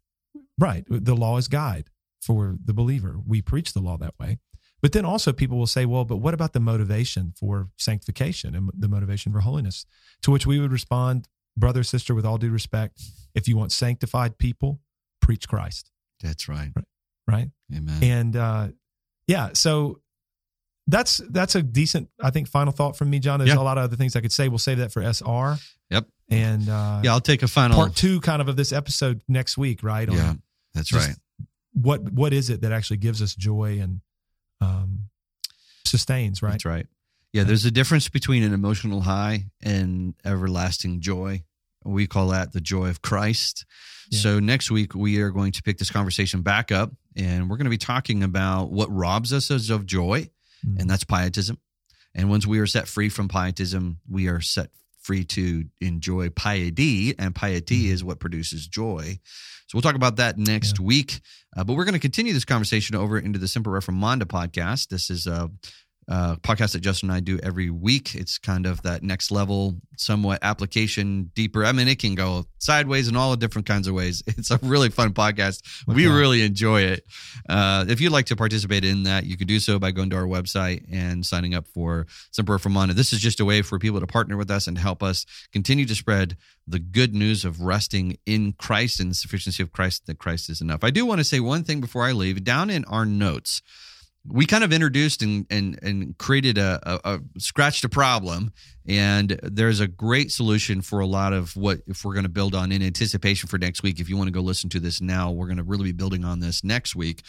Right. 0.58 0.84
The 0.88 1.14
law 1.14 1.36
is 1.36 1.46
guide 1.46 1.88
for 2.20 2.56
the 2.64 2.74
believer. 2.74 3.16
We 3.24 3.42
preach 3.42 3.74
the 3.74 3.80
law 3.80 3.96
that 3.98 4.14
way. 4.18 4.38
But 4.80 4.92
then 4.92 5.04
also 5.04 5.32
people 5.32 5.58
will 5.58 5.66
say, 5.66 5.86
well, 5.86 6.04
but 6.04 6.16
what 6.16 6.34
about 6.34 6.52
the 6.52 6.60
motivation 6.60 7.32
for 7.36 7.68
sanctification 7.76 8.54
and 8.54 8.70
the 8.76 8.88
motivation 8.88 9.32
for 9.32 9.40
holiness? 9.40 9.86
To 10.22 10.30
which 10.30 10.46
we 10.46 10.60
would 10.60 10.72
respond, 10.72 11.28
brother, 11.56 11.82
sister, 11.82 12.14
with 12.14 12.24
all 12.24 12.38
due 12.38 12.50
respect, 12.50 13.00
if 13.34 13.48
you 13.48 13.56
want 13.56 13.72
sanctified 13.72 14.38
people, 14.38 14.80
preach 15.20 15.48
Christ. 15.48 15.90
That's 16.22 16.48
right. 16.48 16.70
Right. 16.74 16.84
right? 17.26 17.48
Amen. 17.74 18.02
And 18.02 18.36
uh, 18.36 18.68
yeah, 19.26 19.50
so 19.54 20.00
that's 20.86 21.18
that's 21.28 21.54
a 21.54 21.62
decent, 21.62 22.08
I 22.22 22.30
think, 22.30 22.48
final 22.48 22.72
thought 22.72 22.96
from 22.96 23.10
me, 23.10 23.18
Jon. 23.18 23.38
There's 23.40 23.50
yeah. 23.50 23.58
a 23.58 23.62
lot 23.62 23.78
of 23.78 23.84
other 23.84 23.96
things 23.96 24.16
I 24.16 24.20
could 24.20 24.32
say. 24.32 24.48
We'll 24.48 24.58
save 24.58 24.78
that 24.78 24.92
for 24.92 25.02
SR. 25.02 25.58
Yep. 25.90 26.06
And 26.30 26.68
uh, 26.68 27.00
yeah, 27.04 27.12
I'll 27.12 27.20
take 27.20 27.42
a 27.42 27.48
final 27.48 27.76
part 27.76 27.96
two, 27.96 28.20
kind 28.20 28.40
of 28.40 28.48
of 28.48 28.56
this 28.56 28.72
episode 28.72 29.20
next 29.28 29.58
week, 29.58 29.82
right? 29.82 30.10
Yeah, 30.10 30.34
that's 30.74 30.92
right. 30.92 31.14
What 31.72 32.10
what 32.12 32.32
is 32.32 32.48
it 32.50 32.62
that 32.62 32.72
actually 32.72 32.98
gives 32.98 33.22
us 33.22 33.34
joy 33.34 33.78
and 33.80 34.00
sustains, 35.88 36.42
right? 36.42 36.52
That's 36.52 36.64
right. 36.64 36.86
Yeah, 37.32 37.44
there's 37.44 37.64
a 37.64 37.70
difference 37.70 38.08
between 38.08 38.42
an 38.42 38.54
emotional 38.54 39.02
high 39.02 39.44
and 39.62 40.14
everlasting 40.24 41.00
joy. 41.00 41.44
We 41.84 42.06
call 42.06 42.28
that 42.28 42.52
the 42.52 42.60
joy 42.60 42.88
of 42.88 43.02
Christ. 43.02 43.66
Yeah. 44.10 44.18
So 44.20 44.40
next 44.40 44.70
week 44.70 44.94
we 44.94 45.20
are 45.20 45.30
going 45.30 45.52
to 45.52 45.62
pick 45.62 45.78
this 45.78 45.90
conversation 45.90 46.42
back 46.42 46.72
up 46.72 46.90
and 47.16 47.50
we're 47.50 47.56
going 47.56 47.66
to 47.66 47.70
be 47.70 47.78
talking 47.78 48.22
about 48.22 48.70
what 48.70 48.90
robs 48.90 49.32
us 49.32 49.50
of 49.50 49.86
joy, 49.86 50.30
mm-hmm. 50.66 50.80
and 50.80 50.88
that's 50.88 51.04
pietism. 51.04 51.58
And 52.14 52.30
once 52.30 52.46
we 52.46 52.58
are 52.60 52.66
set 52.66 52.88
free 52.88 53.08
from 53.08 53.28
pietism, 53.28 54.00
we 54.08 54.28
are 54.28 54.40
set 54.40 54.70
free 55.08 55.24
to 55.24 55.64
enjoy 55.80 56.28
piety, 56.28 57.18
and 57.18 57.34
piety 57.34 57.84
mm-hmm. 57.84 57.94
is 57.94 58.04
what 58.04 58.20
produces 58.20 58.68
joy. 58.68 59.18
So 59.66 59.70
we'll 59.72 59.82
talk 59.82 59.94
about 59.94 60.16
that 60.16 60.36
next 60.36 60.78
yeah. 60.78 60.84
week. 60.84 61.20
Uh, 61.56 61.64
but 61.64 61.76
we're 61.76 61.86
going 61.86 61.94
to 61.94 61.98
continue 61.98 62.34
this 62.34 62.44
conversation 62.44 62.94
over 62.94 63.18
into 63.18 63.38
the 63.38 63.48
Semper 63.48 63.70
Reformanda 63.70 64.24
podcast. 64.24 64.88
This 64.88 65.08
is 65.08 65.26
a 65.26 65.50
uh, 66.08 66.36
podcast 66.36 66.72
that 66.72 66.80
Justin 66.80 67.10
and 67.10 67.16
I 67.16 67.20
do 67.20 67.38
every 67.42 67.68
week. 67.68 68.14
It's 68.14 68.38
kind 68.38 68.66
of 68.66 68.82
that 68.82 69.02
next 69.02 69.30
level, 69.30 69.76
somewhat 69.96 70.38
application 70.42 71.30
deeper. 71.34 71.64
I 71.64 71.72
mean, 71.72 71.86
it 71.86 71.98
can 71.98 72.14
go 72.14 72.46
sideways 72.58 73.08
in 73.08 73.16
all 73.16 73.30
the 73.30 73.36
different 73.36 73.66
kinds 73.66 73.88
of 73.88 73.94
ways. 73.94 74.22
It's 74.38 74.52
a 74.52 74.58
really 74.62 74.88
fun 74.88 75.14
podcast. 75.14 75.62
We 75.86 76.06
really 76.06 76.42
enjoy 76.42 76.82
it. 76.82 77.04
Uh, 77.48 77.84
if 77.88 78.00
you'd 78.00 78.12
like 78.12 78.26
to 78.26 78.36
participate 78.36 78.84
in 78.84 79.02
that, 79.02 79.26
you 79.26 79.36
can 79.36 79.48
do 79.48 79.58
so 79.58 79.80
by 79.80 79.90
going 79.90 80.10
to 80.10 80.16
our 80.16 80.26
website 80.26 80.84
and 80.92 81.26
signing 81.26 81.54
up 81.54 81.66
for 81.66 82.06
Semper 82.30 82.56
Reformanda. 82.56 82.92
This 82.92 83.12
is 83.12 83.18
just 83.18 83.40
a 83.40 83.44
way 83.44 83.62
for 83.62 83.80
people 83.80 83.98
to 83.98 84.06
partner 84.06 84.36
with 84.36 84.50
us 84.50 84.68
and 84.68 84.78
help 84.78 85.02
us 85.02 85.26
continue 85.52 85.86
to 85.86 85.94
spread 85.94 86.36
the 86.68 86.78
good 86.78 87.14
news 87.14 87.44
of 87.44 87.60
resting 87.60 88.16
in 88.26 88.52
Christ 88.52 89.00
and 89.00 89.10
the 89.10 89.14
sufficiency 89.14 89.62
of 89.62 89.72
Christ, 89.72 90.06
that 90.06 90.18
Christ 90.18 90.48
is 90.48 90.60
enough. 90.60 90.84
I 90.84 90.90
do 90.90 91.04
want 91.04 91.18
to 91.18 91.24
say 91.24 91.40
one 91.40 91.64
thing 91.64 91.80
before 91.80 92.04
I 92.04 92.12
leave. 92.12 92.44
Down 92.44 92.70
in 92.70 92.84
our 92.84 93.04
notes, 93.04 93.60
we 94.30 94.46
kind 94.46 94.64
of 94.64 94.72
introduced 94.72 95.22
and 95.22 95.46
and, 95.50 95.78
and 95.82 96.18
created 96.18 96.58
a, 96.58 96.80
a, 96.84 97.14
a, 97.14 97.20
scratched 97.38 97.84
a 97.84 97.88
problem 97.88 98.52
and 98.86 99.38
there's 99.42 99.80
a 99.80 99.86
great 99.86 100.32
solution 100.32 100.80
for 100.80 101.00
a 101.00 101.06
lot 101.06 101.32
of 101.32 101.54
what 101.56 101.78
if 101.86 102.04
we're 102.04 102.14
going 102.14 102.24
to 102.24 102.30
build 102.30 102.54
on 102.54 102.72
in 102.72 102.82
anticipation 102.82 103.48
for 103.48 103.58
next 103.58 103.82
week 103.82 104.00
if 104.00 104.08
you 104.08 104.16
want 104.16 104.28
to 104.28 104.32
go 104.32 104.40
listen 104.40 104.70
to 104.70 104.80
this 104.80 105.00
now 105.00 105.30
we're 105.30 105.46
going 105.46 105.58
to 105.58 105.62
really 105.62 105.84
be 105.84 105.92
building 105.92 106.24
on 106.24 106.40
this 106.40 106.64
next 106.64 106.96
week 106.96 107.22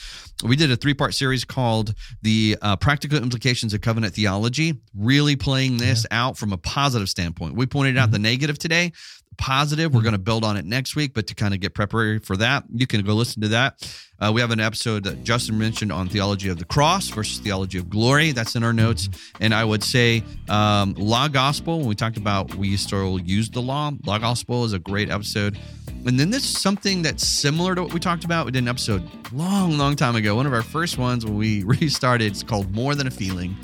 we 0.43 0.55
did 0.55 0.71
a 0.71 0.75
three 0.75 0.93
part 0.93 1.13
series 1.13 1.43
called 1.45 1.93
the 2.21 2.57
uh, 2.61 2.75
practical 2.75 3.17
implications 3.17 3.73
of 3.73 3.81
covenant 3.81 4.13
theology 4.13 4.79
really 4.95 5.35
playing 5.35 5.77
this 5.77 6.05
yeah. 6.09 6.25
out 6.25 6.37
from 6.37 6.53
a 6.53 6.57
positive 6.57 7.09
standpoint 7.09 7.55
we 7.55 7.65
pointed 7.65 7.97
out 7.97 8.05
mm-hmm. 8.05 8.13
the 8.13 8.19
negative 8.19 8.57
today 8.57 8.91
positive. 9.39 9.93
We're 9.93 9.99
mm-hmm. 9.99 10.05
going 10.05 10.13
to 10.13 10.19
build 10.19 10.43
on 10.43 10.57
it 10.57 10.65
next 10.65 10.95
week, 10.95 11.13
but 11.15 11.25
to 11.27 11.35
kind 11.35 11.53
of 11.53 11.59
get 11.59 11.73
prepared 11.73 12.25
for 12.25 12.37
that, 12.37 12.65
you 12.71 12.85
can 12.85 13.01
go 13.03 13.13
listen 13.13 13.41
to 13.41 13.47
that. 13.47 13.91
Uh, 14.19 14.31
we 14.33 14.41
have 14.41 14.51
an 14.51 14.59
episode 14.59 15.05
that 15.05 15.23
Justin 15.23 15.57
mentioned 15.57 15.91
on 15.91 16.09
theology 16.09 16.49
of 16.49 16.59
the 16.59 16.65
cross 16.65 17.07
versus 17.07 17.39
theology 17.39 17.77
of 17.77 17.89
glory. 17.89 18.33
That's 18.33 18.55
in 18.55 18.63
our 18.63 18.73
notes. 18.73 19.09
And 19.39 19.53
I 19.53 19.63
would 19.63 19.83
say 19.83 20.23
um, 20.49 20.93
law 20.95 21.29
gospel, 21.29 21.79
when 21.79 21.87
we 21.87 21.95
talked 21.95 22.17
about 22.17 22.53
we 22.55 22.75
still 22.77 23.17
use 23.19 23.49
the 23.49 23.61
law, 23.61 23.91
law 24.05 24.17
gospel 24.17 24.65
is 24.65 24.73
a 24.73 24.79
great 24.79 25.09
episode. 25.09 25.57
And 26.05 26.19
then 26.19 26.29
this 26.29 26.43
is 26.43 26.61
something 26.61 27.01
that's 27.01 27.25
similar 27.25 27.75
to 27.75 27.83
what 27.83 27.93
we 27.93 27.99
talked 27.99 28.25
about. 28.25 28.45
We 28.45 28.51
did 28.51 28.63
an 28.63 28.67
episode 28.67 29.09
long, 29.33 29.77
long 29.77 29.95
time 29.95 30.15
ago. 30.15 30.35
One 30.35 30.45
of 30.45 30.53
our 30.53 30.63
first 30.63 30.97
ones 30.97 31.25
when 31.25 31.37
we 31.37 31.63
restarted. 31.65 32.27
It's 32.27 32.43
called 32.43 32.73
More 32.73 32.95
Than 32.95 33.07
a 33.07 33.11
Feeling. 33.11 33.55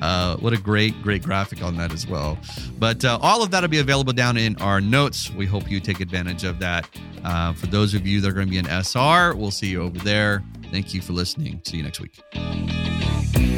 Uh, 0.00 0.36
what 0.36 0.52
a 0.52 0.58
great, 0.58 1.00
great 1.02 1.22
graphic 1.22 1.62
on 1.62 1.76
that 1.76 1.92
as 1.92 2.06
well. 2.06 2.38
But 2.78 3.04
uh, 3.04 3.18
all 3.20 3.42
of 3.42 3.50
that 3.50 3.62
will 3.62 3.68
be 3.68 3.78
available 3.78 4.12
down 4.12 4.36
in 4.36 4.56
our 4.56 4.80
notes. 4.80 5.30
We 5.30 5.46
hope 5.46 5.70
you 5.70 5.80
take 5.80 6.00
advantage 6.00 6.44
of 6.44 6.58
that. 6.60 6.88
Uh, 7.24 7.52
for 7.52 7.66
those 7.66 7.94
of 7.94 8.06
you 8.06 8.20
that 8.20 8.28
are 8.28 8.32
going 8.32 8.46
to 8.46 8.50
be 8.50 8.58
in 8.58 8.66
SR, 8.66 9.34
we'll 9.34 9.50
see 9.50 9.68
you 9.68 9.82
over 9.82 9.98
there. 9.98 10.42
Thank 10.70 10.94
you 10.94 11.02
for 11.02 11.12
listening. 11.12 11.60
See 11.64 11.78
you 11.78 11.82
next 11.82 12.00
week. 12.00 13.49